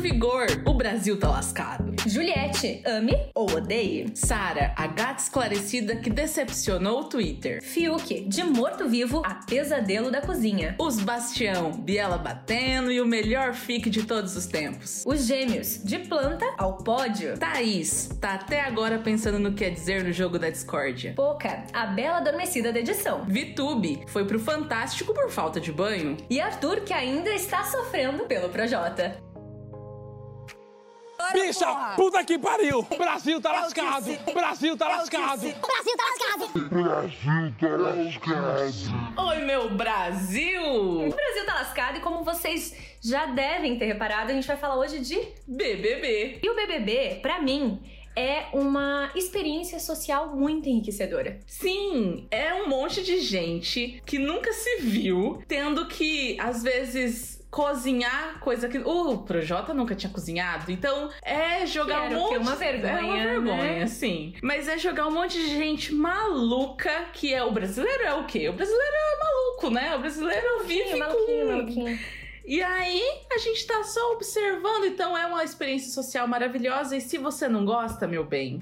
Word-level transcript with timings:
Vigor, 0.00 0.46
o 0.64 0.72
Brasil 0.72 1.18
tá 1.18 1.28
lascado. 1.28 1.94
Juliette, 2.06 2.82
ame 2.86 3.14
ou 3.34 3.50
odeie. 3.50 4.10
Sara, 4.14 4.72
a 4.74 4.86
gata 4.86 5.22
esclarecida 5.22 5.96
que 5.96 6.08
decepcionou 6.08 7.00
o 7.00 7.04
Twitter. 7.04 7.62
Fiuk, 7.62 8.26
de 8.26 8.42
morto-vivo 8.42 9.22
a 9.24 9.34
pesadelo 9.34 10.10
da 10.10 10.22
cozinha. 10.22 10.74
Os 10.78 10.98
Bastião, 11.00 11.72
Biela 11.72 12.16
batendo 12.16 12.90
e 12.90 12.98
o 12.98 13.06
melhor 13.06 13.52
fique 13.52 13.90
de 13.90 14.04
todos 14.04 14.34
os 14.36 14.46
tempos. 14.46 15.04
Os 15.06 15.26
gêmeos, 15.26 15.84
de 15.84 15.98
planta 15.98 16.46
ao 16.56 16.78
pódio. 16.78 17.36
Thaís, 17.38 18.08
tá 18.18 18.34
até 18.34 18.62
agora 18.62 18.98
pensando 18.98 19.38
no 19.38 19.52
que 19.52 19.66
é 19.66 19.70
dizer 19.70 20.02
no 20.02 20.12
jogo 20.12 20.38
da 20.38 20.48
discórdia. 20.48 21.12
Poca, 21.14 21.64
a 21.74 21.84
bela 21.84 22.16
adormecida 22.16 22.72
da 22.72 22.80
edição. 22.80 23.24
Vitube, 23.26 24.02
foi 24.06 24.24
pro 24.24 24.40
Fantástico 24.40 25.12
por 25.12 25.30
falta 25.30 25.60
de 25.60 25.70
banho. 25.70 26.16
E 26.30 26.40
Arthur, 26.40 26.80
que 26.80 26.94
ainda 26.94 27.28
está 27.34 27.64
sofrendo 27.64 28.24
pelo 28.24 28.48
Projota. 28.48 29.29
Bicha, 31.32 31.94
puta 31.96 32.24
que 32.24 32.38
pariu! 32.38 32.82
Brasil 32.82 33.40
tá 33.40 33.52
lascado! 33.52 34.06
Brasil 34.32 34.76
tá 34.76 34.88
lascado! 34.88 35.40
Brasil 35.40 35.96
tá 35.96 36.04
lascado! 36.04 36.68
Brasil 36.68 38.20
tá 38.20 38.40
lascado! 38.40 39.28
Oi, 39.28 39.36
meu 39.44 39.70
Brasil! 39.70 40.62
O 40.62 41.10
Brasil 41.10 41.46
tá 41.46 41.54
lascado 41.54 41.98
e 41.98 42.00
como 42.00 42.24
vocês 42.24 42.74
já 43.00 43.26
devem 43.26 43.78
ter 43.78 43.86
reparado, 43.86 44.30
a 44.30 44.34
gente 44.34 44.46
vai 44.46 44.56
falar 44.56 44.76
hoje 44.76 44.98
de 44.98 45.16
BBB. 45.46 46.40
E 46.42 46.50
o 46.50 46.56
BBB, 46.56 47.20
pra 47.22 47.40
mim, 47.40 47.80
é 48.16 48.46
uma 48.52 49.10
experiência 49.14 49.78
social 49.78 50.36
muito 50.36 50.68
enriquecedora. 50.68 51.38
Sim, 51.46 52.26
é 52.30 52.54
um 52.54 52.68
monte 52.68 53.02
de 53.02 53.20
gente 53.20 54.02
que 54.04 54.18
nunca 54.18 54.52
se 54.52 54.78
viu, 54.80 55.42
tendo 55.46 55.86
que, 55.86 56.36
às 56.40 56.62
vezes, 56.62 57.39
cozinhar 57.50 58.38
coisa 58.40 58.68
que 58.68 58.78
o 58.78 59.18
Projota 59.18 59.74
nunca 59.74 59.94
tinha 59.94 60.12
cozinhado. 60.12 60.70
Então 60.70 61.10
é 61.22 61.66
jogar 61.66 62.08
que 62.08 62.14
um 62.14 62.18
monte. 62.18 62.36
uma 62.36 62.54
vergonha. 62.56 62.92
É 62.92 63.02
uma 63.02 63.16
vergonha, 63.16 63.78
né? 63.80 63.86
sim. 63.86 64.34
Mas 64.42 64.68
é 64.68 64.78
jogar 64.78 65.06
um 65.06 65.10
monte 65.10 65.38
de 65.38 65.48
gente 65.48 65.92
maluca 65.92 67.06
que 67.12 67.34
é 67.34 67.42
o 67.42 67.50
brasileiro 67.50 68.04
é 68.04 68.14
o 68.14 68.24
quê? 68.24 68.48
O 68.48 68.52
brasileiro 68.52 68.94
é 68.94 69.24
maluco, 69.24 69.70
né? 69.70 69.96
O 69.96 69.98
brasileiro 69.98 70.64
vive 70.64 70.90
Sim, 70.90 70.98
maluquinho, 70.98 71.46
com 71.46 71.52
maluquinho. 71.52 71.98
e 72.44 72.62
aí, 72.62 73.02
a 73.32 73.38
gente 73.38 73.66
tá 73.66 73.82
só 73.82 74.12
observando, 74.12 74.86
então 74.86 75.16
é 75.16 75.26
uma 75.26 75.42
experiência 75.42 75.90
social 75.92 76.26
maravilhosa. 76.28 76.96
E 76.96 77.00
se 77.00 77.18
você 77.18 77.48
não 77.48 77.64
gosta, 77.64 78.06
meu 78.06 78.24
bem, 78.24 78.60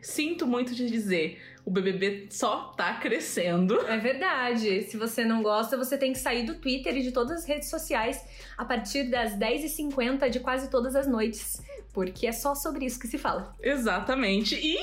sinto 0.00 0.46
muito 0.46 0.74
de 0.74 0.88
dizer, 0.88 1.40
o 1.64 1.70
BBB 1.70 2.28
só 2.30 2.72
tá 2.76 2.94
crescendo. 2.94 3.80
É 3.86 3.96
verdade. 3.98 4.82
Se 4.82 4.96
você 4.96 5.24
não 5.24 5.42
gosta, 5.42 5.76
você 5.76 5.96
tem 5.96 6.12
que 6.12 6.18
sair 6.18 6.44
do 6.44 6.54
Twitter 6.54 6.96
e 6.96 7.02
de 7.02 7.12
todas 7.12 7.38
as 7.38 7.44
redes 7.44 7.68
sociais 7.68 8.24
a 8.56 8.64
partir 8.64 9.04
das 9.04 9.32
10h50 9.34 10.28
de 10.30 10.40
quase 10.40 10.70
todas 10.70 10.96
as 10.96 11.06
noites. 11.06 11.62
Porque 11.92 12.26
é 12.26 12.32
só 12.32 12.54
sobre 12.54 12.84
isso 12.86 12.98
que 12.98 13.08
se 13.08 13.18
fala. 13.18 13.54
Exatamente. 13.60 14.54
E 14.54 14.78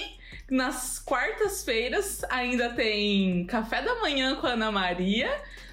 nas 0.50 1.00
quartas-feiras 1.00 2.24
ainda 2.30 2.70
tem 2.70 3.46
café 3.46 3.82
da 3.82 3.96
manhã 3.96 4.36
com 4.36 4.48
a 4.48 4.52
Ana 4.52 4.72
Maria. 4.72 5.30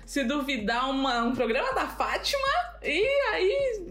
Se 0.07 0.23
duvidar, 0.23 0.91
uma, 0.91 1.23
um 1.23 1.33
programa 1.33 1.73
da 1.73 1.87
Fátima. 1.87 2.47
E 2.83 3.03
aí, 3.33 3.87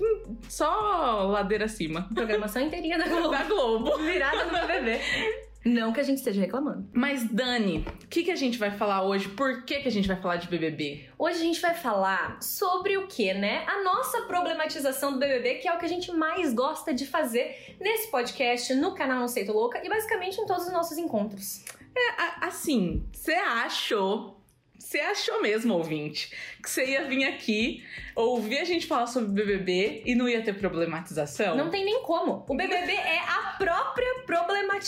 só 0.48 1.23
ladeira 1.23 1.66
acima. 1.66 2.08
Programação 2.14 2.61
inteirinha 2.61 2.98
da 3.00 3.08
Globo. 3.09 3.31
Da 3.31 3.44
Globo. 3.44 3.98
Virada 3.98 4.45
no 4.45 4.52
BBB. 4.52 5.02
Não 5.66 5.94
que 5.94 6.00
a 6.00 6.03
gente 6.03 6.17
esteja 6.17 6.42
reclamando. 6.42 6.89
Mas, 6.92 7.23
Dani, 7.31 7.86
o 8.03 8.08
que, 8.08 8.23
que 8.23 8.31
a 8.31 8.36
gente 8.36 8.58
vai 8.58 8.72
falar 8.72 9.03
hoje? 9.03 9.30
Por 9.30 9.64
que, 9.64 9.80
que 9.80 9.88
a 9.88 9.92
gente 9.92 10.08
vai 10.08 10.17
falar 10.22 10.36
de 10.36 10.47
BBB? 10.47 11.09
Hoje 11.17 11.38
a 11.38 11.42
gente 11.42 11.61
vai 11.61 11.73
falar 11.73 12.42
sobre 12.42 12.97
o 12.97 13.08
que, 13.08 13.33
né? 13.33 13.64
A 13.65 13.82
nossa 13.83 14.23
problematização 14.23 15.14
do 15.14 15.20
BBB, 15.20 15.55
que 15.55 15.67
é 15.67 15.73
o 15.73 15.77
que 15.80 15.86
a 15.86 15.89
gente 15.89 16.11
mais 16.11 16.54
gosta 16.54 16.93
de 16.93 17.05
fazer 17.05 17.76
nesse 17.80 18.11
podcast, 18.11 18.73
no 18.76 18.93
canal 18.93 19.20
Não 19.20 19.27
Sei 19.30 19.45
Tô 19.45 19.54
Louca 19.54 19.82
e 19.86 19.87
basicamente 19.89 20.39
em 20.42 20.45
todos 20.45 20.65
os 20.65 20.73
nossos 20.73 20.98
encontros. 20.98 21.64
É, 21.95 22.10
a- 22.21 22.48
assim, 22.48 23.05
você 23.14 23.33
achou. 23.33 24.39
Você 24.77 24.99
achou 24.99 25.42
mesmo, 25.42 25.73
ouvinte, 25.76 26.30
que 26.61 26.70
você 26.70 26.86
ia 26.86 27.05
vir 27.05 27.23
aqui 27.23 27.82
ouvir 28.16 28.60
a 28.60 28.64
gente 28.66 28.86
falar 28.86 29.08
sobre 29.08 29.30
BBB 29.32 30.04
e 30.05 30.14
não 30.14 30.27
ia 30.27 30.42
ter 30.43 30.54
problematização? 30.60 31.55
Não 31.55 31.70
tem 31.70 31.86
nem 31.86 32.04
como. 32.04 32.45
O 32.49 32.54
BBB 32.55 32.92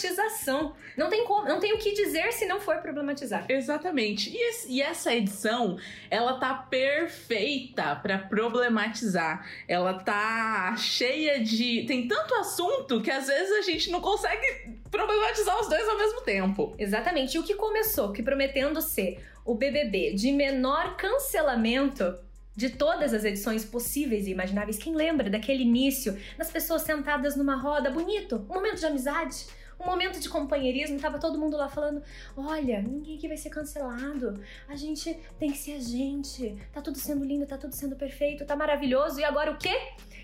problematização. 0.00 0.74
Não 0.96 1.08
tem 1.08 1.24
como, 1.24 1.46
não 1.48 1.60
tem 1.60 1.74
o 1.74 1.78
que 1.78 1.92
dizer 1.92 2.32
se 2.32 2.46
não 2.46 2.60
for 2.60 2.76
problematizar. 2.78 3.44
Exatamente. 3.48 4.30
E, 4.30 4.36
esse- 4.50 4.70
e 4.70 4.82
essa 4.82 5.14
edição, 5.14 5.78
ela 6.10 6.34
tá 6.38 6.54
perfeita 6.54 7.96
pra 7.96 8.18
problematizar. 8.18 9.46
Ela 9.68 9.94
tá 9.94 10.74
cheia 10.76 11.40
de. 11.42 11.84
Tem 11.86 12.06
tanto 12.06 12.34
assunto 12.34 13.00
que 13.00 13.10
às 13.10 13.26
vezes 13.26 13.52
a 13.52 13.62
gente 13.62 13.90
não 13.90 14.00
consegue 14.00 14.46
problematizar 14.90 15.60
os 15.60 15.68
dois 15.68 15.88
ao 15.88 15.98
mesmo 15.98 16.20
tempo. 16.22 16.74
Exatamente. 16.78 17.36
E 17.36 17.38
o 17.38 17.42
que 17.42 17.54
começou, 17.54 18.12
que 18.12 18.22
prometendo 18.22 18.80
ser 18.80 19.20
o 19.44 19.54
BBB 19.54 20.14
de 20.14 20.32
menor 20.32 20.96
cancelamento 20.96 22.18
de 22.56 22.70
todas 22.70 23.12
as 23.12 23.22
edições 23.22 23.66
possíveis 23.66 24.26
e 24.26 24.30
imagináveis. 24.30 24.78
Quem 24.78 24.94
lembra 24.94 25.28
daquele 25.28 25.62
início, 25.62 26.18
das 26.38 26.50
pessoas 26.50 26.82
sentadas 26.82 27.36
numa 27.36 27.54
roda, 27.54 27.90
bonito, 27.90 28.46
um 28.48 28.54
momento 28.54 28.76
de 28.80 28.86
amizade, 28.86 29.44
um 29.78 29.86
momento 29.86 30.18
de 30.18 30.28
companheirismo, 30.28 30.98
tava 30.98 31.18
todo 31.18 31.38
mundo 31.38 31.56
lá 31.56 31.68
falando: 31.68 32.02
"Olha, 32.36 32.80
ninguém 32.82 33.16
aqui 33.16 33.28
vai 33.28 33.36
ser 33.36 33.50
cancelado. 33.50 34.40
A 34.68 34.74
gente 34.76 35.16
tem 35.38 35.50
que 35.50 35.58
ser 35.58 35.72
a 35.74 35.80
gente. 35.80 36.56
Tá 36.72 36.80
tudo 36.80 36.98
sendo 36.98 37.24
lindo, 37.24 37.46
tá 37.46 37.58
tudo 37.58 37.74
sendo 37.74 37.96
perfeito, 37.96 38.44
tá 38.44 38.56
maravilhoso. 38.56 39.20
E 39.20 39.24
agora 39.24 39.50
o 39.50 39.58
quê? 39.58 39.76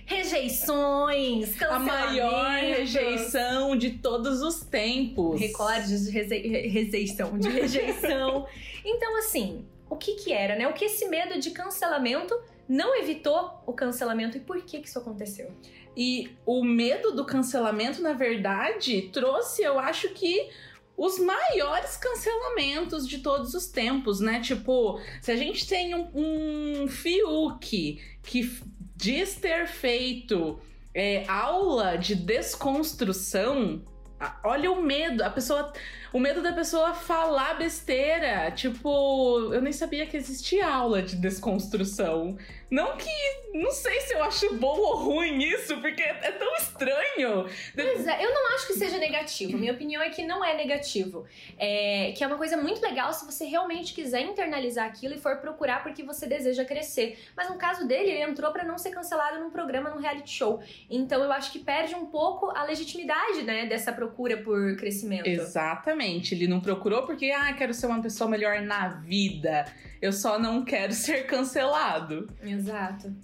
Rejeições, 0.05 1.61
A 1.63 1.79
maior 1.79 2.51
rejeição 2.61 3.77
de 3.77 3.91
todos 3.99 4.43
os 4.43 4.61
tempos. 4.61 5.41
recordes 5.41 6.05
de 6.05 6.11
rejeição, 6.11 7.39
de 7.39 7.49
rejeição. 7.49 8.47
então, 8.85 9.19
assim, 9.19 9.65
o 9.89 9.97
que 9.97 10.15
que 10.15 10.33
era, 10.33 10.57
né? 10.57 10.67
O 10.67 10.73
que 10.73 10.87
esse 10.87 11.07
medo 11.09 11.39
de 11.39 11.51
cancelamento 11.51 12.39
não 12.69 12.97
evitou 12.99 13.63
o 13.67 13.73
cancelamento 13.73 14.37
e 14.37 14.41
por 14.41 14.63
que 14.63 14.81
que 14.81 14.89
isso 14.89 14.99
aconteceu? 14.99 15.51
E 15.97 16.31
o 16.47 16.65
medo 16.65 17.13
do 17.13 17.25
cancelamento, 17.25 18.01
na 18.01 18.13
verdade, 18.13 19.11
trouxe, 19.13 19.63
eu 19.63 19.79
acho 19.79 20.09
que 20.11 20.51
os 20.97 21.19
maiores 21.19 21.97
cancelamentos 21.97 23.09
de 23.09 23.19
todos 23.19 23.55
os 23.55 23.67
tempos, 23.67 24.21
né? 24.21 24.41
Tipo, 24.41 25.01
se 25.21 25.31
a 25.33 25.37
gente 25.37 25.67
tem 25.67 25.95
um, 25.95 26.11
um 26.15 26.89
Fiuk 26.89 28.01
que 28.23 28.61
diz 28.97 29.35
ter 29.35 29.67
feito 29.67 30.59
é, 30.95 31.25
aula 31.29 31.97
de 31.97 32.15
desconstrução, 32.15 33.83
olha 34.45 34.71
o 34.71 34.83
medo, 34.83 35.23
a 35.23 35.31
pessoa. 35.31 35.73
O 36.13 36.19
medo 36.19 36.43
da 36.43 36.53
pessoa 36.53 36.93
falar 36.93 37.55
besteira. 37.55 38.51
Tipo, 38.51 39.51
eu 39.53 39.63
nem 39.63 39.73
sabia 39.73 40.07
que 40.07 40.17
existia 40.17 40.69
aula 40.69 41.03
de 41.03 41.17
desconstrução. 41.17 42.37
Não 42.71 42.97
que. 42.97 43.11
Não 43.55 43.71
sei 43.71 44.01
se 44.01 44.15
eu 44.15 44.23
acho 44.23 44.55
bom 44.55 44.79
ou 44.79 44.97
ruim 44.97 45.39
isso, 45.43 45.79
porque 45.81 46.03
é 46.03 46.33
tão 46.33 46.55
estranho. 46.57 47.47
Pois 47.75 48.07
é, 48.07 48.25
eu 48.25 48.33
não 48.33 48.55
acho 48.55 48.67
que 48.67 48.75
seja 48.75 48.99
negativo. 48.99 49.59
Minha 49.59 49.73
opinião 49.73 50.03
é 50.03 50.11
que 50.11 50.25
não 50.25 50.45
é 50.45 50.55
negativo. 50.55 51.27
É, 51.59 52.13
que 52.17 52.25
é 52.25 52.27
uma 52.27 52.37
coisa 52.37 52.57
muito 52.57 52.81
legal 52.81 53.13
se 53.13 53.25
você 53.25 53.45
realmente 53.45 53.93
quiser 53.93 54.21
internalizar 54.21 54.87
aquilo 54.87 55.15
e 55.15 55.19
for 55.19 55.37
procurar 55.37 55.83
porque 55.83 56.03
você 56.03 56.27
deseja 56.27 56.65
crescer. 56.65 57.19
Mas 57.37 57.49
no 57.49 57.57
caso 57.57 57.87
dele, 57.87 58.11
ele 58.11 58.23
entrou 58.23 58.53
pra 58.53 58.65
não 58.65 58.79
ser 58.79 58.91
cancelado 58.91 59.39
num 59.39 59.51
programa, 59.51 59.91
num 59.91 60.01
reality 60.01 60.31
show. 60.31 60.63
Então 60.91 61.23
eu 61.23 61.33
acho 61.33 61.53
que 61.53 61.59
perde 61.59 61.95
um 61.95 62.07
pouco 62.07 62.51
a 62.51 62.65
legitimidade, 62.65 63.43
né, 63.43 63.67
dessa 63.67 63.93
procura 63.93 64.12
por 64.39 64.77
crescimento. 64.77 65.27
Exatamente. 65.27 66.35
Ele 66.35 66.47
não 66.47 66.61
procurou 66.61 67.03
porque, 67.03 67.31
ah, 67.31 67.53
quero 67.53 67.75
ser 67.75 67.87
uma 67.87 68.01
pessoa 68.01 68.29
melhor 68.29 68.61
na 68.63 68.89
vida. 68.89 69.65
Eu 70.01 70.13
só 70.13 70.39
não 70.39 70.65
quero 70.65 70.93
ser 70.95 71.27
cancelado. 71.27 72.29
Exato. 72.43 73.15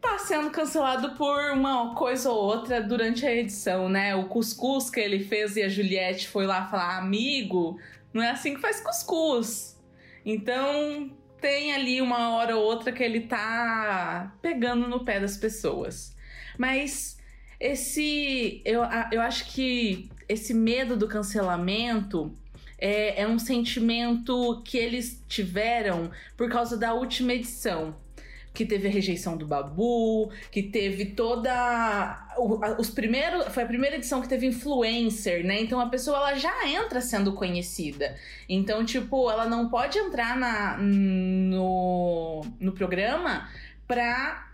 Tá 0.00 0.18
sendo 0.18 0.50
cancelado 0.50 1.16
por 1.16 1.52
uma 1.52 1.94
coisa 1.94 2.30
ou 2.30 2.38
outra 2.38 2.82
durante 2.82 3.26
a 3.26 3.34
edição, 3.34 3.88
né? 3.88 4.14
O 4.14 4.26
cuscuz 4.26 4.90
que 4.90 5.00
ele 5.00 5.24
fez 5.24 5.56
e 5.56 5.62
a 5.62 5.68
Juliette 5.68 6.28
foi 6.28 6.46
lá 6.46 6.66
falar, 6.66 6.98
amigo, 6.98 7.78
não 8.12 8.22
é 8.22 8.30
assim 8.30 8.54
que 8.54 8.60
faz 8.60 8.80
cuscuz. 8.80 9.78
Então 10.24 11.10
tem 11.40 11.72
ali 11.72 12.00
uma 12.00 12.36
hora 12.36 12.56
ou 12.56 12.64
outra 12.64 12.92
que 12.92 13.02
ele 13.02 13.20
tá 13.20 14.34
pegando 14.42 14.88
no 14.88 15.04
pé 15.04 15.20
das 15.20 15.36
pessoas. 15.36 16.16
Mas 16.58 17.18
esse. 17.60 18.62
Eu, 18.64 18.82
eu 19.12 19.20
acho 19.20 19.52
que 19.52 20.08
esse 20.28 20.52
medo 20.52 20.96
do 20.96 21.08
cancelamento 21.08 22.32
é, 22.78 23.22
é 23.22 23.28
um 23.28 23.38
sentimento 23.38 24.62
que 24.64 24.76
eles 24.76 25.24
tiveram 25.28 26.10
por 26.36 26.48
causa 26.48 26.76
da 26.76 26.94
última 26.94 27.32
edição. 27.32 27.96
Que 28.54 28.66
teve 28.66 28.88
a 28.88 28.90
rejeição 28.90 29.36
do 29.36 29.46
Babu, 29.46 30.32
que 30.50 30.62
teve 30.64 31.06
toda. 31.06 32.26
os 32.78 32.90
primeiros. 32.90 33.46
Foi 33.52 33.62
a 33.62 33.66
primeira 33.66 33.96
edição 33.96 34.20
que 34.20 34.28
teve 34.28 34.46
influencer, 34.46 35.46
né? 35.46 35.60
Então 35.60 35.78
a 35.78 35.88
pessoa 35.88 36.16
ela 36.16 36.34
já 36.34 36.66
entra 36.66 37.00
sendo 37.00 37.34
conhecida. 37.34 38.16
Então, 38.48 38.84
tipo, 38.84 39.30
ela 39.30 39.46
não 39.46 39.68
pode 39.68 39.96
entrar 39.98 40.36
na, 40.36 40.76
no, 40.78 42.44
no 42.58 42.72
programa 42.72 43.48
pra 43.86 44.48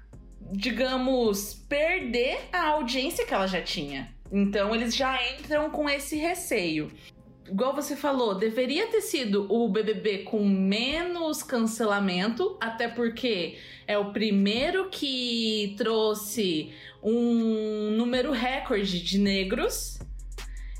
digamos, 0.53 1.55
perder 1.55 2.39
a 2.53 2.69
audiência 2.69 3.27
que 3.27 3.33
ela 3.33 3.47
já 3.47 3.63
tinha. 3.63 4.14
Então 4.35 4.75
eles 4.75 4.97
já 4.97 5.17
entram 5.31 5.71
com 5.71 5.89
esse 5.89 6.17
receio. 6.17 6.91
Igual 7.47 7.73
você 7.73 7.95
falou, 7.95 8.35
deveria 8.35 8.89
ter 8.89 9.01
sido 9.01 9.47
o 9.49 9.69
BBB 9.69 10.25
com 10.25 10.45
menos 10.45 11.41
cancelamento, 11.41 12.57
até 12.61 12.89
porque 12.89 13.59
é 13.87 13.97
o 13.97 14.13
primeiro 14.13 14.91
que 14.91 15.77
trouxe 15.79 16.73
um 17.01 17.93
número 17.93 18.33
recorde 18.33 19.01
de 19.05 19.19
negros. 19.19 20.01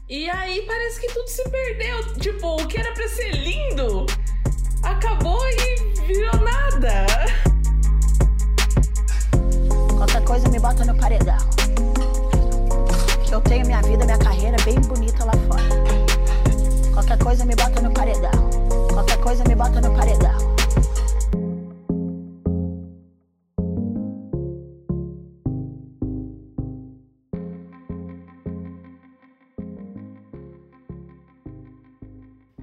E 0.09 0.29
aí 0.29 0.63
parece 0.67 1.01
que 1.01 1.15
tudo 1.15 1.29
se 1.29 1.49
perdeu. 1.49 2.15
Tipo, 2.19 2.61
o 2.61 2.67
que 2.67 2.77
era 2.77 2.93
pra 2.93 3.07
ser 3.07 3.31
lindo 3.37 4.05
acabou 4.83 5.41
e 5.47 6.07
virou 6.09 6.41
nada. 6.41 7.07
Qualquer 9.97 10.25
coisa 10.25 10.49
me 10.49 10.59
bota 10.59 10.85
no 10.85 10.97
paredão. 10.97 11.39
Eu 13.35 13.41
tenho 13.41 13.67
minha 13.67 13.83
vida, 13.83 14.05
minha 14.05 14.17
carreira 14.17 14.57
bem 14.65 14.81
bonita 14.81 15.25
lá 15.25 15.33
fora. 15.49 15.65
Qualquer 16.93 17.19
coisa 17.19 17.45
me 17.45 17.57
bota 17.57 17.83
no 17.83 17.93
paredão. 17.93 18.31
Qualquer 18.93 19.21
coisa 19.21 19.43
me 19.43 19.57
bota 19.57 19.81
no 19.81 19.93
paredão. 19.93 20.39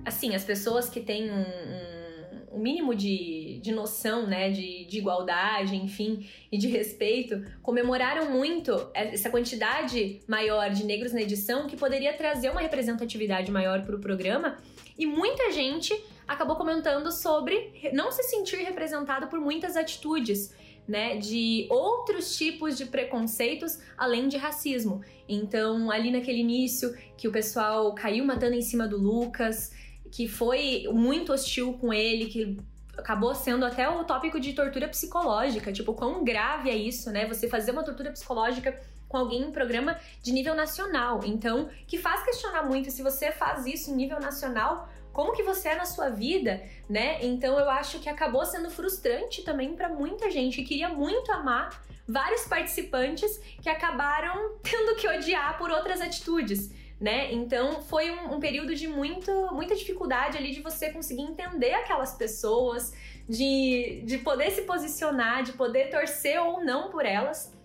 Assim, 0.06 0.34
as 0.36 0.46
pessoas 0.46 0.90
que 0.90 1.02
têm 1.02 1.30
um, 1.30 1.42
um, 1.42 2.56
um 2.56 2.60
mínimo 2.60 2.96
de, 2.96 3.41
de 3.62 3.72
noção, 3.72 4.26
né, 4.26 4.50
de, 4.50 4.86
de 4.86 4.98
igualdade, 4.98 5.76
enfim, 5.76 6.28
e 6.52 6.58
de 6.58 6.68
respeito, 6.68 7.46
comemoraram 7.62 8.32
muito 8.32 8.90
essa 8.94 9.30
quantidade 9.30 10.20
maior 10.28 10.70
de 10.72 10.84
negros 10.84 11.14
na 11.14 11.22
edição 11.22 11.68
que 11.68 11.78
poderia 11.78 12.14
trazer 12.14 12.50
uma 12.50 12.62
representatividade 12.62 13.52
maior 13.52 13.84
para 13.86 13.96
o 13.96 14.00
programa. 14.00 14.58
E 14.98 15.06
muita 15.06 15.52
gente 15.52 15.94
acabou 16.28 16.56
comentando 16.56 17.12
sobre 17.12 17.92
não 17.94 18.12
se 18.12 18.24
sentir 18.24 18.58
representado 18.58 19.28
por 19.28 19.40
muitas 19.40 19.78
atitudes. 19.78 20.54
Né, 20.88 21.16
de 21.16 21.68
outros 21.70 22.36
tipos 22.36 22.76
de 22.76 22.86
preconceitos 22.86 23.80
além 23.96 24.28
de 24.28 24.36
racismo. 24.36 25.02
Então, 25.30 25.92
ali 25.92 26.12
naquele 26.12 26.40
início 26.40 26.98
que 27.16 27.28
o 27.28 27.32
pessoal 27.32 27.94
caiu 27.94 28.26
matando 28.26 28.56
em 28.56 28.62
cima 28.64 28.88
do 28.88 28.98
Lucas, 28.98 29.72
que 30.12 30.28
foi 30.28 30.84
muito 30.92 31.32
hostil 31.32 31.74
com 31.74 31.94
ele, 31.94 32.26
que 32.26 32.58
acabou 32.98 33.34
sendo 33.34 33.66
até 33.66 33.90
o 33.90 34.04
tópico 34.04 34.40
de 34.40 34.54
tortura 34.54 34.88
psicológica. 34.88 35.72
Tipo, 35.72 35.94
quão 35.94 36.24
grave 36.24 36.70
é 36.70 36.76
isso, 36.76 37.12
né? 37.12 37.26
Você 37.28 37.48
fazer 37.48 37.72
uma 37.72 37.84
tortura 37.84 38.12
psicológica 38.12 38.80
com 39.08 39.18
alguém 39.18 39.42
em 39.42 39.52
programa 39.52 40.00
de 40.22 40.32
nível 40.32 40.56
nacional. 40.56 41.22
Então, 41.26 41.70
que 41.86 41.98
faz 41.98 42.24
questionar 42.24 42.64
muito 42.64 42.90
se 42.90 43.04
você 43.04 43.32
faz 43.32 43.66
isso 43.66 43.92
em 43.92 43.96
nível 43.96 44.20
nacional, 44.20 44.88
como 45.12 45.34
que 45.34 45.44
você 45.44 45.70
é 45.70 45.76
na 45.76 45.86
sua 45.86 46.10
vida, 46.10 46.64
né? 46.90 47.24
Então, 47.24 47.60
eu 47.60 47.70
acho 47.70 48.00
que 48.00 48.08
acabou 48.08 48.46
sendo 48.46 48.70
frustrante 48.70 49.44
também 49.44 49.76
para 49.76 49.90
muita 49.90 50.32
gente 50.32 50.58
que 50.58 50.70
queria 50.70 50.90
muito 50.90 51.32
amar 51.32 51.82
vários 52.08 52.46
participantes 52.46 53.38
que 53.62 53.70
acabaram 53.70 54.58
tendo 54.64 54.96
que 54.96 55.08
odiar 55.08 55.58
por 55.58 55.70
outras 55.70 56.02
atitudes 56.02 56.72
né? 57.02 57.34
Então 57.34 57.82
foi 57.82 58.12
um, 58.12 58.36
um, 58.36 58.40
período 58.40 58.76
de 58.76 58.88
muito, 58.88 59.32
muita 59.52 59.76
dificuldade 59.76 60.38
ali 60.38 60.52
de 60.52 60.62
você 60.62 60.92
conseguir 60.92 61.24
entender 61.24 61.74
aquelas 61.74 62.14
pessoas, 62.14 62.94
de, 63.28 64.04
de 64.06 64.20
poder 64.20 64.52
se 64.52 64.62
posicionar, 64.62 65.42
de 65.42 65.54
poder 65.54 65.90
torcer 65.90 66.40
ou 66.40 66.64
não 66.64 66.92
por 66.92 67.04
elas. 67.04 67.58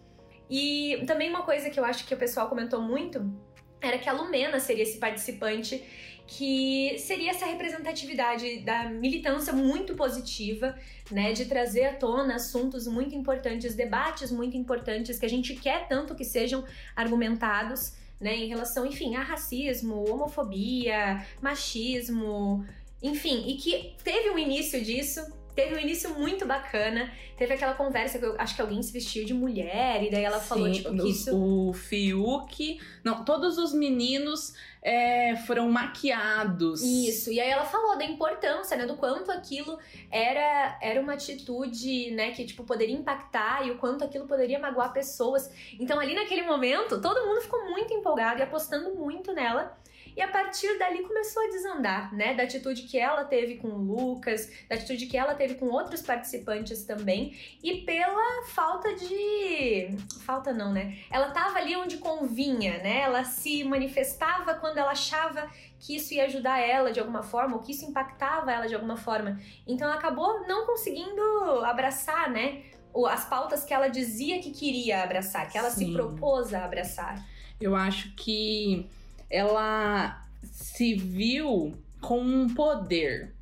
E 0.48 1.04
também 1.06 1.28
uma 1.28 1.42
coisa 1.42 1.68
que 1.68 1.78
eu 1.78 1.84
acho 1.84 2.06
que 2.06 2.14
o 2.14 2.16
pessoal 2.16 2.48
comentou 2.48 2.80
muito 2.80 3.30
era 3.78 3.98
que 3.98 4.08
a 4.08 4.12
Lumena 4.12 4.58
seria 4.58 4.84
esse 4.84 4.98
participante 4.98 5.84
que 6.26 6.96
seria 6.98 7.30
essa 7.30 7.46
representatividade 7.46 8.60
da 8.60 8.88
militância 8.88 9.52
muito 9.52 9.94
positiva, 9.94 10.74
né, 11.10 11.32
de 11.32 11.44
trazer 11.44 11.84
à 11.84 11.94
tona 11.94 12.34
assuntos 12.34 12.86
muito 12.88 13.14
importantes, 13.14 13.76
debates 13.76 14.32
muito 14.32 14.56
importantes 14.56 15.20
que 15.20 15.26
a 15.26 15.28
gente 15.28 15.54
quer 15.54 15.86
tanto 15.86 16.16
que 16.16 16.24
sejam 16.24 16.64
argumentados 16.96 17.92
né, 18.20 18.34
em 18.36 18.48
relação, 18.48 18.86
enfim, 18.86 19.14
a 19.14 19.22
racismo, 19.22 20.08
homofobia, 20.10 21.24
machismo, 21.40 22.66
enfim, 23.02 23.44
e 23.48 23.56
que 23.56 23.94
teve 24.02 24.30
um 24.30 24.38
início 24.38 24.82
disso, 24.82 25.20
teve 25.56 25.74
um 25.74 25.78
início 25.78 26.10
muito 26.10 26.46
bacana. 26.46 27.10
Teve 27.36 27.54
aquela 27.54 27.74
conversa 27.74 28.18
que 28.18 28.24
eu 28.24 28.34
acho 28.38 28.54
que 28.54 28.62
alguém 28.62 28.82
se 28.82 28.92
vestiu 28.92 29.24
de 29.24 29.34
mulher, 29.34 30.02
e 30.04 30.10
daí 30.10 30.24
ela 30.24 30.38
Sim, 30.38 30.48
falou, 30.48 30.70
tipo, 30.70 30.94
que 30.96 31.08
isso. 31.08 31.36
O 31.36 31.72
Fiuk. 31.72 32.78
Não, 33.02 33.24
todos 33.24 33.58
os 33.58 33.72
meninos 33.72 34.54
é, 34.82 35.34
foram 35.46 35.68
maquiados. 35.70 36.82
Isso, 36.82 37.30
e 37.30 37.40
aí 37.40 37.50
ela 37.50 37.64
falou 37.64 37.98
da 37.98 38.04
importância, 38.04 38.76
né, 38.76 38.86
do 38.86 38.96
quanto 38.96 39.32
aquilo 39.32 39.78
era, 40.10 40.78
era 40.80 41.00
uma 41.00 41.14
atitude, 41.14 42.10
né, 42.12 42.30
que, 42.30 42.44
tipo, 42.44 42.62
poderia 42.62 42.94
impactar 42.94 43.66
e 43.66 43.70
o 43.70 43.78
quanto 43.78 44.04
aquilo 44.04 44.26
poderia 44.26 44.58
magoar 44.58 44.92
pessoas. 44.92 45.50
Então, 45.80 45.98
ali 45.98 46.14
naquele 46.14 46.42
momento, 46.42 47.00
todo 47.00 47.26
mundo 47.26 47.40
ficou 47.40 47.64
muito 47.68 47.92
empolgado 47.92 48.40
e 48.40 48.42
apostando 48.42 48.94
muito 48.94 49.32
nela. 49.32 49.76
E 50.16 50.22
a 50.22 50.28
partir 50.28 50.78
dali 50.78 51.02
começou 51.02 51.42
a 51.44 51.50
desandar, 51.50 52.14
né? 52.14 52.32
Da 52.34 52.44
atitude 52.44 52.84
que 52.84 52.98
ela 52.98 53.24
teve 53.24 53.56
com 53.56 53.68
o 53.68 53.78
Lucas, 53.78 54.50
da 54.66 54.74
atitude 54.74 55.06
que 55.06 55.16
ela 55.16 55.34
teve 55.34 55.56
com 55.56 55.66
outros 55.66 56.00
participantes 56.00 56.84
também, 56.84 57.36
e 57.62 57.82
pela 57.82 58.44
falta 58.46 58.94
de. 58.94 59.88
Falta 60.24 60.54
não, 60.54 60.72
né? 60.72 60.96
Ela 61.10 61.30
tava 61.32 61.58
ali 61.58 61.76
onde 61.76 61.98
convinha, 61.98 62.78
né? 62.78 63.00
Ela 63.00 63.24
se 63.24 63.62
manifestava 63.62 64.54
quando 64.54 64.78
ela 64.78 64.92
achava 64.92 65.50
que 65.78 65.96
isso 65.96 66.14
ia 66.14 66.24
ajudar 66.24 66.58
ela 66.58 66.90
de 66.90 66.98
alguma 66.98 67.22
forma, 67.22 67.56
ou 67.56 67.62
que 67.62 67.72
isso 67.72 67.84
impactava 67.84 68.50
ela 68.50 68.66
de 68.66 68.74
alguma 68.74 68.96
forma. 68.96 69.38
Então 69.66 69.86
ela 69.86 69.98
acabou 69.98 70.46
não 70.48 70.64
conseguindo 70.64 71.20
abraçar, 71.62 72.30
né? 72.30 72.62
As 73.10 73.28
pautas 73.28 73.62
que 73.64 73.74
ela 73.74 73.88
dizia 73.88 74.40
que 74.40 74.50
queria 74.50 75.02
abraçar, 75.02 75.50
que 75.50 75.58
ela 75.58 75.68
Sim. 75.68 75.88
se 75.88 75.92
propôs 75.92 76.54
a 76.54 76.64
abraçar. 76.64 77.22
Eu 77.60 77.76
acho 77.76 78.14
que 78.14 78.88
ela 79.30 80.22
se 80.42 80.94
viu 80.94 81.74
com 82.00 82.20
um 82.20 82.48
poder. 82.52 83.34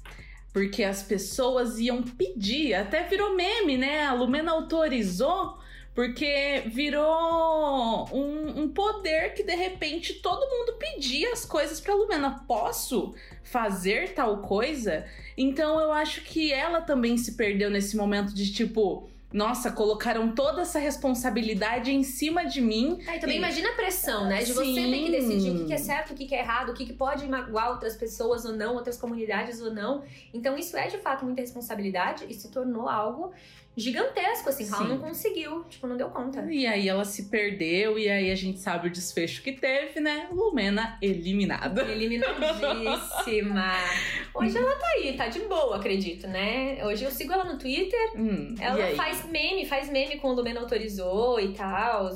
Porque 0.53 0.85
as 0.85 1.03
pessoas 1.03 1.79
iam 1.81 2.03
pedir, 2.03 2.75
até 2.75 3.03
virou 3.03 3.35
meme, 3.35 3.77
né? 3.77 4.05
A 4.05 4.13
Lumena 4.13 4.53
autorizou, 4.53 5.59
porque 5.95 6.63
virou 6.67 8.09
um, 8.13 8.63
um 8.63 8.69
poder 8.69 9.35
que 9.35 9.43
de 9.43 9.55
repente 9.55 10.15
todo 10.15 10.49
mundo 10.49 10.79
pedia 10.79 11.33
as 11.33 11.45
coisas 11.45 11.81
pra 11.81 11.95
Lumena. 11.95 12.45
Posso 12.47 13.15
fazer 13.43 14.15
tal 14.15 14.39
coisa? 14.39 15.05
Então 15.37 15.81
eu 15.81 15.93
acho 15.93 16.23
que 16.23 16.53
ela 16.53 16.81
também 16.81 17.17
se 17.17 17.33
perdeu 17.33 17.69
nesse 17.69 17.97
momento 17.97 18.33
de 18.33 18.53
tipo 18.53 19.09
nossa, 19.35 19.73
colocaram 19.73 20.33
toda 20.33 20.63
essa 20.63 20.79
responsabilidade 20.79 21.93
em 21.93 22.05
cima 22.05 22.45
de 22.45 22.61
mim. 22.61 23.01
Ah, 23.05 23.17
e 23.17 23.19
também 23.19 23.35
e... 23.35 23.39
imagina 23.41 23.71
a 23.71 23.73
pressão, 23.73 24.29
né? 24.29 24.39
De 24.39 24.47
Sim. 24.47 24.55
você 24.55 24.75
ter 24.75 25.05
que 25.05 25.11
decidir 25.11 25.51
o 25.51 25.67
que 25.67 25.73
é 25.73 25.77
certo, 25.77 26.13
o 26.13 26.15
que 26.15 26.33
é 26.33 26.39
errado, 26.39 26.71
o 26.71 26.75
que 26.75 26.93
pode 26.93 27.27
magoar 27.27 27.71
outras 27.71 27.97
pessoas 27.97 28.45
ou 28.45 28.53
não, 28.53 28.77
outras 28.77 28.97
comunidades 28.97 29.61
ou 29.61 29.75
não. 29.75 30.05
Então, 30.33 30.57
isso 30.57 30.77
é 30.77 30.87
de 30.87 30.99
fato 30.99 31.25
muita 31.25 31.41
responsabilidade 31.41 32.25
e 32.29 32.33
se 32.33 32.49
tornou 32.49 32.89
algo 32.89 33.33
gigantesco, 33.77 34.49
assim. 34.49 34.67
Ela 34.67 34.85
não 34.85 34.99
conseguiu, 34.99 35.65
tipo, 35.65 35.87
não 35.87 35.97
deu 35.97 36.09
conta. 36.11 36.45
E 36.51 36.67
aí 36.67 36.89
ela 36.89 37.05
se 37.05 37.25
perdeu, 37.25 37.99
e 37.99 38.09
aí 38.09 38.31
a 38.31 38.35
gente 38.35 38.61
sabe 38.61 38.89
o 38.89 38.91
desfecho 38.91 39.43
que 39.43 39.53
teve, 39.53 40.01
né? 40.01 40.29
Lumena 40.31 40.99
eliminada. 41.03 41.83
Eliminadíssima. 41.83 43.73
Hoje 44.35 44.57
ela 44.57 44.77
tá 44.77 44.87
aí, 44.97 45.17
tá 45.17 45.29
de 45.29 45.41
boa, 45.41 45.77
acredito, 45.77 46.27
né? 46.27 46.85
Hoje 46.85 47.05
eu 47.05 47.11
sigo 47.11 47.33
ela 47.33 47.45
no 47.45 47.59
Twitter. 47.59 48.13
Hum, 48.17 48.55
ela 48.61 48.95
faz 48.95 49.25
meme, 49.27 49.67
faz 49.67 49.89
meme 49.89 50.19
com 50.19 50.29
o 50.29 50.35
Lumena 50.35 50.61
autorizou 50.61 51.39
e 51.41 51.53
tal 51.53 52.11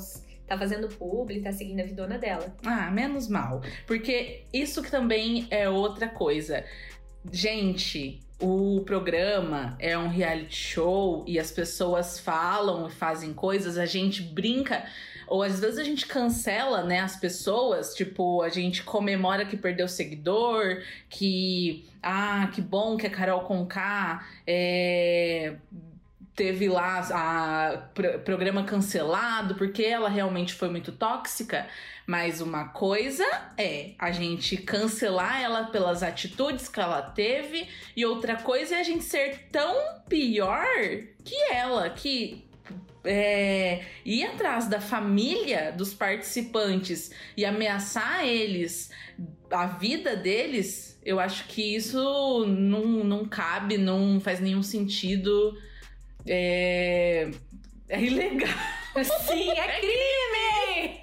tá 0.49 0.57
fazendo 0.57 0.89
publi, 0.89 1.43
tá 1.43 1.53
seguindo 1.53 1.81
a 1.81 1.85
vidona 1.85 2.19
dela. 2.19 2.57
Ah, 2.65 2.91
menos 2.91 3.29
mal. 3.29 3.61
Porque 3.87 4.45
isso 4.51 4.83
que 4.83 4.91
também 4.91 5.47
é 5.51 5.69
outra 5.69 6.09
coisa. 6.09 6.65
Gente, 7.31 8.21
o 8.41 8.83
programa 8.85 9.77
é 9.81 9.99
um 9.99 10.09
reality 10.09 10.55
show 10.55 11.25
e 11.27 11.39
as 11.39 11.51
pessoas 11.51 12.19
falam 12.19 12.87
e 12.87 12.91
fazem 12.91 13.33
coisas, 13.35 13.77
a 13.77 13.87
gente 13.87 14.23
brinca 14.23 14.85
ou 15.29 15.43
às 15.43 15.61
vezes 15.61 15.79
a 15.79 15.85
gente 15.85 16.07
cancela, 16.07 16.83
né, 16.83 17.01
as 17.01 17.17
pessoas, 17.17 17.95
tipo, 17.95 18.41
a 18.43 18.49
gente 18.49 18.83
comemora 18.83 19.45
que 19.45 19.57
perdeu 19.57 19.87
seguidor, 19.87 20.83
que 21.09 21.85
ah, 22.03 22.49
que 22.55 22.63
bom 22.63 22.97
que 22.97 23.07
a 23.07 23.11
Carol 23.11 23.41
Conká 23.43 24.27
é, 24.47 25.57
teve 26.39 26.69
lá 26.69 27.01
a 27.13 27.89
programa 28.25 28.63
cancelado 28.63 29.57
porque 29.57 29.83
ela 29.83 30.09
realmente 30.09 30.55
foi 30.55 30.69
muito 30.71 30.93
tóxica. 30.93 31.67
Mas 32.07 32.41
uma 32.41 32.69
coisa 32.69 33.25
é 33.59 33.91
a 33.99 34.13
gente 34.13 34.57
cancelar 34.57 35.43
ela 35.43 35.65
pelas 35.65 36.03
atitudes 36.03 36.69
que 36.69 36.81
ela 36.81 37.03
teve, 37.03 37.69
e 37.95 38.07
outra 38.07 38.37
coisa 38.37 38.77
é 38.77 38.81
a 38.81 38.83
gente 38.83 39.05
ser 39.05 39.49
tão 39.51 39.77
pior 40.09 40.65
que 41.23 41.35
ela, 41.53 41.91
que 41.91 42.49
é, 43.05 43.85
ir 44.07 44.25
atrás 44.25 44.69
da 44.69 44.81
família 44.81 45.71
dos 45.73 45.93
participantes 45.93 47.11
e 47.37 47.45
ameaçar 47.45 48.25
eles, 48.25 48.91
a 49.51 49.67
vida 49.67 50.17
deles, 50.17 50.99
eu 51.05 51.21
acho 51.21 51.47
que 51.49 51.75
isso 51.75 52.47
não, 52.47 53.05
não 53.05 53.27
cabe, 53.27 53.77
não 53.77 54.21
faz 54.21 54.41
nenhum 54.41 54.63
sentido. 54.63 55.59
É, 56.29 57.29
é 57.89 58.01
ilegal. 58.03 58.49
Sim, 59.27 59.51
é 59.51 59.81
crime! 59.81 61.01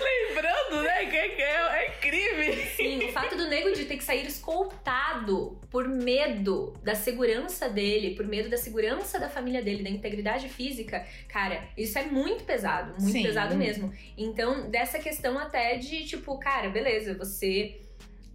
Lembrando, 0.00 0.82
né, 0.82 1.06
que 1.06 1.16
é, 1.16 1.84
é 1.84 1.90
crime. 2.00 2.66
Sim, 2.76 3.04
o 3.08 3.12
fato 3.12 3.36
do 3.36 3.48
nego 3.48 3.72
de 3.72 3.84
ter 3.84 3.96
que 3.96 4.04
sair 4.04 4.26
escoltado 4.26 5.60
por 5.70 5.88
medo 5.88 6.74
da 6.82 6.94
segurança 6.94 7.68
dele, 7.68 8.14
por 8.14 8.26
medo 8.26 8.48
da 8.48 8.56
segurança 8.56 9.18
da 9.18 9.28
família 9.28 9.62
dele, 9.62 9.82
da 9.82 9.90
integridade 9.90 10.48
física, 10.48 11.06
cara, 11.28 11.68
isso 11.76 11.98
é 11.98 12.04
muito 12.04 12.44
pesado, 12.44 12.92
muito 13.00 13.12
Sim. 13.12 13.22
pesado 13.22 13.56
mesmo. 13.56 13.92
Então, 14.16 14.70
dessa 14.70 14.98
questão 14.98 15.38
até 15.38 15.76
de 15.76 16.04
tipo, 16.04 16.38
cara, 16.38 16.68
beleza, 16.70 17.14
você 17.14 17.80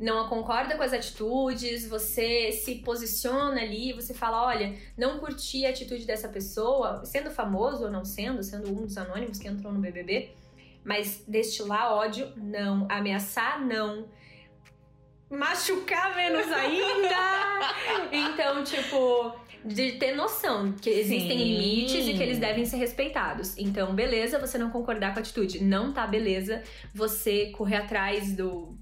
não 0.01 0.27
concorda 0.27 0.75
com 0.75 0.81
as 0.81 0.93
atitudes, 0.93 1.87
você 1.87 2.51
se 2.51 2.75
posiciona 2.75 3.61
ali, 3.61 3.93
você 3.93 4.13
fala, 4.15 4.43
olha, 4.43 4.75
não 4.97 5.19
curti 5.19 5.63
a 5.65 5.69
atitude 5.69 6.05
dessa 6.05 6.27
pessoa, 6.27 7.05
sendo 7.05 7.29
famoso 7.29 7.85
ou 7.85 7.91
não 7.91 8.03
sendo, 8.03 8.41
sendo 8.41 8.69
um 8.69 8.85
dos 8.85 8.97
anônimos 8.97 9.37
que 9.37 9.47
entrou 9.47 9.71
no 9.71 9.79
BBB, 9.79 10.31
mas 10.83 11.23
destilar 11.27 11.93
ódio, 11.93 12.33
não. 12.35 12.87
Ameaçar, 12.89 13.63
não. 13.63 14.07
Machucar 15.29 16.15
menos 16.15 16.51
ainda. 16.51 17.15
então, 18.11 18.63
tipo, 18.63 19.35
de 19.63 19.93
ter 19.93 20.15
noção 20.15 20.71
que 20.71 20.89
existem 20.89 21.37
Sim. 21.37 21.43
limites 21.43 22.07
e 22.07 22.13
que 22.15 22.23
eles 22.23 22.39
devem 22.39 22.65
ser 22.65 22.77
respeitados. 22.77 23.55
Então, 23.57 23.93
beleza, 23.93 24.39
você 24.39 24.57
não 24.57 24.71
concordar 24.71 25.13
com 25.13 25.19
a 25.19 25.21
atitude. 25.21 25.63
Não 25.63 25.93
tá 25.93 26.07
beleza 26.07 26.63
você 26.93 27.51
correr 27.51 27.77
atrás 27.77 28.35
do. 28.35 28.75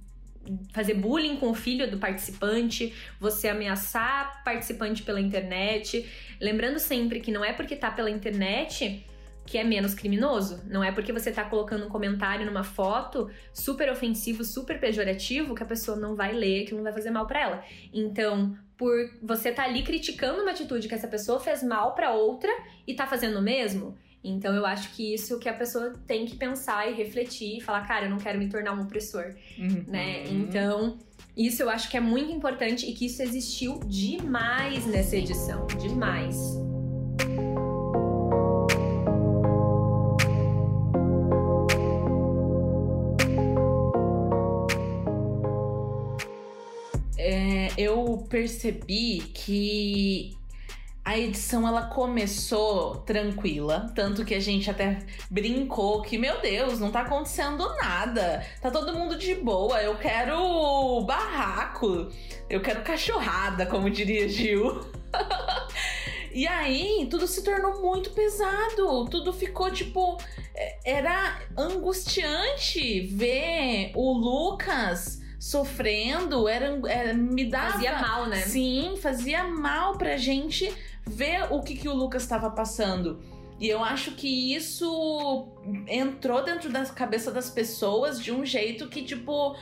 Fazer 0.73 0.93
bullying 0.93 1.37
com 1.37 1.49
o 1.49 1.55
filho 1.55 1.89
do 1.89 1.97
participante, 1.97 2.93
você 3.19 3.47
ameaçar 3.47 4.43
participante 4.43 5.03
pela 5.03 5.19
internet. 5.19 6.09
Lembrando 6.39 6.79
sempre 6.79 7.19
que 7.19 7.31
não 7.31 7.43
é 7.43 7.53
porque 7.53 7.75
tá 7.75 7.91
pela 7.91 8.09
internet 8.09 9.05
que 9.49 9.57
é 9.57 9.63
menos 9.63 9.95
criminoso. 9.95 10.61
Não 10.67 10.83
é 10.83 10.91
porque 10.91 11.11
você 11.11 11.31
tá 11.31 11.43
colocando 11.43 11.83
um 11.83 11.89
comentário 11.89 12.45
numa 12.45 12.63
foto 12.63 13.31
super 13.51 13.89
ofensivo, 13.89 14.43
super 14.43 14.79
pejorativo, 14.79 15.55
que 15.55 15.63
a 15.63 15.65
pessoa 15.65 15.97
não 15.97 16.15
vai 16.15 16.33
ler, 16.33 16.65
que 16.65 16.75
não 16.75 16.83
vai 16.83 16.93
fazer 16.93 17.09
mal 17.09 17.25
pra 17.25 17.41
ela. 17.41 17.63
Então, 17.91 18.55
por 18.77 18.93
você 19.23 19.51
tá 19.51 19.63
ali 19.63 19.81
criticando 19.81 20.43
uma 20.43 20.51
atitude 20.51 20.87
que 20.87 20.93
essa 20.93 21.07
pessoa 21.07 21.39
fez 21.39 21.63
mal 21.63 21.95
pra 21.95 22.11
outra 22.11 22.51
e 22.85 22.93
tá 22.93 23.07
fazendo 23.07 23.39
o 23.39 23.41
mesmo, 23.41 23.97
então 24.23 24.53
eu 24.53 24.65
acho 24.65 24.91
que 24.91 25.13
isso 25.13 25.39
que 25.39 25.47
a 25.47 25.53
pessoa 25.53 25.93
tem 26.05 26.25
que 26.25 26.35
pensar 26.35 26.89
e 26.89 26.93
refletir 26.93 27.57
e 27.57 27.61
falar, 27.61 27.87
cara, 27.87 28.05
eu 28.05 28.09
não 28.09 28.17
quero 28.17 28.37
me 28.37 28.49
tornar 28.49 28.73
um 28.73 28.81
opressor, 28.81 29.33
né? 29.87 30.23
Uhum. 30.23 30.41
Então, 30.41 30.97
isso 31.37 31.63
eu 31.63 31.69
acho 31.69 31.89
que 31.89 31.95
é 31.95 32.01
muito 32.01 32.31
importante 32.31 32.85
e 32.85 32.93
que 32.93 33.05
isso 33.05 33.21
existiu 33.21 33.79
demais 33.85 34.85
nessa 34.85 35.15
edição, 35.15 35.65
demais. 35.67 36.59
É, 47.17 47.69
eu 47.77 48.25
percebi 48.29 49.19
que 49.33 50.38
a 51.03 51.17
edição 51.17 51.67
ela 51.67 51.83
começou 51.87 52.97
tranquila, 52.97 53.91
tanto 53.95 54.23
que 54.23 54.35
a 54.35 54.39
gente 54.39 54.69
até 54.69 54.99
brincou 55.29 56.01
que, 56.01 56.17
meu 56.17 56.39
Deus, 56.41 56.79
não 56.79 56.91
tá 56.91 57.01
acontecendo 57.01 57.67
nada. 57.77 58.45
Tá 58.61 58.69
todo 58.69 58.93
mundo 58.93 59.17
de 59.17 59.33
boa. 59.35 59.81
Eu 59.81 59.95
quero 59.97 61.01
barraco. 61.01 62.09
Eu 62.49 62.61
quero 62.61 62.83
cachorrada, 62.83 63.65
como 63.65 63.89
diria 63.89 64.27
Gil. 64.29 64.81
E 66.31 66.45
aí, 66.45 67.07
tudo 67.09 67.25
se 67.25 67.43
tornou 67.43 67.81
muito 67.81 68.11
pesado. 68.11 69.05
Tudo 69.09 69.33
ficou 69.33 69.71
tipo. 69.71 70.15
é, 70.53 70.77
Era 70.99 71.39
angustiante 71.57 73.01
ver 73.07 73.91
o 73.95 74.13
Lucas 74.13 75.19
sofrendo. 75.39 76.47
Era, 76.47 76.79
era- 76.87 77.13
me 77.15 77.45
dava. 77.49 77.71
Fazia 77.73 77.99
mal, 77.99 78.27
né? 78.27 78.37
Sim, 78.41 78.95
fazia 79.01 79.43
mal 79.45 79.97
pra 79.97 80.17
gente 80.17 80.71
ver 81.09 81.51
o 81.51 81.61
que, 81.61 81.75
que 81.75 81.89
o 81.89 81.93
Lucas 81.93 82.23
estava 82.23 82.49
passando. 82.49 83.19
E 83.59 83.67
eu 83.67 83.83
acho 83.83 84.11
que 84.11 84.55
isso 84.55 85.49
entrou 85.87 86.43
dentro 86.43 86.69
da 86.69 86.85
cabeça 86.85 87.31
das 87.31 87.49
pessoas 87.49 88.21
de 88.21 88.31
um 88.31 88.45
jeito 88.45 88.87
que, 88.87 89.03
tipo, 89.03 89.55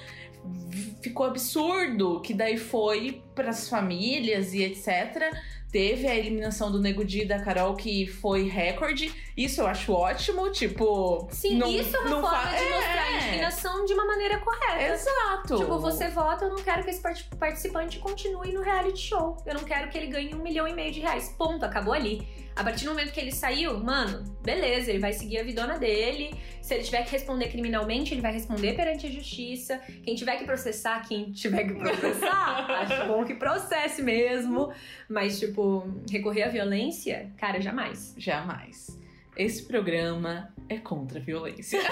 ficou 1.02 1.26
absurdo. 1.26 2.22
Que 2.22 2.34
daí 2.34 2.58
foi 2.58 3.24
pras 3.34 3.68
famílias 3.68 4.54
e 4.54 4.62
etc. 4.62 5.34
Teve 5.72 6.08
a 6.08 6.16
eliminação 6.16 6.72
do 6.72 6.80
Nego 6.80 7.04
Di 7.04 7.26
da 7.26 7.40
Carol, 7.40 7.76
que 7.76 8.06
foi 8.06 8.48
recorde. 8.48 9.12
Isso 9.38 9.62
eu 9.62 9.68
acho 9.68 9.94
ótimo, 9.94 10.52
tipo. 10.52 11.28
Sim, 11.32 11.58
não- 11.60 11.70
isso 11.70 11.96
é 11.96 12.00
uma 12.00 12.22
forma 12.22 12.30
fa- 12.42 12.56
de 12.58 12.64
mostrar 12.70 13.12
É. 13.14 13.18
indignação 13.28 13.86
de 13.86 13.94
uma 13.94 14.06
maneira 14.06 14.40
correta. 14.40 14.94
Exato. 14.94 15.58
Tipo, 15.58 15.78
você 15.80 16.08
vota, 16.10 16.46
eu 16.46 16.50
não 16.50 16.64
quero 16.64 16.84
que 16.84 16.90
esse 16.90 17.00
part- 17.02 17.30
participante 17.38 18.00
continue 18.00 18.52
no 18.52 18.62
reality 18.64 18.98
show. 19.00 19.38
Eu 19.46 19.54
não 19.54 19.64
quero 19.64 19.90
que 19.90 19.98
ele 19.98 20.08
ganhe 20.08 20.34
um 20.34 20.40
milhão 20.42 20.68
e 20.68 20.74
meio 20.74 20.92
de 20.92 21.02
reais. 21.02 21.30
Ponto, 21.38 21.64
acabou 21.64 21.94
ali. 21.94 22.28
A 22.56 22.64
partir 22.64 22.86
do 22.86 22.90
momento 22.90 23.12
que 23.14 23.20
ele 23.20 23.32
saiu, 23.32 23.80
mano, 23.80 24.24
beleza, 24.42 24.90
ele 24.90 24.98
vai 24.98 25.14
seguir 25.14 25.38
a 25.38 25.44
vidona 25.44 25.78
dele. 25.78 26.36
Se 26.60 26.74
ele 26.74 26.84
tiver 26.84 27.04
que 27.04 27.12
responder 27.12 27.50
criminalmente, 27.50 28.16
ele 28.16 28.22
vai 28.22 28.34
responder 28.34 28.74
perante 28.74 29.06
a 29.06 29.10
justiça. 29.12 29.80
Quem 30.04 30.16
tiver 30.16 30.38
que 30.38 30.46
processar, 30.46 31.08
quem 31.08 31.32
tiver 31.32 31.66
que 31.66 31.76
processar, 31.76 32.66
acho 32.82 33.06
bom 33.08 33.24
que 33.24 33.36
processe 33.36 34.02
mesmo. 34.02 34.74
Mas, 35.08 35.40
tipo, 35.40 35.88
recorrer 36.10 36.44
à 36.44 36.50
violência, 36.50 37.32
cara, 37.38 37.62
jamais. 37.62 38.16
Jamais. 38.18 38.97
Esse 39.38 39.62
programa 39.64 40.52
é 40.68 40.80
contra 40.80 41.20
a 41.20 41.22
violência. 41.22 41.80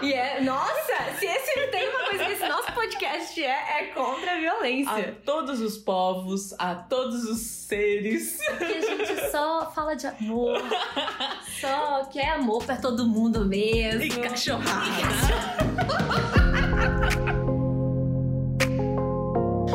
E 0.00 0.12
é, 0.12 0.40
nossa, 0.40 0.94
se 1.18 1.26
esse 1.26 1.66
tem 1.72 1.88
uma 1.88 2.08
coisa 2.08 2.24
que 2.24 2.32
esse 2.32 2.46
nosso 2.46 2.72
podcast 2.72 3.42
é, 3.44 3.80
é 3.80 3.86
contra 3.86 4.30
a 4.30 4.34
a 4.34 4.38
violência. 4.38 5.18
todos 5.24 5.60
os 5.60 5.76
povos, 5.76 6.54
a 6.56 6.76
todos 6.76 7.24
os 7.24 7.40
seres. 7.40 8.38
Porque 8.46 8.64
a 8.64 8.80
gente 8.80 9.30
só 9.32 9.72
fala 9.72 9.96
de 9.96 10.06
amor, 10.06 10.62
só 11.60 12.04
quer 12.04 12.30
amor 12.30 12.64
pra 12.64 12.76
todo 12.76 13.08
mundo 13.08 13.44
mesmo. 13.44 14.02
E 14.02 14.08
cachorrada. 14.08 15.77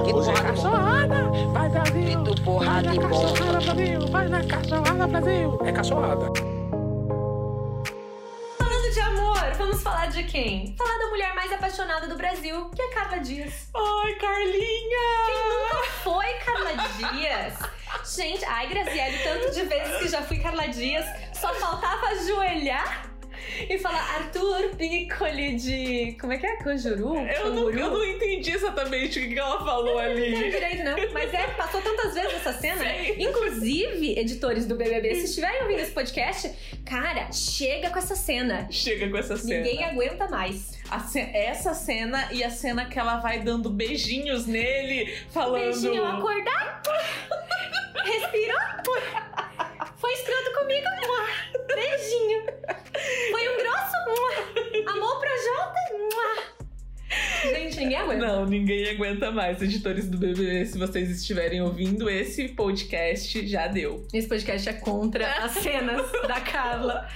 Que 0.03 0.13
Hoje 0.13 0.29
é 0.29 0.33
porrada 0.33 0.51
bom. 0.53 0.61
cachorrada, 0.63 1.23
vai 1.53 1.69
Brasil. 1.69 1.93
Grito, 2.23 2.41
porrada 2.43 2.87
vai 2.87 2.95
e 2.95 2.99
na 2.99 3.07
bom. 3.07 3.21
cachorrada, 3.21 3.73
Brasil. 3.73 4.07
Vai 4.07 4.27
na 4.27 4.43
cachorrada, 4.43 5.07
Brasil. 5.07 5.59
É 5.65 5.71
cachorrada. 5.71 6.25
Falando 8.57 8.93
de 8.93 8.99
amor, 8.99 9.51
vamos 9.57 9.81
falar 9.81 10.07
de 10.07 10.23
quem? 10.23 10.75
Falar 10.77 10.97
da 10.99 11.07
mulher 11.07 11.33
mais 11.35 11.51
apaixonada 11.53 12.07
do 12.07 12.15
Brasil, 12.15 12.69
que 12.75 12.81
é 12.81 12.89
Carla 12.89 13.19
Dias. 13.19 13.69
Ai, 13.75 14.13
Carlinha! 14.15 15.83
Foi 16.03 16.25
Carla 16.45 16.71
Dias? 16.97 17.53
Gente, 18.15 18.43
ai, 18.45 18.67
Graziele, 18.67 19.17
tanto 19.19 19.53
de 19.53 19.61
vezes 19.63 19.97
que 19.97 20.07
já 20.09 20.21
fui 20.21 20.37
Carla 20.39 20.67
Dias, 20.67 21.05
só 21.33 21.53
faltava 21.53 22.07
ajoelhar 22.07 23.12
e 23.69 23.77
falar 23.77 24.01
Arthur 24.15 24.75
Piccoli 24.77 25.55
de. 25.55 26.17
Como 26.19 26.33
é 26.33 26.37
que 26.37 26.45
é? 26.45 26.55
Cajuru? 26.57 27.17
Eu 27.17 27.53
não, 27.53 27.69
eu 27.69 27.91
não 27.91 28.03
entendi 28.05 28.51
exatamente 28.51 29.19
o 29.19 29.27
que 29.27 29.37
ela 29.39 29.63
falou 29.63 29.93
Não 29.93 29.99
ali. 29.99 30.35
direito, 30.35 30.83
não. 30.83 30.95
Mas 31.13 31.33
é, 31.33 31.47
passou 31.57 31.81
tantas 31.81 32.13
vezes 32.13 32.33
essa 32.35 32.53
cena. 32.53 32.83
Sei. 32.83 33.15
Inclusive, 33.19 34.19
editores 34.19 34.65
do 34.65 34.75
BBB, 34.75 35.15
se 35.15 35.25
estiverem 35.25 35.61
ouvindo 35.63 35.79
esse 35.79 35.91
podcast, 35.91 36.51
cara, 36.85 37.31
chega 37.31 37.89
com 37.89 37.99
essa 37.99 38.15
cena. 38.15 38.67
Chega 38.69 39.09
com 39.09 39.17
essa 39.17 39.37
cena. 39.37 39.61
Ninguém 39.63 39.83
aguenta 39.83 40.27
mais. 40.27 40.73
Ce- 41.09 41.19
essa 41.33 41.73
cena 41.73 42.27
e 42.31 42.43
a 42.43 42.49
cena 42.49 42.85
que 42.85 42.99
ela 42.99 43.17
vai 43.17 43.39
dando 43.39 43.69
beijinhos 43.69 44.45
nele, 44.45 45.11
falando. 45.31 45.61
Beijinho, 45.63 46.05
acordar. 46.05 46.81
Respirou. 48.03 48.59
Foi 50.03 50.11
escroto 50.11 50.51
comigo. 50.59 50.85
mua. 51.07 51.25
Beijinho. 51.73 52.43
Foi 53.31 53.47
um 53.47 53.57
grosso. 53.57 53.93
mua. 54.05 54.91
Amor 54.91 55.17
pra 55.21 55.29
Jota. 55.37 55.62
Gente, 57.73 57.83
ninguém 57.83 57.97
aguenta. 57.97 58.25
Não, 58.25 58.45
ninguém 58.45 58.89
aguenta 58.89 59.31
mais. 59.31 59.61
Editores 59.61 60.07
do 60.07 60.17
BBB, 60.17 60.65
se 60.65 60.77
vocês 60.77 61.09
estiverem 61.09 61.61
ouvindo 61.61 62.09
esse 62.09 62.49
podcast, 62.49 63.45
já 63.47 63.67
deu. 63.67 64.05
Esse 64.13 64.27
podcast 64.27 64.69
é 64.69 64.73
contra 64.73 65.27
as 65.43 65.53
cenas 65.57 66.11
da 66.27 66.39
Carla. 66.41 67.07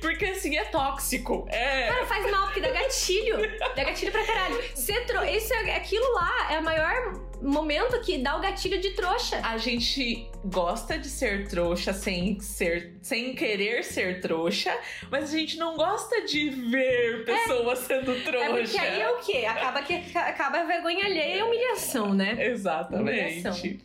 Porque 0.00 0.26
assim, 0.26 0.56
é 0.56 0.64
tóxico. 0.64 1.46
É. 1.50 1.88
Cara, 1.88 2.06
faz 2.06 2.30
mal, 2.30 2.46
porque 2.46 2.60
dá 2.60 2.70
gatilho. 2.70 3.36
Dá 3.58 3.84
gatilho 3.84 4.12
pra 4.12 4.24
caralho. 4.24 4.60
Ser 4.74 5.04
tro... 5.06 5.24
Isso 5.24 5.52
é... 5.54 5.76
Aquilo 5.76 6.12
lá 6.14 6.52
é 6.52 6.58
o 6.58 6.62
maior 6.62 7.30
momento 7.42 8.00
que 8.00 8.18
dá 8.18 8.36
o 8.36 8.40
gatilho 8.40 8.80
de 8.80 8.90
trouxa. 8.90 9.40
A 9.42 9.56
gente 9.56 10.28
gosta 10.44 10.98
de 10.98 11.08
ser 11.08 11.48
trouxa 11.48 11.92
sem 11.92 12.38
ser, 12.40 12.96
sem 13.02 13.34
querer 13.34 13.82
ser 13.82 14.20
trouxa, 14.20 14.76
mas 15.10 15.32
a 15.32 15.38
gente 15.38 15.56
não 15.56 15.76
gosta 15.76 16.22
de 16.22 16.50
ver 16.50 17.24
pessoas 17.24 17.78
sendo 17.80 18.14
trouxa. 18.22 18.46
É 18.46 18.52
porque 18.52 18.78
aí 18.78 19.00
é 19.00 19.10
o 19.10 19.18
quê? 19.18 19.46
Acaba 19.46 19.79
que 19.82 19.94
acaba 20.16 20.60
a 20.60 20.64
vergonha 20.64 21.04
alheia 21.06 21.36
e 21.36 21.40
a 21.40 21.44
humilhação, 21.44 22.14
né? 22.14 22.36
Exatamente. 22.46 23.46
Humilhação. 23.46 23.78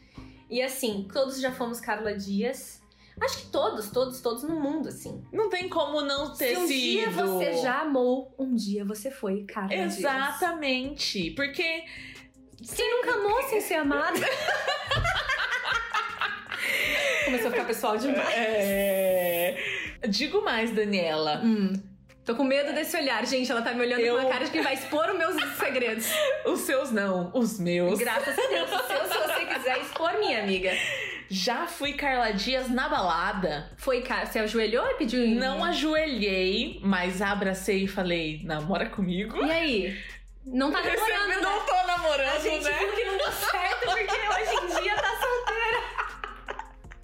E 0.50 0.62
assim, 0.62 1.08
todos 1.12 1.40
já 1.42 1.52
fomos 1.52 1.80
Carla 1.80 2.14
Dias. 2.16 2.82
Acho 3.20 3.38
que 3.40 3.46
todos, 3.48 3.90
todos, 3.92 4.20
todos 4.20 4.44
no 4.44 4.60
mundo, 4.60 4.90
assim. 4.90 5.24
Não 5.32 5.50
tem 5.50 5.70
como 5.70 6.02
não 6.02 6.36
ter 6.36 6.50
Se 6.54 6.58
um 6.58 6.68
sido. 6.68 6.78
dia 6.80 7.10
você 7.12 7.54
já 7.62 7.80
amou, 7.82 8.36
um 8.38 8.54
dia 8.54 8.84
você 8.84 9.10
foi 9.10 9.46
Carla 9.46 9.70
Dias. 9.70 9.98
Exatamente. 10.00 11.32
Porque 11.32 11.84
Quem 12.76 12.92
nunca 12.98 13.14
amou 13.14 13.42
sem 13.44 13.62
ser 13.62 13.76
amado? 13.76 14.20
Começou 17.26 17.48
a 17.48 17.52
ficar 17.52 17.66
pessoal 17.66 17.98
demais. 17.98 18.28
é... 18.36 19.58
Digo 20.10 20.44
mais, 20.44 20.72
Daniela. 20.72 21.42
Hum. 21.44 21.74
Tô 22.26 22.34
com 22.36 22.44
medo 22.44 22.74
desse 22.74 22.98
olhar, 22.98 23.24
gente. 23.26 23.52
Ela 23.52 23.62
tá 23.62 23.72
me 23.72 23.82
olhando 23.82 24.00
Eu- 24.02 24.16
com 24.16 24.22
uma 24.24 24.30
cara 24.32 24.46
de 24.46 24.52
quem 24.52 24.62
vai 24.64 24.74
expor 24.74 25.08
os 25.12 25.18
meus 25.18 25.36
segredos. 25.58 26.08
Os 26.46 26.62
seus 26.62 26.92
não, 26.92 27.30
os 27.34 27.60
meus. 27.60 28.00
Graças 28.00 28.38
a 28.38 28.48
Deus. 28.48 28.72
O 28.72 28.88
seu, 28.88 29.06
se 29.06 29.18
você 29.18 29.46
quiser 29.46 29.78
expor, 29.80 30.18
minha 30.18 30.42
amiga. 30.42 30.72
Já 31.30 31.68
fui 31.68 31.94
Carla 31.94 32.32
Dias 32.32 32.70
na 32.70 32.88
balada. 32.90 33.72
Foi, 33.78 34.02
cara. 34.02 34.26
Você 34.26 34.40
ajoelhou 34.40 34.86
e 34.92 34.94
pediu. 34.96 35.28
Não 35.28 35.64
ajoelhei, 35.64 36.80
mas 36.84 37.22
abracei 37.22 37.84
e 37.84 37.88
falei: 37.88 38.42
namora 38.44 38.88
comigo. 38.90 39.44
E 39.46 39.52
aí? 39.52 40.04
Não 40.46 40.72
tá 40.72 40.80
namorando, 40.82 41.00
Você 41.00 41.28
né? 41.28 41.38
não 41.42 41.60
tô 41.66 41.88
namorando, 41.88 42.36
A 42.36 42.40
gente 42.40 42.64
né? 42.64 42.78
viu 42.78 42.94
que 42.94 43.04
não 43.06 43.18
deu 43.18 43.32
certo 43.32 43.80
porque 43.86 44.04
hoje 44.04 44.64
em 44.64 44.84
dia 44.84 44.96
tá 44.96 45.10
solteira. 45.20 45.96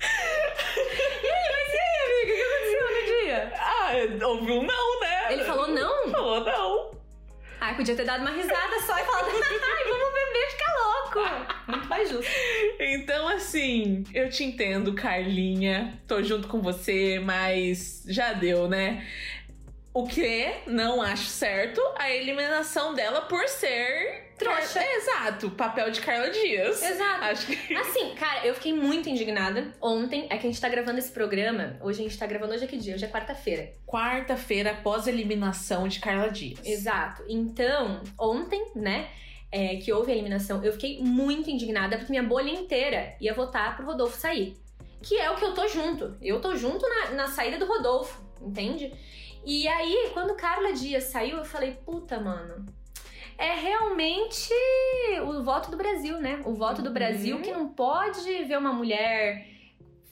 E 1.24 1.28
aí, 1.28 1.50
mas 1.52 1.74
e 1.74 1.78
aí, 1.78 1.98
amiga? 2.06 2.34
O 2.34 2.36
que 2.36 2.44
aconteceu 2.44 2.86
no 2.92 3.02
dia? 3.26 3.54
Ah, 3.58 4.28
ouviu 4.28 4.56
um 4.62 4.64
não, 4.64 4.81
podia 7.82 7.96
ter 7.96 8.06
dado 8.06 8.22
uma 8.22 8.30
risada 8.30 8.80
só 8.86 8.98
e 8.98 9.04
falado, 9.04 9.26
ai, 9.34 9.84
vamos 9.90 10.14
beber 10.14 10.50
ficar 10.52 10.74
louco. 10.84 11.46
Muito 11.68 11.88
mais 11.88 12.10
justo. 12.10 12.32
Então, 12.80 13.28
assim, 13.28 14.04
eu 14.14 14.30
te 14.30 14.44
entendo, 14.44 14.94
Carlinha. 14.94 16.00
Tô 16.08 16.22
junto 16.22 16.48
com 16.48 16.62
você, 16.62 17.20
mas 17.20 18.04
já 18.08 18.34
deu, 18.34 18.68
né? 18.68 19.08
O 19.94 20.08
que 20.08 20.48
não 20.68 21.02
acho 21.02 21.26
certo, 21.26 21.82
a 21.98 22.10
eliminação 22.10 22.94
dela 22.94 23.22
por 23.22 23.48
ser 23.48 24.31
Trouxa. 24.42 24.80
É, 24.80 24.96
exato, 24.98 25.52
papel 25.52 25.92
de 25.92 26.02
Carla 26.02 26.30
Dias. 26.30 26.82
Exato. 26.82 27.24
Acho 27.24 27.48
que 27.48 27.76
Assim, 27.78 28.16
cara, 28.16 28.46
eu 28.46 28.56
fiquei 28.56 28.74
muito 28.74 29.08
indignada. 29.08 29.74
Ontem, 29.80 30.26
é 30.30 30.38
que 30.38 30.48
a 30.48 30.50
gente 30.50 30.60
tá 30.60 30.68
gravando 30.68 30.98
esse 30.98 31.12
programa. 31.12 31.78
Hoje 31.82 32.02
a 32.02 32.04
gente 32.04 32.18
tá 32.18 32.26
gravando, 32.26 32.54
hoje 32.54 32.64
é 32.64 32.68
que 32.68 32.78
dia? 32.78 32.96
Hoje 32.96 33.06
é 33.06 33.08
quarta-feira. 33.08 33.74
quarta-feira 33.86 34.72
após 34.72 35.08
a 35.08 35.12
eliminação 35.12 35.88
de 35.88 36.00
Carla 36.00 36.30
Dias. 36.30 36.60
Exato. 36.66 37.24
Então, 37.30 38.02
ontem, 38.20 38.72
né, 38.76 39.10
é, 39.52 39.76
que 39.76 39.94
houve 39.94 40.12
a 40.12 40.16
eliminação, 40.16 40.64
eu 40.64 40.72
fiquei 40.74 41.02
muito 41.02 41.50
indignada 41.50 41.98
porque 41.98 42.12
minha 42.12 42.24
bolha 42.24 42.50
inteira 42.50 43.16
ia 43.22 43.34
votar 43.34 43.76
pro 43.76 43.86
Rodolfo 43.86 44.18
sair. 44.18 44.58
Que 45.04 45.18
é 45.20 45.30
o 45.30 45.36
que 45.36 45.46
eu 45.46 45.54
tô 45.54 45.68
junto. 45.68 46.18
Eu 46.22 46.42
tô 46.42 46.56
junto 46.56 46.88
na, 46.88 47.12
na 47.12 47.28
saída 47.28 47.58
do 47.58 47.66
Rodolfo, 47.66 48.24
entende? 48.42 48.92
E 49.46 49.68
aí, 49.68 50.12
quando 50.14 50.36
Carla 50.36 50.74
Dias 50.74 51.06
saiu, 51.06 51.38
eu 51.38 51.46
falei, 51.46 51.72
puta, 51.84 52.20
mano. 52.20 52.66
É 53.42 53.56
realmente 53.56 54.54
o 55.26 55.42
voto 55.42 55.72
do 55.72 55.76
Brasil, 55.78 56.20
né? 56.20 56.44
O 56.46 56.54
voto 56.54 56.84
do 56.84 56.90
Uhum. 56.90 56.94
Brasil 56.94 57.42
que 57.42 57.52
não 57.52 57.70
pode 57.70 58.22
ver 58.44 58.56
uma 58.58 58.72
mulher 58.72 59.48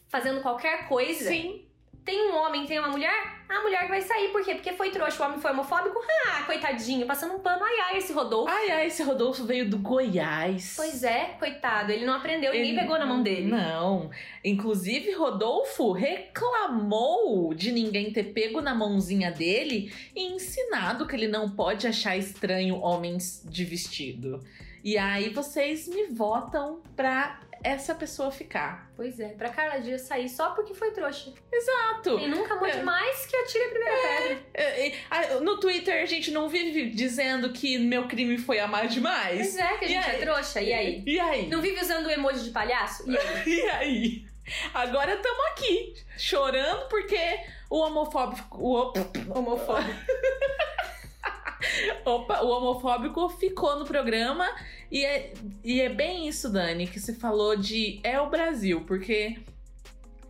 fazendo 0.08 0.42
qualquer 0.42 0.88
coisa. 0.88 1.30
Sim. 1.30 1.69
Tem 2.06 2.32
um 2.32 2.36
homem, 2.38 2.66
tem 2.66 2.80
uma 2.80 2.88
mulher, 2.88 3.14
a 3.48 3.62
mulher 3.62 3.88
vai 3.88 4.02
sair. 4.02 4.30
Por 4.30 4.44
quê? 4.44 4.56
Porque 4.56 4.74
foi 4.74 4.90
trouxa, 4.90 5.22
o 5.22 5.28
homem 5.28 5.40
foi 5.40 5.52
homofóbico. 5.52 6.00
Ah, 6.28 6.42
coitadinho, 6.44 7.06
passando 7.06 7.36
um 7.36 7.40
pano. 7.40 7.64
Ai, 7.64 7.80
ai, 7.82 7.98
esse 7.98 8.12
Rodolfo. 8.14 8.52
Ai, 8.52 8.72
ai, 8.72 8.88
esse 8.88 9.04
Rodolfo 9.04 9.44
veio 9.46 9.70
do 9.70 9.78
Goiás. 9.78 10.74
Pois 10.76 11.04
é, 11.04 11.36
coitado. 11.38 11.92
Ele 11.92 12.06
não 12.06 12.14
aprendeu, 12.16 12.52
ninguém 12.52 12.70
Ele- 12.72 12.80
pegou 12.82 12.98
na 12.98 13.06
mão 13.06 13.22
dele. 13.22 13.52
Não. 13.52 14.10
Inclusive, 14.44 15.12
Rodolfo 15.14 15.92
reclamou 15.92 17.54
de 17.54 17.72
ninguém 17.72 18.12
ter 18.12 18.24
pego 18.34 18.62
na 18.62 18.74
mãozinha 18.74 19.32
dele 19.32 19.94
e 20.16 20.32
ensinado 20.34 21.06
que 21.06 21.16
ele 21.16 21.28
não 21.28 21.50
pode 21.50 21.86
achar 21.88 22.18
estranho 22.18 22.80
homens 22.80 23.44
de 23.48 23.64
vestido. 23.66 24.44
E 24.84 24.98
aí 24.98 25.30
vocês 25.30 25.88
me 25.88 26.08
votam 26.08 26.82
pra 26.96 27.40
essa 27.63 27.93
pessoa 27.95 28.32
ficar. 28.32 28.91
Pois 28.95 29.19
é, 29.19 29.30
pra 29.30 29.50
Carla 29.50 29.80
Dias 29.82 30.02
sair 30.02 30.28
só 30.30 30.52
porque 30.52 30.74
foi 30.74 30.91
trouxa. 30.91 31.34
Exato. 31.52 32.17
Quem 32.17 32.30
nunca 32.30 32.54
amou 32.54 32.67
É. 32.67 32.72
demais 32.78 33.26
que 33.26 33.36
atire 33.36 33.63
a 33.65 33.69
primeira 33.69 33.95
pedra. 33.98 34.43
É, 34.54 34.88
é, 34.88 34.93
ah, 35.10 35.22
No 35.41 35.60
Twitter 35.60 36.02
a 36.02 36.06
gente 36.06 36.32
não 36.32 36.48
vive 36.50 36.89
dizendo 36.89 37.52
que 37.54 37.78
meu 37.78 38.08
crime 38.08 38.38
foi 38.38 38.60
amar 38.60 38.88
demais. 38.88 39.38
Pois 39.38 39.58
é, 39.58 39.78
que 39.78 39.86
a 39.86 39.88
E 39.88 39.91
gente 39.91 40.10
é 40.10 40.17
trouxa. 40.19 40.62
E 40.62 40.74
aí? 40.74 41.04
E 41.06 41.19
aí? 41.19 41.48
Não 41.48 41.62
vive 41.62 41.82
usando 41.82 42.06
o 42.08 42.12
emoji 42.12 42.43
de 42.45 42.52
palhaço? 42.52 43.04
E 43.10 43.17
aí? 43.17 43.45
E 43.48 43.62
aí? 43.69 44.26
Agora 44.74 45.13
estamos 45.13 45.45
aqui, 45.52 45.93
chorando 46.17 46.88
porque 46.89 47.39
o 47.69 47.78
homofóbico. 47.82 48.58
O, 48.60 48.76
op- 48.82 48.98
Homofóbico. 49.30 49.93
opa, 52.06 52.41
o 52.41 52.50
homofóbico 52.50 53.28
ficou 53.30 53.78
no 53.80 53.86
programa. 53.86 54.50
E 54.91 55.06
é, 55.06 55.34
e 55.63 55.82
é 55.82 55.89
bem 55.89 56.28
isso, 56.28 56.50
Dani, 56.52 56.88
que 56.88 57.00
você 57.00 57.13
falou 57.13 57.56
de. 57.56 58.00
É 58.04 58.19
o 58.19 58.30
Brasil, 58.30 58.84
porque. 58.88 59.38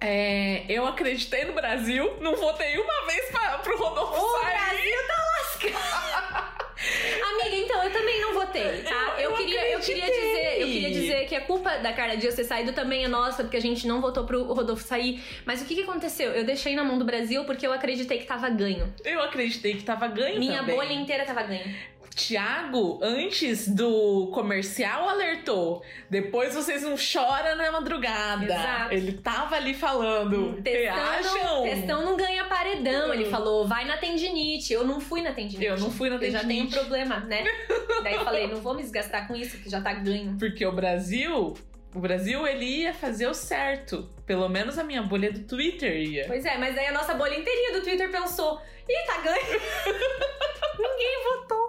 é, 0.01 0.65
eu 0.69 0.85
acreditei 0.85 1.45
no 1.45 1.53
Brasil, 1.53 2.17
não 2.21 2.35
votei 2.35 2.77
uma 2.77 3.05
vez 3.05 3.29
pra, 3.31 3.57
pro 3.59 3.77
Rodolfo 3.77 4.13
O 4.21 4.39
sair. 4.41 4.53
Brasil 4.53 5.07
tá 5.07 5.71
lascado. 5.73 6.38
Amiga, 6.79 7.55
então, 7.55 7.83
eu 7.83 7.91
também 7.91 8.21
não 8.21 8.33
votei, 8.33 8.81
tá? 8.83 9.15
Eu- 9.17 9.29
Eu, 9.31 9.37
queria, 9.37 9.71
eu 9.71 9.79
queria 9.79 10.05
dizer, 10.05 10.61
eu 10.61 10.67
queria 10.67 10.91
dizer 10.91 11.25
que 11.27 11.35
a 11.35 11.41
culpa 11.41 11.77
da 11.77 11.91
Carla 11.93 12.15
Dias 12.17 12.35
ter 12.35 12.43
saído 12.45 12.71
também 12.73 13.03
é 13.03 13.07
nossa, 13.07 13.43
porque 13.43 13.57
a 13.57 13.61
gente 13.61 13.85
não 13.87 14.01
votou 14.01 14.23
pro 14.25 14.43
Rodolfo 14.53 14.83
sair. 14.83 15.21
Mas 15.45 15.61
o 15.61 15.65
que, 15.65 15.75
que 15.75 15.81
aconteceu? 15.83 16.31
Eu 16.31 16.43
deixei 16.43 16.75
na 16.75 16.83
mão 16.83 16.97
do 16.97 17.05
Brasil 17.05 17.43
porque 17.45 17.65
eu 17.67 17.73
acreditei 17.73 18.17
que 18.19 18.25
tava 18.25 18.49
ganho. 18.49 18.93
Eu 19.03 19.21
acreditei 19.21 19.75
que 19.75 19.83
tava 19.83 20.07
ganho 20.07 20.39
Minha 20.39 20.59
também. 20.59 20.75
bolha 20.75 20.93
inteira 20.93 21.25
tava 21.25 21.43
ganho. 21.43 21.75
Tiago, 22.19 22.99
antes 23.01 23.69
do 23.69 24.27
comercial, 24.33 25.07
alertou. 25.07 25.81
Depois 26.09 26.53
vocês 26.53 26.83
não 26.83 26.97
choram 26.97 27.55
na 27.55 27.71
madrugada. 27.71 28.43
Exato. 28.43 28.93
Ele 28.93 29.13
tava 29.13 29.55
ali 29.55 29.73
falando. 29.73 30.61
Testão, 30.61 31.63
testão 31.63 32.03
não 32.03 32.17
ganha 32.17 32.43
paredão. 32.43 33.13
Ele 33.13 33.25
falou, 33.25 33.65
vai 33.65 33.85
na 33.85 33.95
tendinite. 33.95 34.73
Eu 34.73 34.83
não 34.83 34.99
fui 34.99 35.21
na 35.21 35.31
tendinite. 35.31 35.63
Eu 35.63 35.79
não 35.79 35.89
fui 35.89 36.09
na 36.09 36.17
Eu 36.17 36.29
já 36.29 36.39
tenho 36.39 36.65
um 36.65 36.67
tendinite. 36.67 36.75
problema, 36.77 37.21
né? 37.21 37.45
Daí 38.03 38.15
eu 38.15 38.23
falei, 38.25 38.47
não 38.47 38.57
vou 38.57 38.75
me 38.75 38.81
desgastar 38.81 39.25
com 39.25 39.33
isso, 39.33 39.57
que 39.57 39.69
já 39.69 39.79
tá 39.79 39.93
ganho. 39.93 40.35
Porque 40.37 40.65
o 40.65 40.73
Brasil. 40.73 41.55
O 41.95 41.99
Brasil, 41.99 42.45
ele 42.45 42.65
ia 42.65 42.93
fazer 42.93 43.27
o 43.27 43.33
certo. 43.33 44.09
Pelo 44.25 44.47
menos 44.49 44.77
a 44.77 44.83
minha 44.83 45.01
bolha 45.01 45.31
do 45.31 45.39
Twitter 45.39 45.95
ia. 45.95 46.25
Pois 46.27 46.43
é, 46.45 46.57
mas 46.57 46.77
aí 46.77 46.87
a 46.87 46.91
nossa 46.91 47.13
bolha 47.15 47.35
inteirinha 47.35 47.79
do 47.79 47.81
Twitter 47.81 48.11
pensou, 48.11 48.61
ih, 48.87 49.05
tá 49.07 49.21
ganho. 49.21 49.39
Ninguém 50.77 51.23
votou. 51.23 51.68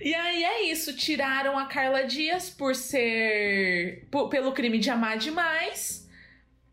E 0.00 0.14
aí 0.14 0.44
é 0.44 0.62
isso. 0.70 0.94
Tiraram 0.96 1.58
a 1.58 1.66
Carla 1.66 2.04
Dias 2.04 2.50
por 2.50 2.74
ser. 2.74 4.06
por- 4.10 4.28
pelo 4.28 4.52
crime 4.52 4.78
de 4.78 4.90
amar 4.90 5.18
demais. 5.18 6.06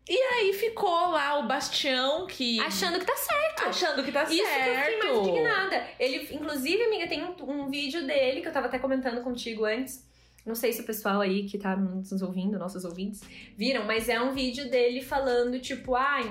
E 0.08 0.16
aí 0.16 0.52
ficou 0.52 1.08
lá 1.10 1.38
o 1.38 1.46
Bastião 1.46 2.26
que. 2.26 2.60
Achando 2.60 2.98
que 2.98 3.06
tá 3.06 3.16
certo. 3.16 3.64
achando 3.68 4.04
que 4.04 4.12
tá 4.12 4.24
Isso 4.24 4.32
que 4.34 4.40
eu 4.40 4.46
certo. 4.46 4.92
fiquei 4.94 5.08
mais 5.12 5.28
indignada. 5.28 5.86
Ele, 5.98 6.28
inclusive, 6.34 6.82
amiga, 6.84 7.06
tem 7.08 7.24
um, 7.24 7.34
um 7.62 7.70
vídeo 7.70 8.06
dele 8.06 8.42
que 8.42 8.48
eu 8.48 8.52
tava 8.52 8.66
até 8.66 8.78
comentando 8.78 9.22
contigo 9.22 9.64
antes. 9.64 10.04
Não 10.44 10.54
sei 10.54 10.74
se 10.74 10.82
o 10.82 10.84
pessoal 10.84 11.22
aí 11.22 11.44
que 11.44 11.56
tá 11.56 11.74
nos 11.74 12.20
ouvindo, 12.20 12.58
nossos 12.58 12.84
ouvintes, 12.84 13.22
viram, 13.56 13.84
mas 13.86 14.10
é 14.10 14.20
um 14.20 14.34
vídeo 14.34 14.68
dele 14.70 15.00
falando, 15.00 15.58
tipo, 15.58 15.94
ai, 15.94 16.30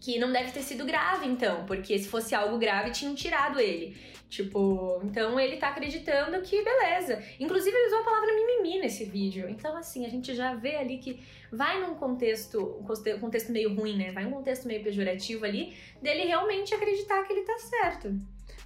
que 0.00 0.18
não 0.18 0.32
deve 0.32 0.50
ter 0.50 0.62
sido 0.62 0.84
grave, 0.84 1.26
então, 1.26 1.66
porque 1.66 1.98
se 1.98 2.08
fosse 2.08 2.34
algo 2.34 2.58
grave, 2.58 2.90
tinham 2.90 3.14
tirado 3.14 3.60
ele. 3.60 3.96
Tipo, 4.30 5.00
então 5.04 5.38
ele 5.40 5.56
tá 5.56 5.68
acreditando 5.70 6.40
que 6.40 6.62
beleza. 6.62 7.20
Inclusive, 7.38 7.76
ele 7.76 7.88
usou 7.88 7.98
a 7.98 8.04
palavra 8.04 8.32
mimimi 8.32 8.78
nesse 8.78 9.04
vídeo. 9.04 9.48
Então, 9.48 9.76
assim, 9.76 10.06
a 10.06 10.08
gente 10.08 10.34
já 10.34 10.54
vê 10.54 10.76
ali 10.76 10.98
que 10.98 11.20
vai 11.50 11.80
num 11.80 11.96
contexto, 11.96 12.78
um 12.80 12.84
conte- 12.84 13.18
contexto 13.18 13.50
meio 13.50 13.74
ruim, 13.74 13.96
né? 13.96 14.12
Vai 14.12 14.24
num 14.24 14.30
contexto 14.30 14.68
meio 14.68 14.82
pejorativo 14.84 15.44
ali, 15.44 15.76
dele 16.00 16.24
realmente 16.24 16.72
acreditar 16.72 17.24
que 17.24 17.32
ele 17.32 17.42
tá 17.42 17.58
certo. 17.58 18.16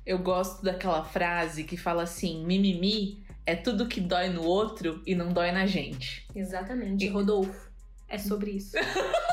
Eu 0.04 0.18
gosto 0.18 0.62
daquela 0.62 1.02
frase 1.02 1.64
que 1.64 1.78
fala 1.78 2.02
assim: 2.02 2.44
mimimi 2.44 3.24
é 3.46 3.56
tudo 3.56 3.88
que 3.88 4.02
dói 4.02 4.28
no 4.28 4.42
outro 4.44 5.02
e 5.06 5.14
não 5.14 5.32
dói 5.32 5.50
na 5.50 5.64
gente. 5.66 6.26
Exatamente. 6.36 7.08
Rodolfo, 7.08 7.70
é 8.06 8.18
sobre 8.18 8.50
isso. 8.50 8.76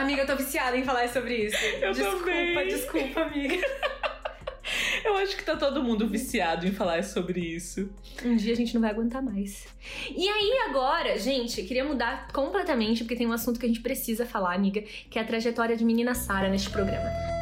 amiga, 0.00 0.22
eu 0.22 0.26
tô 0.26 0.36
viciada 0.36 0.76
em 0.76 0.84
falar 0.84 1.08
sobre 1.08 1.34
isso. 1.46 1.56
Eu 1.80 1.92
desculpa, 1.92 2.18
também. 2.18 2.68
desculpa, 2.68 3.20
amiga. 3.22 3.56
Eu 5.04 5.16
acho 5.16 5.36
que 5.36 5.44
tá 5.44 5.56
todo 5.56 5.82
mundo 5.82 6.06
viciado 6.06 6.66
em 6.66 6.72
falar 6.72 7.02
sobre 7.02 7.40
isso. 7.40 7.88
Um 8.22 8.36
dia 8.36 8.52
a 8.52 8.56
gente 8.56 8.74
não 8.74 8.80
vai 8.82 8.90
aguentar 8.90 9.22
mais. 9.22 9.66
E 10.14 10.28
aí, 10.28 10.68
agora, 10.68 11.18
gente, 11.18 11.62
queria 11.62 11.84
mudar 11.84 12.28
completamente, 12.32 13.02
porque 13.02 13.16
tem 13.16 13.26
um 13.26 13.32
assunto 13.32 13.58
que 13.58 13.64
a 13.64 13.68
gente 13.68 13.80
precisa 13.80 14.26
falar, 14.26 14.54
amiga, 14.54 14.82
que 14.82 15.18
é 15.18 15.22
a 15.22 15.24
trajetória 15.24 15.76
de 15.76 15.84
menina 15.84 16.14
Sara 16.14 16.50
neste 16.50 16.68
programa. 16.68 17.37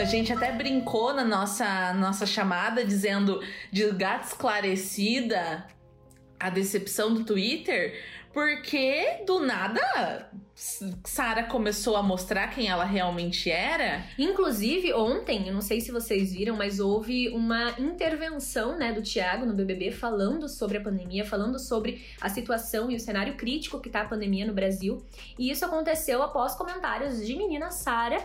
A 0.00 0.04
gente 0.04 0.32
até 0.32 0.50
brincou 0.50 1.12
na 1.12 1.22
nossa, 1.22 1.92
nossa 1.92 2.24
chamada 2.24 2.82
dizendo 2.82 3.38
de 3.70 3.86
gata 3.92 4.28
esclarecida 4.28 5.66
a 6.38 6.48
decepção 6.48 7.12
do 7.12 7.22
Twitter, 7.22 8.02
porque 8.32 9.22
do 9.26 9.40
nada 9.40 10.30
Sara 11.04 11.44
começou 11.44 11.96
a 11.96 12.02
mostrar 12.02 12.48
quem 12.48 12.68
ela 12.68 12.84
realmente 12.84 13.50
era. 13.50 14.02
Inclusive, 14.18 14.92
ontem, 14.94 15.48
eu 15.48 15.52
não 15.52 15.60
sei 15.60 15.82
se 15.82 15.92
vocês 15.92 16.32
viram, 16.32 16.56
mas 16.56 16.80
houve 16.80 17.28
uma 17.28 17.74
intervenção, 17.78 18.78
né, 18.78 18.94
do 18.94 19.02
Thiago 19.02 19.44
no 19.44 19.52
BBB 19.52 19.90
falando 19.90 20.48
sobre 20.48 20.78
a 20.78 20.80
pandemia, 20.80 21.26
falando 21.26 21.58
sobre 21.58 22.06
a 22.20 22.28
situação 22.30 22.90
e 22.90 22.96
o 22.96 23.00
cenário 23.00 23.36
crítico 23.36 23.80
que 23.80 23.90
tá 23.90 24.00
a 24.00 24.04
pandemia 24.06 24.46
no 24.46 24.54
Brasil. 24.54 25.04
E 25.38 25.50
isso 25.50 25.64
aconteceu 25.64 26.22
após 26.22 26.54
comentários 26.54 27.26
de 27.26 27.36
menina 27.36 27.70
Sara 27.70 28.18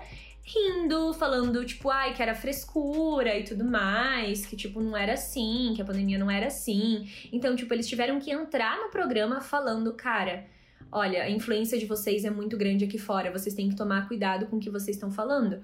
rindo, 0.46 1.12
falando, 1.14 1.66
tipo, 1.66 1.90
ai, 1.90 2.14
que 2.14 2.22
era 2.22 2.36
frescura 2.36 3.36
e 3.38 3.44
tudo 3.44 3.66
mais, 3.66 4.46
que, 4.46 4.56
tipo, 4.56 4.80
não 4.80 4.96
era 4.96 5.14
assim, 5.14 5.74
que 5.76 5.82
a 5.82 5.86
pandemia 5.86 6.20
não 6.20 6.30
era 6.30 6.48
assim. 6.48 7.10
Então, 7.34 7.56
tipo, 7.56 7.74
eles 7.74 7.88
tiveram 7.88 8.20
que 8.20 8.32
entrar 8.32 8.78
no 8.78 8.90
programa 8.90 9.42
falando, 9.42 9.92
cara, 9.94 10.46
olha, 10.92 11.24
a 11.24 11.30
influência 11.30 11.80
de 11.80 11.88
vocês 11.88 12.24
é 12.24 12.30
muito 12.30 12.56
grande 12.56 12.86
aqui 12.86 13.00
fora, 13.00 13.32
vocês 13.32 13.56
têm 13.56 13.70
que 13.70 13.76
tomar 13.76 14.08
cuidado 14.08 14.46
com 14.46 14.58
o 14.58 14.60
que 14.60 14.70
vocês 14.70 14.96
estão 14.96 15.12
falando. 15.12 15.64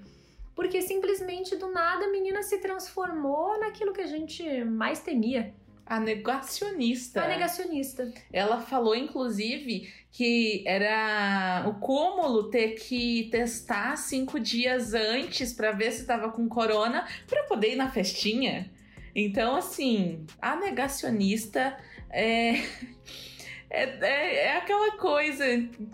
Porque 0.52 0.82
simplesmente 0.82 1.56
do 1.56 1.70
nada 1.70 2.06
a 2.06 2.10
menina 2.10 2.42
se 2.42 2.58
transformou 2.58 3.58
naquilo 3.60 3.92
que 3.92 4.00
a 4.00 4.06
gente 4.06 4.64
mais 4.64 5.00
temia. 5.00 5.54
A 5.86 6.00
negacionista. 6.00 7.22
A 7.22 7.28
negacionista. 7.28 8.12
Ela 8.32 8.60
falou, 8.60 8.94
inclusive, 8.94 9.92
que 10.10 10.62
era 10.66 11.64
o 11.66 11.74
cúmulo 11.74 12.50
ter 12.50 12.72
que 12.72 13.28
testar 13.30 13.96
cinco 13.96 14.38
dias 14.38 14.94
antes 14.94 15.52
para 15.52 15.72
ver 15.72 15.92
se 15.92 16.06
tava 16.06 16.30
com 16.30 16.48
corona 16.48 17.06
para 17.26 17.44
poder 17.44 17.72
ir 17.72 17.76
na 17.76 17.90
festinha. 17.90 18.70
Então, 19.14 19.56
assim, 19.56 20.24
a 20.40 20.56
negacionista 20.56 21.76
é. 22.10 22.62
É, 23.74 23.84
é, 24.02 24.36
é 24.48 24.56
aquela 24.58 24.98
coisa, 24.98 25.46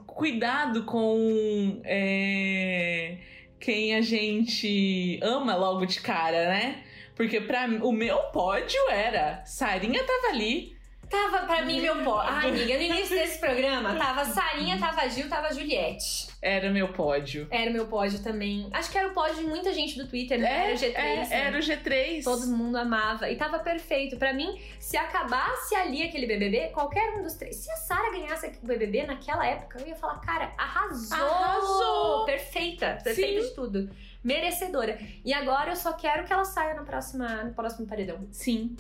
cuidado 0.05 0.83
com 0.83 1.81
é, 1.85 3.19
quem 3.61 3.95
a 3.95 4.01
gente 4.01 5.21
ama 5.23 5.55
logo 5.55 5.87
de 5.87 6.01
cara, 6.01 6.49
né? 6.49 6.83
Porque 7.19 7.41
pra, 7.41 7.67
o 7.83 7.91
meu 7.91 8.17
pódio 8.31 8.81
era 8.89 9.45
Sarinha 9.45 10.05
tava 10.05 10.29
ali. 10.29 10.79
Tava, 11.11 11.47
pra 11.47 11.65
mim, 11.65 11.81
meu 11.81 12.05
pó. 12.05 12.19
Ah, 12.19 12.43
amiga, 12.47 12.77
no 12.77 12.83
início 12.83 13.17
desse 13.17 13.39
programa, 13.41 13.97
tava 13.97 14.25
Sarinha, 14.27 14.79
tava 14.79 15.09
Gil, 15.09 15.29
tava 15.29 15.53
Juliette. 15.53 16.29
Era 16.41 16.71
meu 16.71 16.93
pódio. 16.93 17.49
Era 17.51 17.71
o 17.71 17.73
meu 17.73 17.87
pódio 17.87 18.23
também. 18.23 18.69
Acho 18.73 18.93
que 18.93 18.99
era 18.99 19.09
o 19.09 19.15
pódio 19.15 19.37
de 19.37 19.45
muita 19.45 19.73
gente 19.73 19.99
do 19.99 20.07
Twitter, 20.07 20.39
né? 20.39 20.67
era 20.67 20.75
o 20.75 20.79
G3. 20.79 20.95
é, 20.95 21.17
né? 21.17 21.29
era 21.31 21.57
o 21.57 21.61
G3. 21.61 22.23
Todo 22.23 22.47
mundo 22.47 22.77
amava. 22.77 23.29
E 23.29 23.37
tava 23.37 23.59
perfeito. 23.59 24.17
Pra 24.17 24.33
mim, 24.33 24.61
se 24.79 24.97
acabasse 24.97 25.75
ali 25.75 26.03
aquele 26.03 26.27
BBB, 26.27 26.69
qualquer 26.69 27.15
um 27.19 27.23
dos 27.23 27.35
três. 27.35 27.57
Se 27.57 27.71
a 27.73 27.77
Sara 27.77 28.13
ganhasse 28.13 28.53
o 28.63 28.67
BBB 28.67 29.07
naquela 29.07 29.45
época, 29.45 29.81
eu 29.81 29.89
ia 29.89 29.97
falar, 29.97 30.21
cara, 30.21 30.53
arrasou! 30.57 31.17
Arrasou! 31.17 32.25
Perfeita. 32.27 32.99
Perfeita 33.03 33.43
Sim. 33.43 33.49
de 33.49 33.55
tudo. 33.55 33.91
Merecedora. 34.23 34.99
E 35.25 35.33
agora 35.33 35.71
eu 35.71 35.77
só 35.77 35.93
quero 35.93 36.25
que 36.25 36.33
ela 36.33 36.45
saia 36.45 36.75
na 36.75 36.83
próxima, 36.83 37.45
no 37.45 37.55
próximo 37.55 37.87
paredão. 37.87 38.27
Sim. 38.31 38.77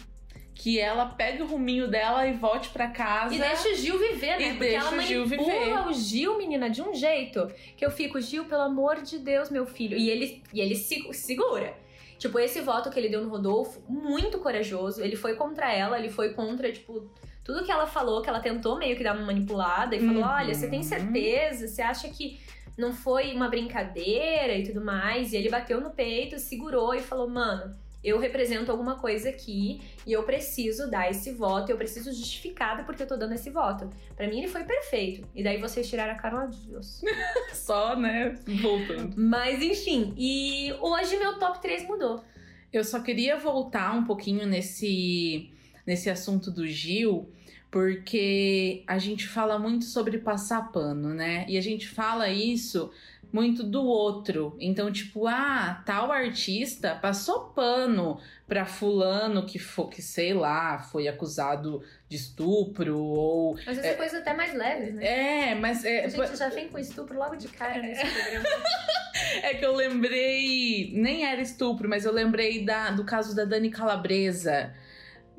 Que 0.54 0.80
ela 0.80 1.06
pegue 1.06 1.40
o 1.42 1.46
ruminho 1.46 1.88
dela 1.88 2.26
e 2.26 2.32
volte 2.32 2.70
pra 2.70 2.88
casa. 2.88 3.32
E 3.32 3.38
deixa 3.38 3.68
o 3.68 3.74
Gil 3.76 3.96
viver, 3.98 4.38
né? 4.38 4.48
E 4.48 4.54
Porque 4.54 4.66
ela 4.74 4.96
o 4.96 5.00
Gil 5.00 5.24
viver. 5.24 5.78
o 5.86 5.92
Gil, 5.92 6.36
menina, 6.36 6.68
de 6.68 6.82
um 6.82 6.92
jeito 6.92 7.46
que 7.76 7.86
eu 7.86 7.90
fico, 7.92 8.20
Gil, 8.20 8.44
pelo 8.46 8.62
amor 8.62 9.00
de 9.00 9.18
Deus, 9.18 9.50
meu 9.50 9.64
filho. 9.64 9.96
E 9.96 10.10
ele, 10.10 10.42
e 10.52 10.60
ele 10.60 10.74
se 10.74 11.12
segura. 11.12 11.74
Tipo, 12.18 12.40
esse 12.40 12.60
voto 12.60 12.90
que 12.90 12.98
ele 12.98 13.08
deu 13.08 13.22
no 13.22 13.28
Rodolfo, 13.28 13.80
muito 13.88 14.38
corajoso. 14.40 15.00
Ele 15.00 15.14
foi 15.14 15.36
contra 15.36 15.72
ela, 15.72 15.96
ele 15.96 16.10
foi 16.10 16.34
contra, 16.34 16.72
tipo, 16.72 17.08
tudo 17.44 17.64
que 17.64 17.70
ela 17.70 17.86
falou, 17.86 18.20
que 18.20 18.28
ela 18.28 18.40
tentou 18.40 18.76
meio 18.76 18.96
que 18.96 19.04
dar 19.04 19.14
uma 19.14 19.26
manipulada 19.26 19.94
e 19.94 20.00
falou: 20.00 20.24
Uhum. 20.24 20.28
olha, 20.28 20.52
você 20.52 20.68
tem 20.68 20.82
certeza? 20.82 21.68
Você 21.68 21.80
acha 21.80 22.08
que 22.08 22.40
não 22.78 22.92
foi 22.92 23.34
uma 23.34 23.48
brincadeira 23.48 24.56
e 24.56 24.62
tudo 24.62 24.80
mais? 24.80 25.32
E 25.32 25.36
ele 25.36 25.50
bateu 25.50 25.80
no 25.80 25.90
peito, 25.90 26.38
segurou 26.38 26.94
e 26.94 27.00
falou: 27.00 27.28
mano. 27.28 27.76
Eu 28.02 28.20
represento 28.20 28.70
alguma 28.70 28.94
coisa 28.96 29.28
aqui 29.28 29.80
e 30.06 30.12
eu 30.12 30.22
preciso 30.22 30.88
dar 30.88 31.10
esse 31.10 31.32
voto, 31.32 31.70
eu 31.70 31.76
preciso 31.76 32.12
justificada 32.12 32.84
porque 32.84 33.02
eu 33.02 33.06
tô 33.08 33.16
dando 33.16 33.34
esse 33.34 33.50
voto. 33.50 33.90
Pra 34.14 34.28
mim 34.28 34.38
ele 34.38 34.46
foi 34.46 34.62
perfeito. 34.62 35.26
E 35.34 35.42
daí 35.42 35.60
vocês 35.60 35.90
tiraram 35.90 36.12
a 36.12 36.16
cara 36.16 36.46
de 36.46 36.60
Deus. 36.68 37.02
Só, 37.52 37.96
né? 37.96 38.36
Voltando. 38.62 39.16
Mas 39.16 39.60
enfim, 39.60 40.14
e 40.16 40.72
hoje 40.80 41.16
meu 41.18 41.40
top 41.40 41.60
3 41.60 41.88
mudou. 41.88 42.24
Eu 42.72 42.84
só 42.84 43.00
queria 43.00 43.36
voltar 43.36 43.92
um 43.92 44.04
pouquinho 44.04 44.46
nesse, 44.46 45.50
nesse 45.84 46.08
assunto 46.08 46.52
do 46.52 46.68
Gil, 46.68 47.32
porque 47.70 48.82
a 48.86 48.98
gente 48.98 49.26
fala 49.26 49.58
muito 49.58 49.84
sobre 49.84 50.18
passar 50.18 50.72
pano, 50.72 51.12
né? 51.14 51.44
E 51.48 51.58
a 51.58 51.60
gente 51.60 51.88
fala 51.88 52.28
isso 52.28 52.90
muito 53.32 53.62
do 53.62 53.84
outro. 53.84 54.56
Então, 54.58 54.90
tipo, 54.90 55.26
ah, 55.26 55.82
tal 55.84 56.10
artista 56.10 56.94
passou 56.94 57.50
pano 57.50 58.18
pra 58.46 58.64
fulano 58.64 59.44
que 59.44 59.58
foi, 59.58 59.88
que 59.88 60.02
sei 60.02 60.32
lá, 60.32 60.78
foi 60.78 61.06
acusado 61.08 61.82
de 62.08 62.16
estupro 62.16 62.98
ou 62.98 63.56
Às 63.58 63.64
vezes 63.76 63.84
é 63.84 63.94
coisa 63.94 64.18
até 64.18 64.32
mais 64.32 64.54
leves, 64.54 64.94
né? 64.94 65.50
é, 65.50 65.54
mas 65.54 65.84
é, 65.84 66.06
A 66.06 66.08
gente 66.08 66.36
já 66.36 66.48
vem 66.48 66.68
com 66.68 66.78
estupro 66.78 67.18
logo 67.18 67.36
de 67.36 67.48
cara 67.48 67.80
nesse 67.82 68.04
programa. 68.06 68.44
É 69.42 69.52
que 69.54 69.64
eu 69.64 69.74
lembrei, 69.74 70.92
nem 70.94 71.24
era 71.24 71.40
estupro, 71.40 71.88
mas 71.88 72.04
eu 72.04 72.12
lembrei 72.12 72.64
da, 72.64 72.92
do 72.92 73.04
caso 73.04 73.34
da 73.34 73.44
Dani 73.44 73.68
Calabresa. 73.68 74.72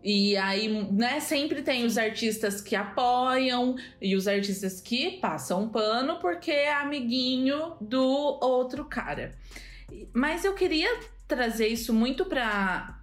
E 0.03 0.37
aí, 0.37 0.67
né, 0.91 1.19
sempre 1.19 1.61
tem 1.61 1.85
os 1.85 1.97
artistas 1.97 2.61
que 2.61 2.75
apoiam 2.75 3.75
e 4.01 4.15
os 4.15 4.27
artistas 4.27 4.79
que 4.79 5.19
passam 5.19 5.67
pano 5.67 6.19
porque 6.19 6.51
é 6.51 6.73
amiguinho 6.73 7.73
do 7.81 8.03
outro 8.41 8.85
cara. 8.85 9.35
Mas 10.13 10.45
eu 10.45 10.53
queria 10.53 10.99
trazer 11.27 11.67
isso 11.67 11.93
muito 11.93 12.25
para 12.25 12.97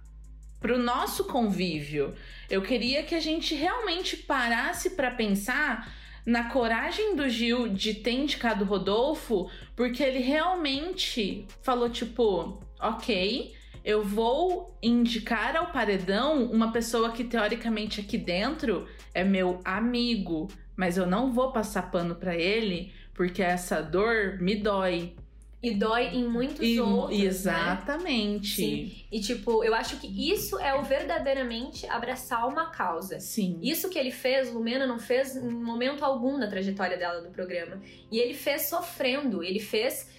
pro 0.59 0.77
nosso 0.79 1.25
convívio. 1.25 2.15
Eu 2.49 2.61
queria 2.63 3.03
que 3.03 3.13
a 3.13 3.19
gente 3.19 3.53
realmente 3.53 4.17
parasse 4.17 4.91
para 4.91 5.11
pensar 5.11 5.93
na 6.25 6.49
coragem 6.49 7.15
do 7.15 7.29
Gil 7.29 7.69
de 7.69 7.93
ter 7.93 8.11
indicado 8.11 8.65
o 8.65 8.67
Rodolfo, 8.67 9.49
porque 9.75 10.03
ele 10.03 10.19
realmente 10.19 11.45
falou 11.61 11.89
tipo, 11.89 12.59
OK, 12.81 13.55
eu 13.87 14.03
vou 14.03 14.77
indicar 14.83 15.55
ao 15.55 15.71
paredão 15.71 16.43
uma 16.51 16.73
pessoa 16.73 17.13
que 17.13 17.23
teoricamente 17.23 18.01
aqui 18.01 18.17
dentro 18.17 18.85
é 19.13 19.23
meu 19.23 19.61
amigo, 19.63 20.49
mas 20.75 20.97
eu 20.97 21.05
não 21.05 21.31
vou 21.31 21.53
passar 21.53 21.89
pano 21.89 22.15
pra 22.15 22.35
ele 22.35 22.91
porque 23.13 23.41
essa 23.41 23.81
dor 23.81 24.39
me 24.41 24.55
dói. 24.57 25.15
E 25.63 25.71
dói 25.73 26.07
em 26.07 26.27
muitos 26.27 26.59
E- 26.67 26.79
outros, 26.81 27.17
né? 27.17 27.25
exatamente. 27.27 28.55
Sim. 28.55 28.91
E 29.09 29.21
tipo, 29.21 29.63
eu 29.63 29.73
acho 29.73 29.97
que 30.01 30.31
isso 30.31 30.59
é 30.59 30.75
o 30.75 30.83
verdadeiramente 30.83 31.87
abraçar 31.87 32.45
uma 32.45 32.69
causa. 32.69 33.21
Sim. 33.21 33.57
Isso 33.63 33.89
que 33.89 33.97
ele 33.97 34.11
fez, 34.11 34.51
Lumena 34.53 34.85
não 34.85 34.99
fez 34.99 35.35
em 35.37 35.49
momento 35.49 36.03
algum 36.03 36.37
na 36.37 36.47
trajetória 36.47 36.97
dela 36.97 37.21
do 37.21 37.29
programa. 37.31 37.81
E 38.11 38.19
ele 38.19 38.33
fez 38.33 38.67
sofrendo, 38.69 39.41
ele 39.41 39.59
fez 39.59 40.09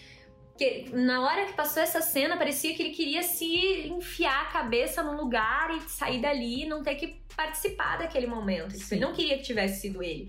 que 0.58 0.90
na 0.92 1.22
hora 1.22 1.46
que 1.46 1.52
passou 1.52 1.80
essa 1.82 2.00
cena 2.02 2.36
parecia 2.36 2.74
que 2.74 2.82
ele 2.82 2.90
queria 2.94 3.22
se 3.22 3.86
enfiar 3.88 4.42
a 4.42 4.46
cabeça 4.46 5.02
num 5.02 5.16
lugar 5.16 5.70
e 5.76 5.80
sair 5.88 6.20
dali 6.20 6.64
e 6.64 6.66
não 6.66 6.82
ter 6.82 6.96
que 6.96 7.16
participar 7.36 7.98
daquele 7.98 8.26
momento. 8.26 8.72
Tipo, 8.72 8.84
Sim. 8.84 8.96
ele 8.96 9.04
não 9.04 9.12
queria 9.12 9.36
que 9.38 9.44
tivesse 9.44 9.82
sido 9.82 10.02
ele. 10.02 10.28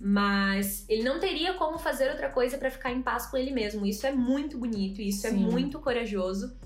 Mas 0.00 0.84
ele 0.88 1.02
não 1.02 1.18
teria 1.18 1.54
como 1.54 1.78
fazer 1.78 2.10
outra 2.10 2.28
coisa 2.28 2.58
pra 2.58 2.70
ficar 2.70 2.92
em 2.92 3.02
paz 3.02 3.26
com 3.26 3.36
ele 3.36 3.50
mesmo. 3.52 3.86
Isso 3.86 4.06
é 4.06 4.12
muito 4.12 4.58
bonito, 4.58 5.00
isso 5.00 5.26
é 5.26 5.30
Sim. 5.30 5.36
muito 5.36 5.78
corajoso. 5.80 6.56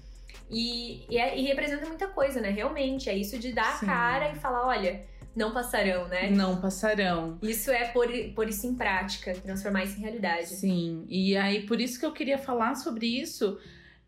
E, 0.51 1.05
e, 1.09 1.17
é- 1.19 1.39
e 1.39 1.43
representa 1.43 1.87
muita 1.87 2.09
coisa, 2.09 2.41
né? 2.41 2.51
Realmente, 2.51 3.09
é 3.09 3.15
isso 3.17 3.39
de 3.39 3.53
dar 3.53 3.79
Sim. 3.79 3.87
a 3.87 3.89
cara 3.89 4.33
e 4.33 4.35
falar: 4.35 4.67
olha, 4.67 5.03
não 5.35 5.53
passarão, 5.53 6.09
né? 6.09 6.31
Não 6.31 6.61
passarão. 6.61 7.39
Isso 7.43 7.71
é 7.71 7.89
por, 7.89 8.07
por 8.35 8.49
isso 8.49 8.67
em 8.67 8.75
prática, 8.75 9.35
transformar 9.35 9.85
isso 9.85 9.99
em 9.99 10.03
realidade. 10.03 10.49
Sim, 10.49 11.05
e 11.09 11.37
aí 11.37 11.67
por 11.67 11.81
isso 11.81 11.99
que 11.99 12.07
eu 12.07 12.13
queria 12.13 12.39
falar 12.39 12.75
sobre 12.75 13.07
isso. 13.07 13.59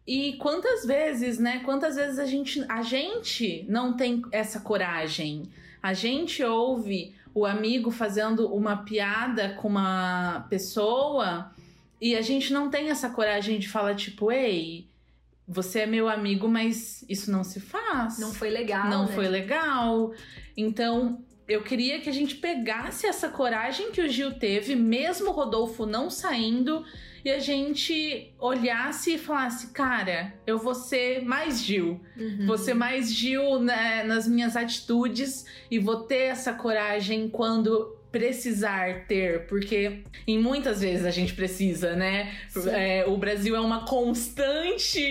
E 0.07 0.35
quantas 0.35 0.85
vezes, 0.85 1.39
né? 1.39 1.61
Quantas 1.65 1.97
vezes 1.97 2.19
a 2.19 2.27
gente, 2.27 2.65
a 2.69 2.83
gente 2.83 3.65
não 3.69 3.97
tem 3.97 4.23
essa 4.31 4.61
coragem? 4.61 5.49
A 5.83 5.95
gente 5.95 6.43
ouve 6.43 7.15
o 7.35 7.47
amigo 7.47 7.91
fazendo 7.91 8.53
uma 8.55 8.85
piada 8.85 9.55
com 9.55 9.69
uma 9.69 10.47
pessoa 10.51 11.51
e 12.01 12.15
a 12.15 12.21
gente 12.21 12.53
não 12.53 12.71
tem 12.71 12.91
essa 12.91 13.09
coragem 13.09 13.59
de 13.59 13.69
falar, 13.69 13.95
tipo, 13.95 14.31
ei, 14.31 14.87
você 15.47 15.81
é 15.81 15.87
meu 15.87 16.09
amigo, 16.09 16.49
mas 16.49 17.05
isso 17.09 17.31
não 17.31 17.43
se 17.43 17.61
faz. 17.61 18.19
Não 18.19 18.33
foi 18.33 18.51
legal. 18.51 18.89
Não 18.89 19.07
né? 19.07 19.13
foi 19.13 19.29
legal. 19.29 20.13
Então, 20.57 21.23
eu 21.47 21.63
queria 21.63 22.01
que 22.01 22.09
a 22.09 22.13
gente 22.13 22.37
pegasse 22.37 23.07
essa 23.07 23.29
coragem 23.29 23.91
que 23.91 24.01
o 24.01 24.09
Gil 24.09 24.35
teve, 24.35 24.75
mesmo 24.75 25.29
o 25.29 25.33
Rodolfo 25.33 25.85
não 25.85 26.09
saindo, 26.09 26.85
e 27.25 27.31
a 27.31 27.39
gente 27.39 28.35
olhasse 28.39 29.15
e 29.15 29.19
falasse: 29.19 29.69
cara, 29.69 30.35
eu 30.47 30.59
vou 30.59 30.75
ser 30.75 31.23
mais 31.23 31.63
Gil. 31.63 32.01
Uhum. 32.17 32.47
Vou 32.47 32.59
ser 32.59 32.75
mais 32.75 33.13
Gil 33.13 33.59
né, 33.61 34.05
nas 34.05 34.29
minhas 34.29 34.57
atitudes 34.57 35.47
e 35.71 35.79
vou 35.79 36.03
ter 36.03 36.25
essa 36.25 36.53
coragem 36.53 37.29
quando 37.29 37.97
precisar 38.15 39.07
ter, 39.09 39.45
porque 39.49 40.05
em 40.25 40.39
muitas 40.39 40.81
vezes 40.81 41.05
a 41.05 41.11
gente 41.11 41.35
precisa, 41.35 41.97
né? 41.97 42.33
É, 42.71 43.05
o 43.09 43.17
Brasil 43.17 43.57
é 43.57 43.61
uma 43.61 43.85
constante, 43.85 45.03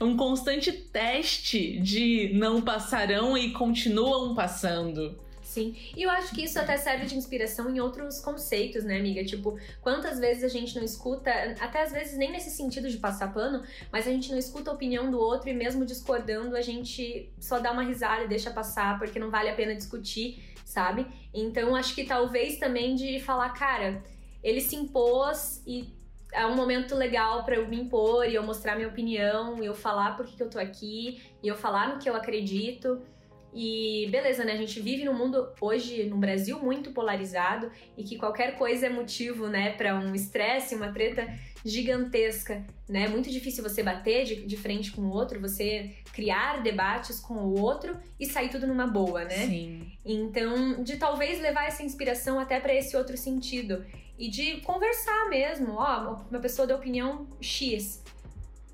um 0.00 0.16
constante 0.16 0.72
teste 0.72 1.78
de 1.78 2.32
não 2.34 2.60
passarão 2.60 3.38
e 3.38 3.52
continuam 3.52 4.34
passando. 4.34 5.16
Sim, 5.44 5.76
e 5.94 6.02
eu 6.02 6.10
acho 6.10 6.34
que 6.34 6.42
isso 6.42 6.58
até 6.58 6.76
serve 6.78 7.04
de 7.04 7.14
inspiração 7.14 7.68
em 7.70 7.78
outros 7.78 8.18
conceitos, 8.20 8.82
né, 8.84 8.98
amiga? 8.98 9.22
Tipo, 9.22 9.56
quantas 9.82 10.18
vezes 10.18 10.42
a 10.42 10.48
gente 10.48 10.74
não 10.74 10.82
escuta, 10.82 11.30
até 11.60 11.82
às 11.82 11.92
vezes 11.92 12.16
nem 12.16 12.32
nesse 12.32 12.50
sentido 12.50 12.88
de 12.88 12.96
passar 12.96 13.34
pano, 13.34 13.62
mas 13.92 14.08
a 14.08 14.10
gente 14.10 14.30
não 14.30 14.38
escuta 14.38 14.70
a 14.70 14.74
opinião 14.74 15.10
do 15.10 15.20
outro 15.20 15.50
e 15.50 15.52
mesmo 15.52 15.84
discordando, 15.84 16.56
a 16.56 16.62
gente 16.62 17.30
só 17.38 17.60
dá 17.60 17.70
uma 17.70 17.82
risada 17.82 18.24
e 18.24 18.28
deixa 18.28 18.50
passar 18.50 18.98
porque 18.98 19.18
não 19.18 19.30
vale 19.30 19.50
a 19.50 19.54
pena 19.54 19.74
discutir, 19.74 20.42
sabe? 20.72 21.06
Então 21.32 21.76
acho 21.76 21.94
que 21.94 22.04
talvez 22.04 22.58
também 22.58 22.94
de 22.94 23.20
falar, 23.20 23.50
cara, 23.50 24.02
ele 24.42 24.60
se 24.60 24.74
impôs 24.74 25.62
e 25.66 25.94
é 26.32 26.46
um 26.46 26.56
momento 26.56 26.94
legal 26.94 27.44
para 27.44 27.56
eu 27.56 27.68
me 27.68 27.78
impor 27.78 28.26
e 28.26 28.34
eu 28.34 28.42
mostrar 28.42 28.74
minha 28.74 28.88
opinião, 28.88 29.62
e 29.62 29.66
eu 29.66 29.74
falar 29.74 30.16
por 30.16 30.26
que 30.26 30.34
que 30.34 30.42
eu 30.42 30.48
tô 30.48 30.58
aqui, 30.58 31.20
e 31.42 31.46
eu 31.46 31.54
falar 31.54 31.92
no 31.92 31.98
que 31.98 32.08
eu 32.08 32.16
acredito. 32.16 33.02
E 33.54 34.08
beleza, 34.10 34.44
né? 34.44 34.52
A 34.52 34.56
gente 34.56 34.80
vive 34.80 35.04
num 35.04 35.14
mundo 35.14 35.52
hoje, 35.60 36.04
no 36.04 36.16
Brasil, 36.16 36.58
muito 36.58 36.90
polarizado 36.92 37.70
e 37.96 38.02
que 38.02 38.16
qualquer 38.16 38.56
coisa 38.56 38.86
é 38.86 38.88
motivo, 38.88 39.46
né, 39.46 39.72
para 39.72 39.94
um 39.94 40.14
estresse, 40.14 40.74
uma 40.74 40.90
treta 40.92 41.28
gigantesca, 41.64 42.64
né? 42.88 43.08
Muito 43.08 43.30
difícil 43.30 43.62
você 43.62 43.82
bater 43.82 44.24
de, 44.24 44.46
de 44.46 44.56
frente 44.56 44.90
com 44.90 45.02
o 45.02 45.10
outro, 45.10 45.40
você 45.40 45.94
criar 46.12 46.62
debates 46.62 47.20
com 47.20 47.34
o 47.34 47.60
outro 47.60 47.96
e 48.18 48.26
sair 48.26 48.48
tudo 48.48 48.66
numa 48.66 48.86
boa, 48.86 49.24
né? 49.24 49.46
Sim. 49.46 49.92
Então, 50.04 50.82
de 50.82 50.96
talvez 50.96 51.40
levar 51.40 51.66
essa 51.66 51.82
inspiração 51.82 52.40
até 52.40 52.58
para 52.58 52.74
esse 52.74 52.96
outro 52.96 53.16
sentido 53.16 53.84
e 54.18 54.28
de 54.28 54.60
conversar 54.62 55.28
mesmo, 55.28 55.74
ó, 55.74 56.22
uma 56.30 56.40
pessoa 56.40 56.66
da 56.66 56.74
opinião 56.74 57.28
X. 57.40 58.01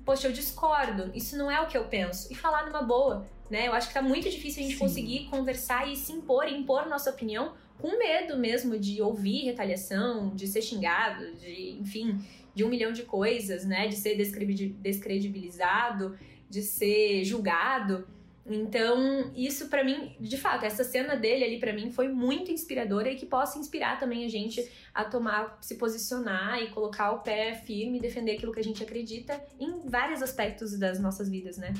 Poxa, 0.09 0.27
eu 0.27 0.31
discordo, 0.31 1.11
isso 1.13 1.37
não 1.37 1.51
é 1.51 1.61
o 1.61 1.67
que 1.67 1.77
eu 1.77 1.83
penso. 1.83 2.33
E 2.33 2.35
falar 2.35 2.65
numa 2.65 2.81
boa, 2.81 3.27
né? 3.47 3.67
Eu 3.67 3.73
acho 3.73 3.89
que 3.89 3.93
tá 3.93 4.01
muito 4.01 4.27
difícil 4.27 4.63
a 4.63 4.65
gente 4.65 4.73
Sim. 4.73 4.79
conseguir 4.79 5.25
conversar 5.25 5.87
e 5.87 5.95
se 5.95 6.11
impor, 6.11 6.47
e 6.47 6.57
impor 6.57 6.87
nossa 6.89 7.11
opinião 7.11 7.53
com 7.77 7.95
medo 7.95 8.35
mesmo 8.35 8.79
de 8.79 8.99
ouvir 9.03 9.45
retaliação, 9.45 10.35
de 10.35 10.47
ser 10.47 10.63
xingado, 10.63 11.35
de, 11.35 11.77
enfim, 11.79 12.19
de 12.55 12.63
um 12.63 12.69
milhão 12.69 12.91
de 12.91 13.03
coisas, 13.03 13.65
né? 13.65 13.87
De 13.87 13.95
ser 13.97 14.15
descredi- 14.15 14.75
descredibilizado, 14.79 16.17
de 16.49 16.63
ser 16.63 17.23
julgado. 17.23 18.07
Então, 18.45 19.31
isso 19.35 19.67
pra 19.67 19.83
mim, 19.83 20.15
de 20.19 20.37
fato, 20.37 20.65
essa 20.65 20.83
cena 20.83 21.15
dele 21.15 21.43
ali 21.43 21.59
pra 21.59 21.73
mim 21.73 21.91
foi 21.91 22.07
muito 22.07 22.51
inspiradora 22.51 23.11
e 23.11 23.15
que 23.15 23.25
possa 23.25 23.59
inspirar 23.59 23.99
também 23.99 24.25
a 24.25 24.29
gente 24.29 24.67
a 24.93 25.03
tomar, 25.05 25.57
se 25.61 25.75
posicionar 25.75 26.61
e 26.61 26.69
colocar 26.71 27.11
o 27.11 27.19
pé 27.19 27.53
firme 27.65 27.97
e 27.97 28.01
defender 28.01 28.33
aquilo 28.33 28.51
que 28.51 28.59
a 28.59 28.63
gente 28.63 28.81
acredita 28.81 29.39
em 29.59 29.87
vários 29.87 30.21
aspectos 30.21 30.77
das 30.77 30.99
nossas 30.99 31.29
vidas, 31.29 31.57
né? 31.57 31.73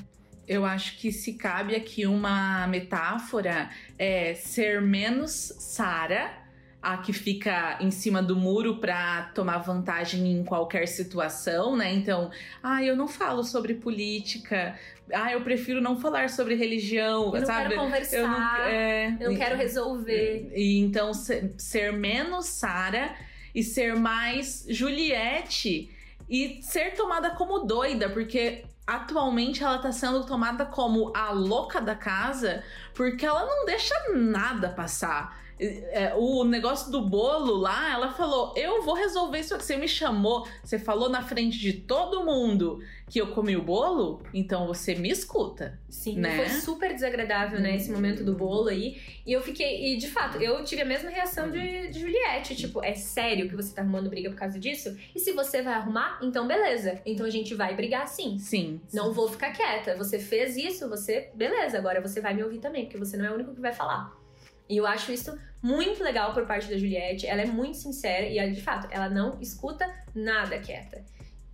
Eu 0.47 0.65
acho 0.65 0.97
que 0.97 1.11
se 1.11 1.33
cabe 1.33 1.75
aqui 1.75 2.07
uma 2.07 2.65
metáfora 2.67 3.69
é 3.97 4.33
ser 4.33 4.81
menos 4.81 5.31
Sara, 5.59 6.48
a 6.81 6.97
que 6.97 7.11
fica 7.11 7.77
em 7.81 7.91
cima 7.91 8.21
do 8.23 8.35
muro 8.35 8.77
pra 8.77 9.31
tomar 9.35 9.57
vantagem 9.57 10.31
em 10.31 10.43
qualquer 10.43 10.87
situação, 10.87 11.75
né? 11.75 11.93
Então, 11.93 12.31
ah, 12.63 12.81
eu 12.83 12.95
não 12.95 13.07
falo 13.07 13.43
sobre 13.43 13.73
política. 13.73 14.77
Ah, 15.13 15.33
eu 15.33 15.41
prefiro 15.41 15.81
não 15.81 15.99
falar 15.99 16.29
sobre 16.29 16.55
religião, 16.55 17.33
Eu 17.35 17.41
não 17.41 17.45
sabe? 17.45 17.69
quero 17.69 17.81
conversar, 17.81 18.17
Eu 18.17 18.27
não, 18.27 18.57
é, 18.63 19.17
eu 19.19 19.35
quero 19.35 19.57
resolver. 19.57 20.51
E 20.55 20.79
então 20.79 21.13
ser, 21.13 21.53
ser 21.57 21.91
menos 21.91 22.45
Sara 22.45 23.13
e 23.53 23.61
ser 23.61 23.95
mais 23.95 24.65
Juliette 24.69 25.89
e 26.29 26.59
ser 26.61 26.93
tomada 26.93 27.31
como 27.31 27.59
doida, 27.59 28.09
porque 28.09 28.63
atualmente 28.87 29.63
ela 29.63 29.79
tá 29.79 29.91
sendo 29.91 30.25
tomada 30.25 30.65
como 30.65 31.11
a 31.15 31.31
louca 31.31 31.81
da 31.81 31.95
casa, 31.95 32.63
porque 32.93 33.25
ela 33.25 33.45
não 33.45 33.65
deixa 33.65 33.93
nada 34.15 34.69
passar. 34.69 35.37
É, 35.59 36.13
o 36.15 36.45
negócio 36.45 36.89
do 36.89 37.01
bolo 37.01 37.55
lá, 37.57 37.91
ela 37.91 38.11
falou: 38.13 38.53
Eu 38.55 38.81
vou 38.81 38.93
resolver 38.95 39.39
isso 39.39 39.53
aqui. 39.53 39.65
Você 39.65 39.75
me 39.75 39.87
chamou, 39.87 40.47
você 40.63 40.79
falou 40.79 41.09
na 41.09 41.21
frente 41.21 41.59
de 41.59 41.73
todo 41.73 42.23
mundo 42.23 42.79
que 43.09 43.19
eu 43.19 43.27
comi 43.31 43.57
o 43.57 43.61
bolo, 43.61 44.21
então 44.33 44.67
você 44.67 44.95
me 44.95 45.09
escuta. 45.09 45.77
Sim, 45.89 46.19
né? 46.19 46.37
foi 46.37 46.49
super 46.49 46.93
desagradável, 46.93 47.59
né, 47.59 47.75
esse 47.75 47.91
momento 47.91 48.23
do 48.23 48.35
bolo 48.35 48.69
aí. 48.69 49.01
E 49.25 49.33
eu 49.33 49.41
fiquei, 49.41 49.93
e 49.93 49.97
de 49.97 50.07
fato, 50.07 50.41
eu 50.41 50.63
tive 50.63 50.83
a 50.83 50.85
mesma 50.85 51.09
reação 51.09 51.49
de, 51.49 51.87
de 51.89 51.99
Juliette. 51.99 52.55
Tipo, 52.55 52.83
é 52.83 52.93
sério 52.93 53.49
que 53.49 53.55
você 53.55 53.73
tá 53.73 53.81
arrumando 53.81 54.09
briga 54.09 54.29
por 54.29 54.37
causa 54.37 54.59
disso? 54.59 54.95
E 55.13 55.19
se 55.19 55.33
você 55.33 55.61
vai 55.61 55.73
arrumar, 55.73 56.19
então 56.21 56.47
beleza. 56.47 57.01
Então 57.05 57.25
a 57.25 57.29
gente 57.29 57.55
vai 57.55 57.75
brigar 57.75 58.07
sim. 58.07 58.37
Sim. 58.37 58.79
Não 58.93 59.11
vou 59.11 59.27
ficar 59.27 59.51
quieta. 59.51 59.95
Você 59.97 60.19
fez 60.19 60.55
isso, 60.55 60.87
você. 60.87 61.31
Beleza, 61.33 61.77
agora 61.77 61.99
você 61.99 62.21
vai 62.21 62.33
me 62.33 62.43
ouvir 62.43 62.59
também, 62.59 62.85
porque 62.85 62.97
você 62.97 63.17
não 63.17 63.25
é 63.25 63.31
o 63.31 63.33
único 63.33 63.55
que 63.55 63.61
vai 63.61 63.73
falar. 63.73 64.17
E 64.69 64.77
eu 64.77 64.85
acho 64.85 65.11
isso 65.11 65.35
muito 65.61 66.03
legal 66.03 66.33
por 66.33 66.45
parte 66.45 66.67
da 66.69 66.77
Juliette. 66.77 67.27
Ela 67.27 67.41
é 67.41 67.45
muito 67.45 67.77
sincera 67.77 68.25
e, 68.25 68.51
de 68.51 68.61
fato, 68.61 68.87
ela 68.91 69.09
não 69.09 69.39
escuta 69.41 69.89
nada 70.15 70.57
quieta. 70.59 71.03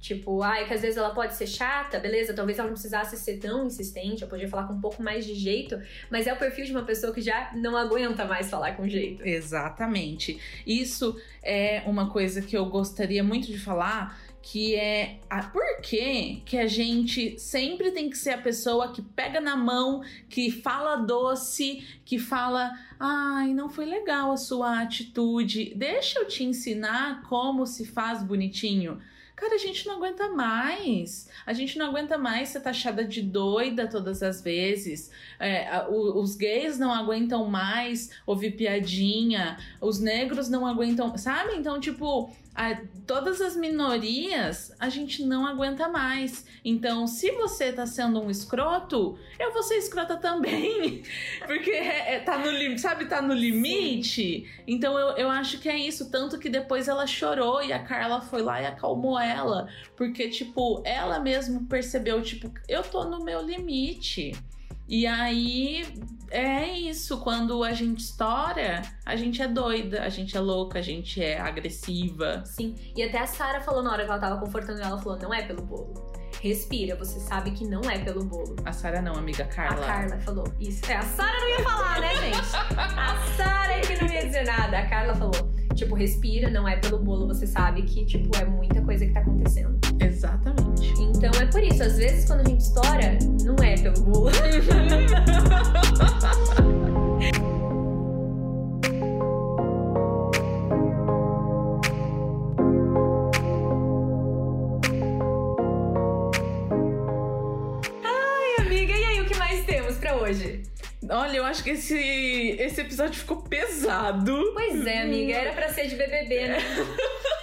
Tipo, 0.05 0.43
ai, 0.43 0.67
que 0.67 0.73
às 0.73 0.83
vezes 0.83 0.97
ela 0.97 1.15
pode 1.15 1.33
ser 1.33 1.47
chata, 1.47 1.97
beleza, 1.97 2.31
talvez 2.31 2.59
ela 2.59 2.67
não 2.67 2.75
precisasse 2.75 3.17
ser 3.17 3.39
tão 3.39 3.65
insistente, 3.65 4.21
eu 4.21 4.27
podia 4.27 4.47
falar 4.47 4.67
com 4.67 4.73
um 4.73 4.79
pouco 4.79 5.01
mais 5.01 5.25
de 5.25 5.33
jeito, 5.33 5.81
mas 6.11 6.27
é 6.27 6.33
o 6.33 6.37
perfil 6.37 6.63
de 6.63 6.71
uma 6.71 6.83
pessoa 6.83 7.11
que 7.11 7.21
já 7.21 7.51
não 7.55 7.75
aguenta 7.75 8.23
mais 8.23 8.47
falar 8.47 8.77
com 8.77 8.87
jeito. 8.87 9.25
Exatamente. 9.25 10.39
Isso 10.63 11.19
é 11.41 11.81
uma 11.87 12.07
coisa 12.11 12.39
que 12.39 12.55
eu 12.55 12.67
gostaria 12.67 13.23
muito 13.23 13.47
de 13.47 13.57
falar, 13.57 14.15
que 14.45 14.75
é 14.75 15.17
a, 15.27 15.41
por 15.41 15.81
que, 15.81 16.43
que 16.45 16.55
a 16.55 16.67
gente 16.67 17.39
sempre 17.39 17.89
tem 17.89 18.11
que 18.11 18.17
ser 18.17 18.29
a 18.29 18.37
pessoa 18.37 18.93
que 18.93 19.01
pega 19.01 19.41
na 19.41 19.57
mão, 19.57 20.03
que 20.29 20.51
fala 20.51 20.97
doce, 20.97 21.83
que 22.05 22.19
fala, 22.19 22.71
ai, 22.99 23.55
não 23.55 23.69
foi 23.69 23.85
legal 23.85 24.31
a 24.31 24.37
sua 24.37 24.83
atitude, 24.83 25.73
deixa 25.75 26.19
eu 26.19 26.27
te 26.27 26.43
ensinar 26.43 27.23
como 27.23 27.65
se 27.65 27.87
faz 27.87 28.21
bonitinho. 28.21 29.01
Cara, 29.35 29.55
a 29.55 29.57
gente 29.57 29.85
não 29.87 29.95
aguenta 29.95 30.29
mais. 30.29 31.27
A 31.45 31.51
gente 31.51 31.77
não 31.77 31.87
aguenta 31.87 32.17
mais 32.17 32.49
ser 32.49 32.61
taxada 32.61 33.03
de 33.03 33.21
doida 33.21 33.85
todas 33.85 34.23
as 34.23 34.41
vezes. 34.41 35.11
É, 35.39 35.85
os 35.89 36.35
gays 36.35 36.79
não 36.79 36.93
aguentam 36.93 37.45
mais 37.49 38.11
ouvir 38.25 38.51
piadinha. 38.51 39.57
Os 39.81 39.99
negros 39.99 40.47
não 40.47 40.65
aguentam. 40.65 41.17
Sabe? 41.17 41.57
Então, 41.57 41.81
tipo, 41.81 42.31
a- 42.55 42.79
todas 43.05 43.41
as 43.41 43.55
minorias 43.55 44.73
a 44.79 44.87
gente 44.89 45.23
não 45.23 45.45
aguenta 45.45 45.89
mais. 45.89 46.45
Então, 46.63 47.05
se 47.05 47.31
você 47.31 47.71
tá 47.73 47.85
sendo 47.85 48.21
um 48.21 48.31
escroto, 48.31 49.17
eu 49.39 49.51
vou 49.53 49.61
ser 49.61 49.75
escrota 49.75 50.17
também. 50.17 51.03
Porque 51.45 51.69
é- 51.69 52.15
é- 52.15 52.19
tá 52.21 52.37
no 52.37 52.49
limite, 52.49 52.81
sabe? 52.81 53.05
Tá 53.05 53.21
no 53.21 53.33
limite. 53.33 54.49
Então 54.67 54.97
eu, 54.97 55.17
eu 55.17 55.29
acho 55.29 55.59
que 55.59 55.69
é 55.69 55.77
isso. 55.77 56.09
Tanto 56.09 56.39
que 56.39 56.49
depois 56.49 56.87
ela 56.87 57.05
chorou 57.05 57.61
e 57.63 57.71
a 57.73 57.79
Carla 57.83 58.21
foi 58.21 58.41
lá 58.41 58.61
e 58.61 58.65
acalmou 58.65 59.19
ela. 59.19 59.67
Porque, 59.95 60.29
tipo, 60.29 60.81
ela 60.85 61.19
mesmo 61.19 61.65
percebeu, 61.67 62.21
tipo, 62.21 62.51
eu 62.67 62.81
tô 62.83 63.03
no 63.03 63.23
meu 63.23 63.41
limite. 63.41 64.31
E 64.87 65.07
aí 65.07 65.85
é 66.29 66.71
isso. 66.77 67.19
Quando 67.19 67.63
a 67.63 67.73
gente 67.73 68.01
estoura, 68.01 68.81
a 69.05 69.15
gente 69.15 69.41
é 69.41 69.47
doida, 69.47 70.03
a 70.03 70.09
gente 70.09 70.35
é 70.37 70.39
louca, 70.39 70.79
a 70.79 70.81
gente 70.81 71.21
é 71.23 71.39
agressiva. 71.39 72.43
Sim. 72.45 72.75
E 72.95 73.01
até 73.03 73.19
a 73.19 73.27
Sarah 73.27 73.61
falou 73.61 73.81
na 73.83 73.91
hora 73.91 74.03
que 74.03 74.09
ela 74.11 74.19
tava 74.19 74.39
confortando 74.39 74.79
ela, 74.79 74.89
ela 74.89 74.97
falou, 74.97 75.17
não 75.19 75.33
é 75.33 75.41
pelo 75.43 75.61
bolo. 75.61 75.93
respira, 76.41 76.95
você 76.95 77.19
sabe 77.19 77.51
que 77.51 77.65
não 77.65 77.81
é 77.89 77.97
pelo 77.99 78.23
bolo. 78.23 78.55
A 78.65 78.71
Sara 78.71 79.01
não, 79.01 79.15
amiga 79.15 79.45
Carla. 79.45 79.83
A 79.83 79.87
Carla 79.87 80.17
falou 80.19 80.45
isso. 80.59 80.85
É, 80.89 80.95
a 80.95 81.01
Sara 81.01 81.39
não 81.39 81.49
ia 81.49 81.63
falar, 81.63 81.99
né, 82.01 82.15
gente? 82.17 82.37
A 82.77 83.17
Sara 83.35 83.73
é 83.73 83.81
que 83.81 84.03
não 84.03 84.13
ia 84.13 84.25
dizer 84.25 84.45
nada. 84.45 84.77
A 84.77 84.85
Carla 84.87 85.15
falou, 85.15 85.53
tipo, 85.73 85.95
respira, 85.95 86.49
não 86.49 86.67
é 86.67 86.77
pelo 86.77 86.99
bolo, 86.99 87.27
você 87.27 87.47
sabe 87.47 87.83
que, 87.83 88.05
tipo, 88.05 88.35
é 88.37 88.45
muita 88.45 88.81
coisa 88.81 89.05
que 89.05 89.13
tá 89.13 89.21
acontecendo. 89.21 89.79
Exatamente. 89.99 90.54
Então 91.15 91.31
é 91.41 91.45
por 91.45 91.63
isso, 91.63 91.81
às 91.81 91.97
vezes 91.97 92.25
quando 92.25 92.41
a 92.41 92.49
gente 92.49 92.61
estoura, 92.61 93.17
não 93.43 93.55
é 93.63 93.77
pelo 93.77 94.01
bolo. 94.01 94.31
Ai, 108.03 108.65
amiga, 108.65 108.93
e 108.93 109.03
aí 109.05 109.21
o 109.21 109.25
que 109.25 109.35
mais 109.37 109.65
temos 109.65 109.95
pra 109.95 110.17
hoje? 110.17 110.63
Olha, 111.09 111.37
eu 111.37 111.45
acho 111.45 111.63
que 111.63 111.69
esse, 111.69 111.97
esse 112.59 112.81
episódio 112.81 113.13
ficou 113.19 113.37
pesado. 113.37 114.51
Pois 114.53 114.85
é, 114.85 115.03
amiga, 115.03 115.33
era 115.33 115.53
pra 115.53 115.69
ser 115.69 115.87
de 115.87 115.95
BBB, 115.95 116.47
né? 116.47 116.57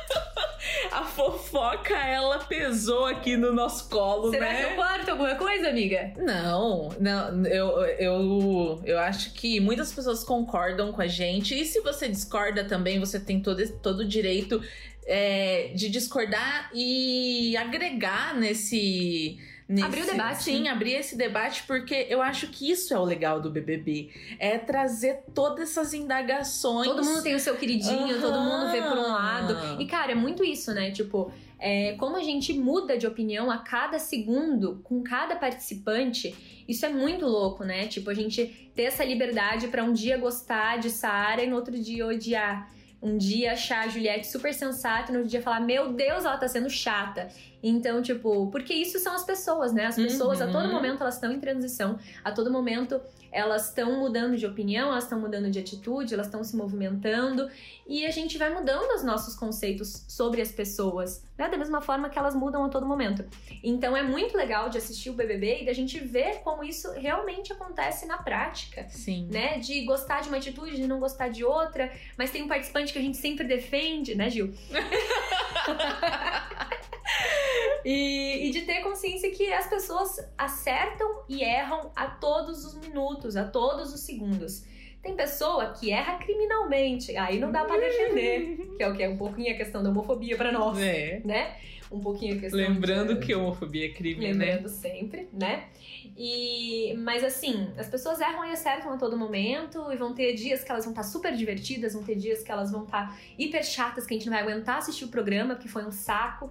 A 1.13 1.15
fofoca, 1.15 1.95
ela 1.95 2.39
pesou 2.39 3.05
aqui 3.05 3.37
no 3.37 3.53
nosso 3.53 3.87
colo, 3.91 4.31
Será 4.31 4.49
né? 4.49 4.57
que 4.57 4.73
eu 4.73 4.77
corto 4.77 5.11
alguma 5.11 5.35
coisa, 5.35 5.69
amiga? 5.69 6.15
Não, 6.17 6.89
não, 6.99 7.45
eu, 7.45 7.81
eu, 7.99 8.81
eu 8.83 8.99
acho 8.99 9.35
que 9.35 9.61
muitas 9.61 9.93
pessoas 9.93 10.25
concordam 10.25 10.91
com 10.91 11.03
a 11.03 11.07
gente. 11.07 11.55
E 11.55 11.67
se 11.67 11.81
você 11.83 12.09
discorda 12.09 12.65
também, 12.65 12.99
você 12.99 13.21
tem 13.21 13.43
todo, 13.43 13.63
todo 13.81 14.01
o 14.01 14.09
direito 14.09 14.63
é, 15.07 15.73
de 15.75 15.91
discordar 15.91 16.71
e 16.75 17.55
agregar 17.59 18.35
nesse. 18.35 19.39
Nesse 19.73 19.87
Abrir 19.87 20.03
o 20.03 20.07
debate, 20.07 20.45
Sim, 20.45 20.69
abrir 20.69 20.95
esse 20.95 21.17
debate, 21.17 21.63
porque 21.65 22.07
eu 22.09 22.21
acho 22.21 22.49
que 22.49 22.71
isso 22.71 22.93
é 22.93 22.99
o 22.99 23.05
legal 23.05 23.41
do 23.41 23.51
BBB. 23.51 24.11
É 24.39 24.59
trazer 24.59 25.25
todas 25.35 25.71
essas 25.71 25.95
indagações. 25.95 26.89
Todo 26.89 27.05
mundo 27.05 27.23
tem 27.23 27.35
o 27.35 27.41
seu 27.41 27.57
queridinho, 27.57 28.21
todo 28.21 28.39
mundo 28.41 28.71
vê 28.71 28.83
por 28.83 28.99
um 28.99 29.13
lado. 29.13 29.81
E, 29.81 29.87
cara, 29.87 30.13
é 30.13 30.15
muito 30.15 30.45
isso, 30.45 30.73
né? 30.73 30.91
Tipo, 30.91 31.33
é, 31.59 31.95
como 31.95 32.17
a 32.17 32.23
gente 32.23 32.53
muda 32.53 32.99
de 32.99 33.07
opinião 33.07 33.51
a 33.51 33.59
cada 33.59 33.99
segundo 33.99 34.81
com 34.83 35.03
cada 35.03 35.37
participante, 35.37 36.35
isso 36.69 36.85
é 36.85 36.89
muito 36.89 37.25
louco, 37.25 37.65
né? 37.65 37.87
Tipo, 37.87 38.11
a 38.11 38.15
gente 38.15 38.73
ter 38.75 38.83
essa 38.83 39.05
liberdade 39.05 39.69
pra 39.69 39.85
um 39.85 39.93
dia 39.93 40.17
gostar 40.19 40.79
de 40.79 40.91
Saara 40.91 41.43
e 41.43 41.47
no 41.47 41.57
outro 41.57 41.79
dia 41.79 42.07
odiar. 42.07 42.71
Um 43.01 43.17
dia 43.17 43.53
achar 43.53 43.85
a 43.85 43.89
Juliette 43.89 44.29
super 44.29 44.55
sensata 44.55 45.11
e 45.11 45.13
no 45.13 45.19
outro 45.19 45.31
dia 45.31 45.43
falar, 45.43 45.61
meu 45.61 45.93
Deus, 45.93 46.25
ela 46.25 46.37
tá 46.37 46.47
sendo 46.47 46.71
chata. 46.71 47.29
Então, 47.63 48.03
tipo, 48.03 48.51
porque 48.51 48.75
isso 48.75 48.99
são 48.99 49.15
as 49.15 49.25
pessoas, 49.25 49.73
né? 49.73 49.87
As 49.87 49.97
pessoas 49.97 50.41
a 50.41 50.47
todo 50.49 50.65
Uhum. 50.67 50.73
momento 50.73 51.03
elas 51.03 51.15
estão 51.15 51.31
em 51.33 51.39
transição, 51.39 51.99
a 52.25 52.33
todo 52.33 52.51
momento 52.51 53.01
elas 53.31 53.69
estão 53.69 53.99
mudando 53.99 54.37
de 54.37 54.45
opinião, 54.47 54.91
elas 54.91 55.05
estão 55.05 55.19
mudando 55.19 55.51
de 55.51 55.59
atitude, 55.59 56.13
elas 56.13 56.27
estão 56.27 56.45
se 56.45 56.55
movimentando 56.55 57.49
e 57.87 58.05
a 58.05 58.11
gente 58.11 58.37
vai 58.37 58.53
mudando 58.53 58.91
os 58.95 59.03
nossos 59.03 59.35
conceitos 59.35 60.05
sobre 60.07 60.43
as 60.43 60.53
pessoas, 60.53 61.25
né? 61.39 61.49
Da 61.49 61.57
mesma 61.57 61.81
forma 61.81 62.11
que 62.11 62.19
elas 62.19 62.35
mudam 62.35 62.65
a 62.65 62.69
todo 62.69 62.85
momento. 62.85 63.25
Então 63.63 63.97
é 63.97 64.03
muito 64.03 64.37
legal 64.37 64.69
de 64.69 64.77
assistir 64.79 65.09
o 65.11 65.15
BBB 65.15 65.63
e 65.63 65.67
da 65.67 65.73
gente 65.73 65.99
ver 66.01 66.41
como 66.43 66.63
isso 66.65 66.91
realmente 66.93 67.53
acontece 67.53 68.07
na 68.07 68.19
prática. 68.19 68.87
Sim. 68.91 69.29
Né, 69.31 69.59
de 69.59 69.85
gostar 69.85 70.21
de 70.21 70.29
uma 70.29 70.37
atitude, 70.39 70.77
de 70.77 70.87
não 70.87 70.99
gostar 71.01 71.29
de 71.29 71.45
outra, 71.45 71.91
mas 72.19 72.31
tem 72.31 72.43
um 72.43 72.49
participante 72.49 72.93
que 72.93 72.99
a 72.99 73.03
gente 73.03 73.17
sempre 73.17 73.47
defende, 73.47 74.15
né, 74.15 74.29
Gil? 74.29 74.53
E, 77.85 78.47
e 78.47 78.51
de 78.53 78.61
ter 78.63 78.81
consciência 78.81 79.29
que 79.33 79.53
as 79.53 79.67
pessoas 79.69 80.17
acertam 80.39 81.25
e 81.29 81.43
erram 81.43 81.91
a 81.97 82.07
todos 82.07 82.65
os 82.65 82.77
minutos, 82.77 83.37
a 83.37 83.43
todos 83.43 83.93
os 83.93 83.99
segundos. 84.03 84.65
Tem 85.03 85.17
pessoa 85.17 85.73
que 85.73 85.91
erra 85.91 86.17
criminalmente, 86.19 87.17
aí 87.17 87.41
não 87.41 87.51
dá 87.51 87.65
pra 87.65 87.77
defender, 87.77 88.69
que 88.79 88.83
é 88.85 88.89
o 88.89 88.95
que 88.95 89.03
é 89.03 89.09
um 89.09 89.17
pouquinho 89.17 89.53
a 89.53 89.57
questão 89.57 89.83
da 89.83 89.91
homofobia 89.91 90.37
pra 90.37 90.53
nós, 90.53 90.79
É. 90.79 91.21
né? 91.25 91.57
Um 91.91 91.99
pouquinho 91.99 92.37
a 92.37 92.39
questão 92.41 92.61
Lembrando 92.61 93.15
de- 93.19 93.27
que 93.27 93.35
homofobia 93.35 93.87
é 93.87 93.89
crime, 93.89 94.33
né? 94.33 94.45
Lembrando 94.45 94.69
sempre, 94.69 95.29
né? 95.33 95.65
E, 96.17 96.95
mas 96.99 97.25
assim, 97.25 97.69
as 97.77 97.89
pessoas 97.89 98.21
erram 98.21 98.45
e 98.45 98.53
acertam 98.53 98.93
a 98.93 98.97
todo 98.97 99.17
momento 99.17 99.91
e 99.93 99.97
vão 99.97 100.15
ter 100.15 100.35
dias 100.35 100.63
que 100.63 100.71
elas 100.71 100.85
vão 100.85 100.93
estar 100.93 101.03
super 101.03 101.35
divertidas, 101.35 101.95
vão 101.95 102.05
ter 102.05 102.15
dias 102.15 102.45
que 102.45 102.53
elas 102.53 102.71
vão 102.71 102.85
estar 102.85 103.19
hiper 103.37 103.65
chatas, 103.65 104.07
que 104.07 104.15
a 104.15 104.17
gente 104.17 104.27
não 104.31 104.35
vai 104.35 104.43
aguentar 104.45 104.79
assistir 104.79 105.05
o 105.05 105.09
programa, 105.09 105.57
porque 105.57 105.69
foi 105.69 105.85
um 105.85 105.91
saco. 105.91 106.49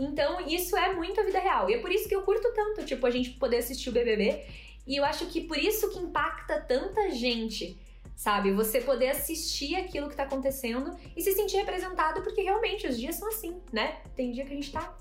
Então, 0.00 0.40
isso 0.46 0.76
é 0.76 0.92
muito 0.94 1.20
a 1.20 1.24
vida 1.24 1.38
real. 1.38 1.68
E 1.70 1.74
é 1.74 1.78
por 1.78 1.92
isso 1.92 2.08
que 2.08 2.14
eu 2.14 2.22
curto 2.22 2.52
tanto, 2.54 2.84
tipo, 2.84 3.06
a 3.06 3.10
gente 3.10 3.30
poder 3.30 3.58
assistir 3.58 3.90
o 3.90 3.92
BBB. 3.92 4.44
E 4.86 4.96
eu 4.96 5.04
acho 5.04 5.26
que 5.26 5.42
por 5.42 5.58
isso 5.58 5.90
que 5.90 5.98
impacta 5.98 6.60
tanta 6.60 7.10
gente, 7.10 7.78
sabe? 8.16 8.50
Você 8.52 8.80
poder 8.80 9.10
assistir 9.10 9.76
aquilo 9.76 10.08
que 10.08 10.16
tá 10.16 10.22
acontecendo 10.24 10.96
e 11.16 11.20
se 11.22 11.32
sentir 11.32 11.56
representado, 11.58 12.22
porque 12.22 12.40
realmente 12.42 12.86
os 12.86 12.98
dias 12.98 13.14
são 13.16 13.28
assim, 13.28 13.60
né? 13.72 13.98
Tem 14.16 14.32
dia 14.32 14.44
que 14.44 14.52
a 14.52 14.56
gente 14.56 14.72
tá, 14.72 14.96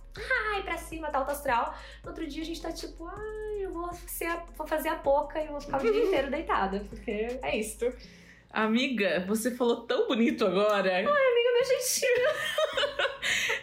ai, 0.53 0.63
pra 0.63 0.77
cima, 0.77 1.09
tá 1.09 1.19
alto 1.19 1.31
astral. 1.31 1.73
No 2.03 2.09
outro 2.09 2.27
dia 2.27 2.43
a 2.43 2.45
gente 2.45 2.61
tá 2.61 2.71
tipo, 2.71 3.05
ai, 3.07 3.57
eu 3.65 3.71
vou, 3.71 3.85
a- 3.85 4.45
vou 4.57 4.67
fazer 4.67 4.89
a 4.89 4.95
poca 4.95 5.41
e 5.41 5.47
vou 5.47 5.61
ficar 5.61 5.77
o 5.81 5.91
dia 5.91 6.03
inteiro 6.05 6.29
deitada, 6.29 6.85
porque 6.89 7.39
é 7.41 7.57
isso. 7.57 7.91
Amiga, 8.51 9.23
você 9.27 9.51
falou 9.51 9.81
tão 9.87 10.07
bonito 10.07 10.45
agora. 10.45 10.97
Amiga, 10.97 11.51
meu 11.53 11.65
jeitinho. 11.65 12.88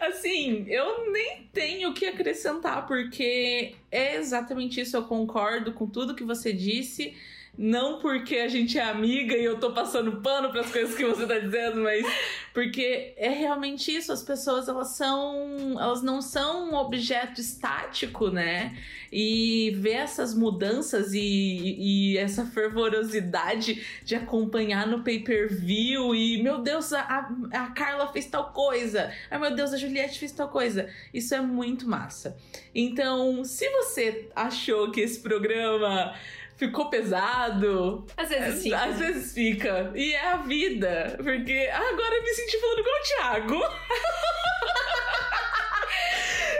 Assim, 0.00 0.66
eu 0.68 1.10
nem 1.10 1.48
tenho 1.52 1.90
o 1.90 1.94
que 1.94 2.06
acrescentar, 2.06 2.86
porque 2.86 3.74
é 3.90 4.16
exatamente 4.16 4.80
isso. 4.80 4.96
Eu 4.96 5.04
concordo 5.04 5.72
com 5.72 5.86
tudo 5.86 6.14
que 6.14 6.24
você 6.24 6.52
disse. 6.52 7.14
Não 7.58 7.98
porque 7.98 8.36
a 8.36 8.48
gente 8.48 8.78
é 8.78 8.84
amiga 8.84 9.34
e 9.34 9.44
eu 9.44 9.58
tô 9.58 9.72
passando 9.72 10.20
pano 10.20 10.50
para 10.50 10.60
as 10.60 10.70
coisas 10.70 10.94
que 10.94 11.04
você 11.04 11.26
tá 11.26 11.38
dizendo, 11.38 11.80
mas 11.80 12.04
porque 12.52 13.14
é 13.16 13.30
realmente 13.30 13.94
isso. 13.94 14.12
As 14.12 14.22
pessoas, 14.22 14.68
elas 14.68 14.88
são. 14.88 15.76
Elas 15.80 16.02
não 16.02 16.20
são 16.20 16.70
um 16.70 16.74
objeto 16.74 17.40
estático, 17.40 18.28
né? 18.28 18.76
E 19.10 19.74
ver 19.76 19.92
essas 19.92 20.34
mudanças 20.34 21.14
e, 21.14 21.76
e 21.78 22.18
essa 22.18 22.44
fervorosidade 22.44 23.82
de 24.04 24.14
acompanhar 24.14 24.86
no 24.86 25.02
pay-per-view 25.02 26.14
e, 26.14 26.42
meu 26.42 26.58
Deus, 26.58 26.92
a, 26.92 27.30
a 27.52 27.70
Carla 27.70 28.12
fez 28.12 28.26
tal 28.26 28.52
coisa. 28.52 29.10
Ai, 29.30 29.38
meu 29.38 29.54
Deus, 29.54 29.72
a 29.72 29.78
Juliette 29.78 30.18
fez 30.18 30.32
tal 30.32 30.48
coisa. 30.48 30.88
Isso 31.12 31.34
é 31.34 31.40
muito 31.40 31.88
massa. 31.88 32.36
Então, 32.74 33.44
se 33.44 33.68
você 33.70 34.28
achou 34.34 34.90
que 34.90 35.00
esse 35.00 35.20
programa 35.20 36.14
ficou 36.56 36.88
pesado, 36.90 38.04
Às 38.16 38.28
vezes 38.28 38.62
sim. 38.62 38.72
às 38.74 38.98
vezes 38.98 39.32
fica. 39.34 39.90
E 39.94 40.12
é 40.14 40.28
a 40.32 40.36
vida. 40.38 41.14
Porque 41.22 41.70
agora 41.72 42.14
eu 42.16 42.22
me 42.22 42.34
senti 42.34 42.58
falando 42.60 42.78
igual 42.80 42.94
o 42.94 43.02
Thiago. 43.02 43.62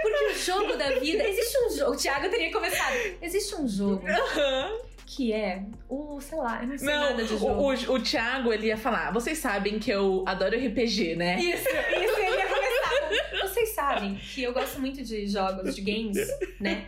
Porque 0.02 0.24
o 0.26 0.34
jogo 0.34 0.76
da 0.76 0.90
vida. 0.92 1.28
Existe 1.28 1.58
um 1.66 1.70
jogo. 1.76 1.92
O 1.92 1.96
Thiago 1.96 2.28
teria 2.30 2.52
começado. 2.52 2.94
Existe 3.20 3.54
um 3.56 3.66
jogo 3.68 4.02
que 5.08 5.32
é 5.32 5.62
o, 5.88 6.20
sei 6.20 6.36
lá, 6.36 6.58
eu 6.62 6.66
não 6.68 6.76
sei 6.76 6.86
Não, 6.88 7.00
nada 7.10 7.22
de 7.24 7.38
jogo. 7.38 7.46
o, 7.46 7.72
o, 7.72 7.94
o 7.94 8.02
Thiago, 8.02 8.52
ele 8.52 8.66
ia 8.66 8.76
falar, 8.76 9.12
vocês 9.12 9.38
sabem 9.38 9.78
que 9.78 9.88
eu 9.90 10.24
adoro 10.26 10.56
RPG, 10.58 11.14
né? 11.14 11.38
Isso, 11.40 11.68
isso, 11.68 12.20
ele 12.20 12.36
ia 12.36 12.46
começar. 12.46 12.90
com, 13.40 13.46
Vocês 13.48 13.68
sabem 13.70 14.16
que 14.16 14.42
eu 14.42 14.52
gosto 14.52 14.80
muito 14.80 15.02
de 15.04 15.26
jogos, 15.28 15.76
de 15.76 15.80
games, 15.80 16.18
né? 16.60 16.84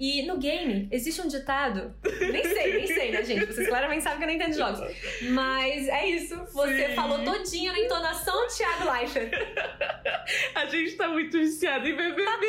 E 0.00 0.22
no 0.22 0.36
game 0.38 0.88
existe 0.92 1.20
um 1.20 1.26
ditado. 1.26 1.92
Nem 2.04 2.42
sei, 2.44 2.72
nem 2.74 2.86
sei, 2.86 3.10
né, 3.10 3.24
gente? 3.24 3.46
Vocês 3.46 3.68
claramente 3.68 4.02
sabem 4.02 4.18
que 4.18 4.24
eu 4.24 4.28
não 4.28 4.34
entendo 4.34 4.56
jogos. 4.56 4.80
Mas 5.30 5.88
é 5.88 6.06
isso. 6.06 6.36
Você 6.52 6.88
Sim. 6.88 6.94
falou 6.94 7.24
todinho 7.24 7.72
na 7.72 7.80
entonação 7.80 8.46
Thiago 8.46 8.90
Leifert. 8.92 9.32
A 10.54 10.66
gente 10.66 10.92
tá 10.92 11.08
muito 11.08 11.36
viciado 11.38 11.86
em 11.86 11.96
BBB. 11.96 12.46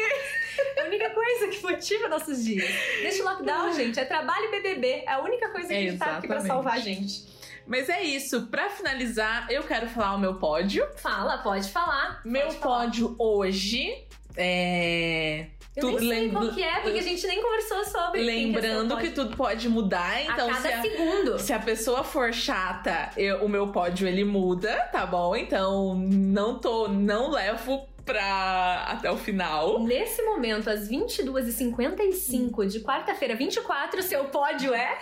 É 0.76 0.82
a 0.82 0.86
única 0.86 1.10
coisa 1.10 1.48
que 1.48 1.62
motiva 1.64 2.08
nossos 2.08 2.44
dias. 2.46 2.70
Neste 3.02 3.22
lockdown, 3.24 3.74
gente, 3.74 4.00
é 4.00 4.06
trabalho 4.06 4.46
e 4.46 4.52
BBB. 4.52 5.04
É 5.08 5.12
a 5.14 5.20
única 5.20 5.50
coisa 5.50 5.68
que 5.68 5.74
É, 5.74 5.78
a 5.78 5.82
gente 5.82 5.98
tá 5.98 6.18
aqui 6.18 6.28
pra 6.28 6.42
salvar 6.42 6.76
a 6.76 6.80
gente. 6.80 7.28
Mas 7.66 7.88
é 7.90 8.02
isso. 8.04 8.48
Pra 8.48 8.70
finalizar, 8.70 9.48
eu 9.50 9.64
quero 9.64 9.88
falar 9.88 10.16
o 10.16 10.20
meu 10.20 10.36
pódio. 10.36 10.88
Fala, 10.98 11.38
pode 11.40 11.70
falar. 11.70 12.22
Meu 12.26 12.48
pode 12.48 12.58
falar. 12.58 12.84
pódio 12.86 13.16
hoje 13.18 14.06
é. 14.36 15.48
Eu 15.80 15.92
tu- 15.94 16.00
nem 16.00 16.00
sei 16.00 16.10
lembra- 16.22 16.40
qual 16.42 16.52
que 16.54 16.64
é, 16.64 16.80
porque 16.82 17.00
a 17.00 17.04
gente 17.04 17.26
nem 17.28 17.42
conversou 17.42 17.84
sobre. 17.86 18.22
que 18.24 18.30
é 18.30 18.34
Lembrando 18.34 18.96
que 18.98 19.08
pódio. 19.08 19.16
tudo 19.16 19.38
pode 19.38 19.70
mudar, 19.70 20.22
então 20.24 20.50
a 20.50 20.54
se 20.56 20.64
cada 20.64 20.78
a, 20.78 20.82
segundo. 20.82 21.40
se 21.40 21.54
a 21.54 21.60
pessoa 21.60 22.04
for 22.04 22.34
chata, 22.34 23.12
eu- 23.18 23.44
o 23.44 23.50
meu 23.50 23.68
pódio 23.70 24.08
ele 24.08 24.24
muda, 24.24 24.76
tá 24.92 25.06
bom? 25.06 25.36
Então 25.36 25.96
não 25.96 26.60
tô, 26.60 26.88
não 26.88 27.32
levo 27.32 27.88
pra 28.06 28.86
até 28.88 29.12
o 29.12 29.18
final. 29.18 29.80
Nesse 29.84 30.22
momento, 30.24 30.70
às 30.70 30.90
22h55 30.90 32.66
de 32.66 32.80
quarta-feira, 32.82 33.36
24, 33.36 34.02
seu 34.02 34.26
pódio 34.26 34.74
é. 34.74 34.98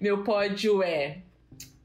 Meu 0.00 0.22
pódio 0.22 0.82
é 0.82 1.18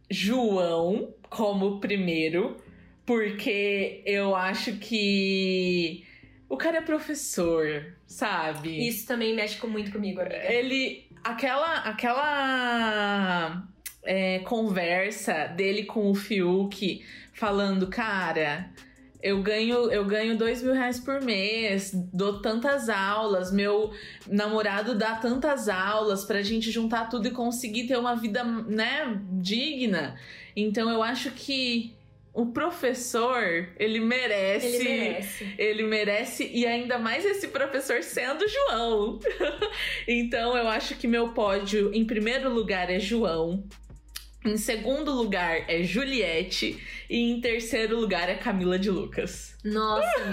João 0.10 1.14
como 1.30 1.80
primeiro, 1.80 2.58
porque 3.06 4.02
eu 4.06 4.36
acho 4.36 4.74
que 4.78 6.06
O 6.50 6.56
cara 6.58 6.78
é 6.78 6.82
professor, 6.82 7.94
sabe? 8.06 8.88
Isso 8.88 9.06
também 9.06 9.36
mexe 9.36 9.58
com- 9.58 9.68
muito 9.68 9.92
comigo, 9.92 10.22
amiga. 10.22 10.36
Ele. 10.52 11.06
Aquela. 11.24 11.76
Aquela. 11.80 13.64
é, 14.04 14.40
conversa 14.40 15.48
dele 15.48 15.84
com 15.84 16.10
o 16.10 16.16
Fiuk 16.16 17.04
falando, 17.34 17.88
cara. 17.88 18.70
Eu 19.22 19.42
ganho, 19.42 19.92
eu 19.92 20.06
ganho 20.06 20.38
dois 20.38 20.62
mil 20.62 20.74
reais 20.74 21.00
por 21.00 21.20
mês, 21.22 21.92
dou 22.14 22.40
tantas 22.40 22.88
aulas, 22.88 23.52
meu 23.52 23.92
namorado 24.28 24.94
dá 24.96 25.16
tantas 25.16 25.68
aulas 25.68 26.24
pra 26.24 26.44
gente 26.44 26.70
juntar 26.72 27.10
tudo 27.10 27.28
e 27.28 27.32
conseguir 27.32 27.88
ter 27.88 27.98
uma 27.98 28.16
vida, 28.16 28.44
né, 28.44 29.20
digna. 29.42 30.16
Então 30.56 30.88
eu 30.90 31.02
acho 31.02 31.32
que 31.32 31.96
o 32.38 32.46
professor, 32.46 33.68
ele 33.80 34.00
merece. 34.00 34.68
Ele 34.68 34.84
merece. 34.84 35.56
Ele 35.58 35.84
merece, 35.84 36.52
e 36.54 36.68
ainda 36.68 37.00
mais 37.00 37.26
esse 37.26 37.48
professor 37.48 38.04
sendo 38.04 38.46
João. 38.48 39.20
então 40.08 40.56
eu 40.56 40.68
acho 40.68 40.96
que 40.98 41.08
meu 41.08 41.30
pódio, 41.30 41.92
em 41.96 42.06
primeiro 42.06 42.54
lugar, 42.54 42.92
é 42.92 43.00
João. 43.00 43.64
Em 44.48 44.58
segundo 44.58 45.12
lugar 45.12 45.70
é 45.70 45.84
Juliette. 45.84 46.82
E 47.10 47.32
em 47.32 47.42
terceiro 47.42 48.00
lugar 48.00 48.30
é 48.30 48.36
Camila 48.36 48.80
de 48.80 48.90
Lucas. 48.90 49.56
Nossa, 49.64 50.26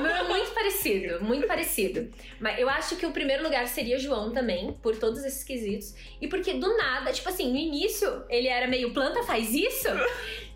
meu 0.00 0.10
é 0.10 0.28
muito 0.28 0.50
parecido, 0.50 1.24
muito 1.24 1.46
parecido. 1.46 2.08
Mas 2.40 2.58
eu 2.58 2.68
acho 2.68 2.96
que 2.96 3.06
o 3.06 3.12
primeiro 3.12 3.42
lugar 3.42 3.66
seria 3.68 3.98
João 3.98 4.32
também, 4.32 4.72
por 4.82 4.96
todos 4.96 5.24
esses 5.24 5.44
quesitos. 5.44 5.94
E 6.20 6.28
porque 6.28 6.54
do 6.54 6.76
nada, 6.76 7.12
tipo 7.12 7.28
assim, 7.28 7.50
no 7.50 7.56
início 7.56 8.24
ele 8.28 8.48
era 8.48 8.66
meio 8.66 8.92
planta 8.92 9.22
faz 9.22 9.52
isso, 9.52 9.88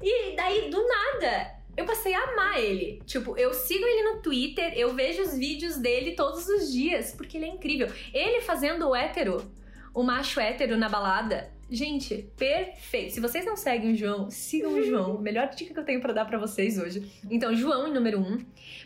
e 0.02 0.34
daí 0.36 0.70
do 0.70 0.86
nada 0.86 1.54
eu 1.76 1.84
passei 1.84 2.14
a 2.14 2.22
amar 2.22 2.60
ele. 2.60 3.02
Tipo, 3.04 3.36
eu 3.36 3.52
sigo 3.52 3.84
ele 3.84 4.02
no 4.02 4.22
Twitter, 4.22 4.72
eu 4.76 4.94
vejo 4.94 5.22
os 5.22 5.36
vídeos 5.36 5.76
dele 5.76 6.12
todos 6.12 6.48
os 6.48 6.72
dias, 6.72 7.12
porque 7.12 7.36
ele 7.36 7.46
é 7.46 7.48
incrível. 7.48 7.88
Ele 8.12 8.40
fazendo 8.40 8.88
o 8.88 8.94
hétero, 8.94 9.44
o 9.92 10.02
macho 10.02 10.38
hétero 10.40 10.76
na 10.76 10.88
balada. 10.88 11.52
Gente, 11.74 12.30
perfeito. 12.36 13.14
Se 13.14 13.20
vocês 13.20 13.44
não 13.44 13.56
seguem 13.56 13.92
o 13.92 13.96
João, 13.96 14.30
sigam 14.30 14.74
o 14.74 14.82
João. 14.82 15.18
Melhor 15.20 15.48
dica 15.48 15.74
que 15.74 15.80
eu 15.80 15.84
tenho 15.84 16.00
pra 16.00 16.12
dar 16.12 16.24
pra 16.24 16.38
vocês 16.38 16.78
hoje. 16.78 17.10
Então, 17.28 17.54
João 17.54 17.88
em 17.88 17.92
número 17.92 18.20
um. 18.20 18.38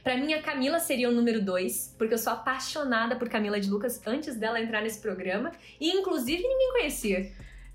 Pra 0.03 0.17
mim, 0.17 0.33
a 0.33 0.41
Camila 0.41 0.81
seria 0.81 1.09
o 1.09 1.13
número 1.13 1.45
dois, 1.45 1.95
porque 1.99 2.15
eu 2.15 2.19
sou 2.19 2.33
apaixonada 2.33 3.17
por 3.17 3.29
Camila 3.29 3.61
de 3.61 3.69
Lucas 3.69 4.01
antes 4.07 4.37
dela 4.37 4.61
entrar 4.61 4.83
nesse 4.83 5.01
programa. 5.01 5.53
E, 5.79 5.91
inclusive, 5.91 6.43
ninguém 6.43 6.73
conhecia. 6.73 7.31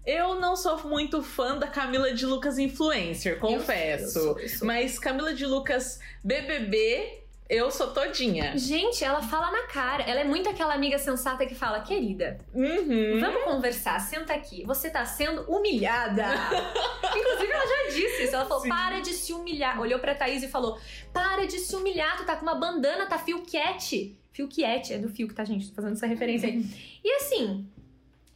Eu 0.05 0.39
não 0.39 0.55
sou 0.55 0.85
muito 0.87 1.21
fã 1.21 1.57
da 1.57 1.67
Camila 1.67 2.11
de 2.13 2.25
Lucas 2.25 2.57
influencer, 2.57 3.39
confesso. 3.39 4.17
Eu 4.17 4.23
sou, 4.23 4.39
eu 4.39 4.49
sou. 4.49 4.67
Mas 4.67 4.99
Camila 4.99 5.33
de 5.33 5.45
Lucas 5.45 5.99
BBB, 6.23 7.22
eu 7.53 7.69
sou 7.71 7.87
todinha. 7.93 8.57
Gente, 8.57 9.03
ela 9.03 9.21
fala 9.21 9.51
na 9.51 9.63
cara. 9.67 10.03
Ela 10.03 10.21
é 10.21 10.23
muito 10.23 10.49
aquela 10.49 10.73
amiga 10.73 10.97
sensata 10.97 11.45
que 11.45 11.53
fala, 11.55 11.81
querida, 11.81 12.39
Uhum. 12.53 13.19
vamos 13.19 13.43
conversar, 13.43 13.99
senta 13.99 14.33
aqui. 14.33 14.63
Você 14.65 14.89
tá 14.89 15.05
sendo 15.05 15.41
humilhada. 15.43 16.25
Inclusive, 17.15 17.51
ela 17.51 17.67
já 17.67 17.89
disse 17.95 18.23
isso. 18.23 18.35
Ela 18.35 18.45
falou, 18.45 18.63
Sim. 18.63 18.69
para 18.69 18.99
de 18.99 19.13
se 19.13 19.33
humilhar. 19.33 19.79
Olhou 19.79 19.99
pra 19.99 20.15
Thaís 20.15 20.41
e 20.43 20.47
falou, 20.47 20.79
para 21.13 21.45
de 21.45 21.59
se 21.59 21.75
humilhar. 21.75 22.17
Tu 22.17 22.25
tá 22.25 22.35
com 22.35 22.43
uma 22.43 22.55
bandana, 22.55 23.05
tá 23.05 23.17
filquete. 23.19 24.17
Filquete, 24.31 24.93
é 24.93 24.97
do 24.97 25.09
fio 25.09 25.27
que 25.27 25.33
tá, 25.35 25.45
gente? 25.45 25.69
Tô 25.69 25.75
fazendo 25.75 25.93
essa 25.93 26.07
referência 26.07 26.49
aí. 26.49 26.65
E 27.03 27.11
assim, 27.17 27.67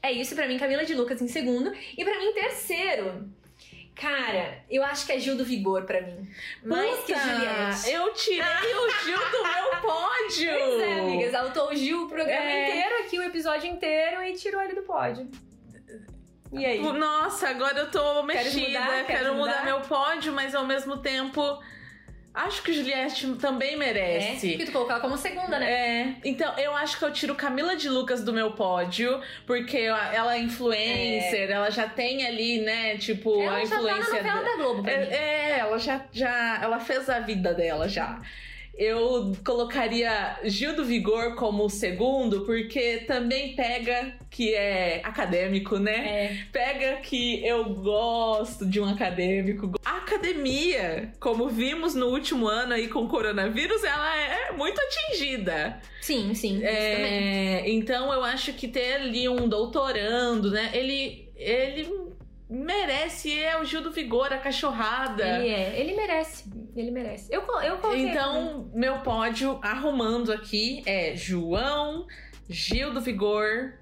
é 0.03 0.11
isso 0.11 0.35
pra 0.35 0.47
mim, 0.47 0.59
Camila 0.59 0.85
de 0.85 0.93
Lucas 0.93 1.19
em 1.21 1.27
segundo. 1.27 1.73
E 1.97 2.03
pra 2.05 2.19
mim, 2.19 2.33
terceiro... 2.33 3.27
Cara, 3.99 4.63
eu 4.69 4.83
acho 4.83 5.05
que 5.05 5.11
é 5.11 5.19
Gil 5.19 5.35
do 5.35 5.43
Vigor 5.43 5.83
pra 5.83 6.01
mim. 6.01 6.29
Mais 6.63 6.99
que 7.03 7.13
Puta, 7.13 7.19
Juliette. 7.25 7.89
eu 7.91 8.13
tirei 8.13 8.73
o 8.75 8.89
Gil 9.03 9.17
do 9.31 9.43
meu 9.43 9.69
pódio. 9.81 10.49
Pois 10.53 10.81
é, 10.81 10.99
amiga, 10.99 11.23
exaltou 11.23 11.69
o 11.71 11.75
Gil 11.75 12.03
o 12.03 12.07
programa 12.07 12.39
É. 12.41 12.69
inteiro 12.69 12.95
aqui, 13.03 13.17
o 13.19 13.23
episódio 13.23 13.67
inteiro 13.69 14.21
e 14.23 14.33
tirou 14.33 14.61
ele 14.61 14.73
do 14.75 14.83
pódio. 14.83 15.27
E 16.51 16.65
aí? 16.65 16.81
Nossa, 16.81 17.49
agora 17.49 17.77
eu 17.79 17.91
tô 17.91 18.23
mexida. 18.23 18.79
mudar? 18.79 19.03
Quero 19.05 19.33
mudar 19.35 19.59
mudar? 19.59 19.65
meu 19.65 19.81
pódio, 19.81 20.31
mas 20.31 20.53
ao 20.55 20.65
mesmo 20.65 20.97
tempo. 20.97 21.41
Acho 22.33 22.61
que 22.61 22.71
Juliette 22.71 23.27
também 23.35 23.73
É, 23.73 23.77
merece. 23.77 24.49
porque 24.49 24.65
tu 24.65 24.71
colocou 24.71 24.91
ela 24.91 24.99
como 25.01 25.17
segunda, 25.17 25.57
né? 25.57 25.71
É, 25.71 26.15
então 26.23 26.53
eu 26.59 26.75
acho 26.75 26.99
que 26.99 27.03
eu 27.03 27.11
tiro 27.11 27.33
Camila 27.33 27.75
de 27.75 27.89
Lucas 27.89 28.23
do 28.23 28.31
meu 28.31 28.51
pódio, 28.51 29.19
porque 29.45 29.77
ela 29.77 30.35
é 30.35 30.39
influencer, 30.39 31.49
ela 31.49 31.71
já 31.71 31.87
tem 31.87 32.25
ali, 32.27 32.59
né, 32.61 32.95
tipo, 32.97 33.41
ela 33.41 33.57
a 33.57 33.65
já 33.65 33.77
tá 33.77 33.81
na 33.81 33.91
influência 33.91 34.13
novela 34.13 34.43
da 34.43 34.55
Globo 34.55 34.83
pra 34.83 34.97
mim. 34.97 35.03
É, 35.05 35.15
é, 35.15 35.59
ela 35.59 35.79
já, 35.79 36.05
já 36.11 36.59
ela 36.61 36.79
fez 36.79 37.09
a 37.09 37.19
vida 37.19 37.53
dela 37.55 37.87
já. 37.89 38.21
Eu 38.77 39.35
colocaria 39.43 40.39
Gil 40.43 40.75
do 40.75 40.85
Vigor 40.85 41.33
como 41.35 41.65
o 41.65 41.69
segundo, 41.69 42.45
porque 42.45 42.99
também 43.07 43.55
pega 43.55 44.13
que 44.29 44.53
é 44.53 45.01
acadêmico, 45.03 45.79
né? 45.79 45.95
É. 46.07 46.37
Pega 46.51 46.97
que 46.97 47.43
eu 47.45 47.65
gosto 47.73 48.67
de 48.67 48.79
um 48.79 48.85
acadêmico. 48.85 49.71
A 49.83 49.97
academia, 49.97 51.11
como 51.19 51.49
vimos 51.49 51.95
no 51.95 52.07
último 52.07 52.47
ano 52.47 52.73
aí 52.73 52.87
com 52.87 52.99
o 52.99 53.07
coronavírus, 53.07 53.83
ela 53.83 54.15
é 54.15 54.51
muito 54.51 54.79
atingida. 54.79 55.81
Sim, 55.99 56.35
sim. 56.35 56.63
É, 56.63 57.67
então 57.69 58.13
eu 58.13 58.23
acho 58.23 58.53
que 58.53 58.67
ter 58.67 58.93
ali 58.95 59.27
um 59.27 59.49
doutorando, 59.49 60.51
né? 60.51 60.69
Ele, 60.73 61.29
ele 61.35 62.06
merece, 62.49 63.37
é 63.37 63.59
o 63.59 63.65
Gil 63.65 63.81
do 63.81 63.91
Vigor, 63.91 64.31
a 64.31 64.37
cachorrada. 64.37 65.39
Ele 65.39 65.49
é. 65.49 65.79
Ele 65.79 65.95
merece. 65.95 66.45
Ele 66.75 66.91
merece. 66.91 67.33
Eu, 67.33 67.41
eu 67.61 67.77
coloquei. 67.77 68.09
Então, 68.09 68.69
meu 68.73 68.99
pódio, 68.99 69.59
arrumando 69.61 70.31
aqui, 70.31 70.81
é 70.85 71.15
João, 71.15 72.07
Gil 72.49 72.93
do 72.93 73.01
Vigor 73.01 73.73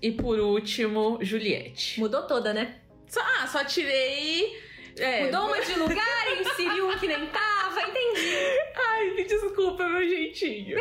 e 0.00 0.12
por 0.12 0.38
último, 0.38 1.18
Juliette. 1.22 1.98
Mudou 2.00 2.26
toda, 2.26 2.52
né? 2.52 2.76
Só, 3.08 3.20
ah, 3.20 3.46
só 3.46 3.64
tirei. 3.64 4.58
é, 4.98 5.24
Mudou 5.24 5.46
uma 5.46 5.60
de 5.60 5.74
lugar 5.78 6.16
inseriu 6.40 6.88
um 6.88 6.98
que 6.98 7.06
nem 7.06 7.26
tava. 7.26 7.80
Entendi. 7.82 8.36
Ai, 8.74 9.10
me 9.10 9.24
desculpa, 9.24 9.86
meu 9.86 10.08
jeitinho. 10.08 10.78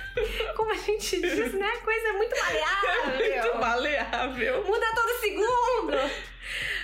Como 0.56 0.70
a 0.72 0.76
gente 0.76 1.20
diz, 1.20 1.52
né? 1.54 1.70
Coisa 1.84 2.12
muito 2.14 2.36
maleável. 2.38 2.88
Muito 3.18 3.58
maleável. 3.58 4.64
Muda 4.64 4.86
todo 4.94 5.20
segundo. 5.20 5.92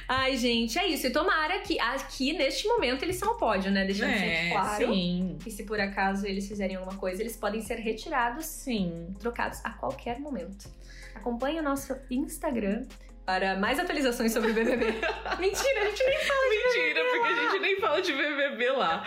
Ai, 0.09 0.37
gente, 0.37 0.79
é 0.79 0.87
isso. 0.87 1.07
E 1.07 1.11
tomara 1.11 1.59
que 1.61 1.79
aqui, 1.81 2.33
neste 2.33 2.67
momento, 2.69 3.03
eles 3.03 3.17
são 3.17 3.33
o 3.33 3.35
pódio, 3.37 3.71
né? 3.71 3.85
Deixando 3.85 4.13
sempre 4.13 4.51
claro. 4.51 4.83
É, 4.83 4.87
sim. 4.87 5.39
E 5.47 5.51
se 5.51 5.65
por 5.65 5.81
acaso 5.81 6.27
eles 6.27 6.47
fizerem 6.47 6.77
alguma 6.77 6.97
coisa, 6.99 7.23
eles 7.23 7.37
podem 7.37 7.61
ser 7.61 7.77
retirados, 7.77 8.47
Sim. 8.47 9.15
trocados 9.19 9.61
a 9.65 9.71
qualquer 9.71 10.19
momento. 10.21 10.69
Acompanhe 11.15 11.59
o 11.59 11.63
nosso 11.63 11.97
Instagram 12.11 12.85
para 13.25 13.57
mais 13.57 13.79
atualizações 13.79 14.33
sobre 14.33 14.51
o 14.51 14.55
BBB. 14.55 14.85
Mentira, 15.41 15.81
a 15.81 15.85
gente 15.87 16.05
nem 16.05 16.19
fala 16.19 16.51
de 16.51 16.57
Mentira, 16.57 17.03
BBB 17.03 17.11
porque 17.11 17.29
a 17.29 17.43
gente 17.43 17.59
nem 17.61 17.81
fala 17.81 18.03
de 18.03 18.13
BBB 18.13 18.71
lá. 18.73 19.05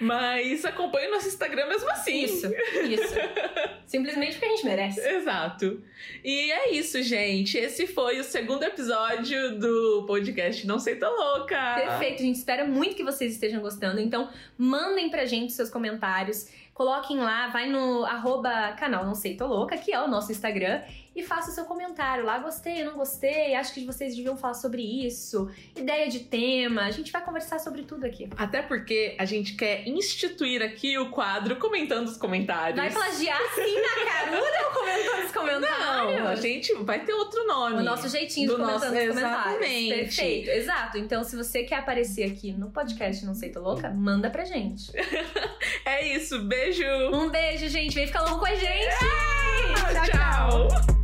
Mas 0.00 0.64
acompanhe 0.64 1.08
o 1.08 1.10
nosso 1.12 1.28
Instagram 1.28 1.66
mesmo 1.66 1.90
assim. 1.90 2.24
Isso, 2.24 2.46
isso. 2.88 3.14
Simplesmente 3.86 4.32
porque 4.32 4.46
a 4.46 4.48
gente 4.50 4.64
merece. 4.64 5.00
Exato. 5.00 5.82
E 6.22 6.52
é 6.52 6.72
isso, 6.72 7.02
gente. 7.02 7.56
Esse 7.56 7.86
foi 7.86 8.20
o 8.20 8.24
segundo 8.24 8.62
episódio 8.62 9.58
do 9.58 10.04
podcast 10.06 10.66
Não 10.66 10.78
Sei 10.78 10.96
Tô 10.96 11.08
Louca. 11.08 11.74
Perfeito, 11.74 12.22
gente. 12.22 12.36
Espero 12.36 12.68
muito 12.68 12.94
que 12.94 13.02
vocês 13.02 13.32
estejam 13.32 13.60
gostando. 13.60 14.00
Então, 14.00 14.28
mandem 14.56 15.10
pra 15.10 15.24
gente 15.24 15.52
seus 15.52 15.70
comentários. 15.70 16.48
Coloquem 16.78 17.18
lá, 17.18 17.48
vai 17.48 17.68
no 17.68 18.04
arroba 18.04 18.72
canal 18.78 19.04
Não 19.04 19.14
Sei 19.14 19.34
Tô 19.34 19.48
Louca, 19.48 19.76
que 19.76 19.92
é 19.92 20.00
o 20.00 20.06
nosso 20.06 20.30
Instagram, 20.30 20.80
e 21.18 21.22
faça 21.24 21.50
o 21.50 21.54
seu 21.54 21.64
comentário 21.64 22.24
lá. 22.24 22.38
Gostei, 22.38 22.84
não 22.84 22.94
gostei, 22.94 23.54
acho 23.54 23.74
que 23.74 23.84
vocês 23.84 24.14
deviam 24.14 24.36
falar 24.36 24.54
sobre 24.54 24.82
isso, 24.82 25.50
ideia 25.76 26.08
de 26.08 26.20
tema. 26.20 26.82
A 26.82 26.90
gente 26.90 27.10
vai 27.10 27.24
conversar 27.24 27.58
sobre 27.58 27.82
tudo 27.82 28.04
aqui. 28.06 28.28
Até 28.36 28.62
porque 28.62 29.14
a 29.18 29.24
gente 29.24 29.54
quer 29.54 29.86
instituir 29.88 30.62
aqui 30.62 30.96
o 30.98 31.10
quadro 31.10 31.56
comentando 31.56 32.06
os 32.06 32.16
comentários. 32.16 32.76
Vai 32.76 32.90
plagiar 32.90 33.40
sim 33.54 33.80
na 33.80 34.04
caruda 34.12 34.66
ou 34.66 34.72
comentando 34.80 35.24
os 35.24 35.32
comentários? 35.32 36.20
Não, 36.20 36.28
a 36.28 36.34
gente 36.36 36.74
vai 36.84 37.04
ter 37.04 37.12
outro 37.14 37.46
nome. 37.46 37.76
O 37.78 37.82
nosso 37.84 38.08
jeitinho 38.08 38.48
de 38.50 38.56
Do 38.56 38.62
comentando 38.62 38.82
nosso- 38.92 38.94
os 38.94 39.08
comentários. 39.08 39.56
exatamente. 39.56 39.94
Perfeito, 39.94 40.50
exato. 40.50 40.98
Então, 40.98 41.24
se 41.24 41.36
você 41.36 41.62
quer 41.64 41.76
aparecer 41.76 42.30
aqui 42.30 42.52
no 42.52 42.70
podcast 42.70 43.24
Não 43.24 43.34
Sei 43.34 43.50
Tô 43.50 43.60
Louca, 43.60 43.90
manda 43.90 44.30
pra 44.30 44.44
gente. 44.44 44.92
É 45.84 46.06
isso, 46.14 46.40
beijo! 46.42 46.84
Um 47.14 47.30
beijo, 47.30 47.66
gente. 47.68 47.94
Vem 47.94 48.06
ficar 48.06 48.20
louco 48.20 48.40
com 48.40 48.46
a 48.46 48.54
gente. 48.54 48.94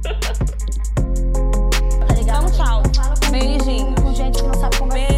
Tá 0.04 0.12
legal. 2.14 2.42
Então, 2.42 2.52
tchau. 2.52 2.82
Beijinho. 3.30 3.94
Com 4.02 4.14
gente 4.14 4.42
que 4.42 4.48
não 4.48 4.54
sabe 4.54 4.76
como 4.78 4.92
é. 4.92 5.13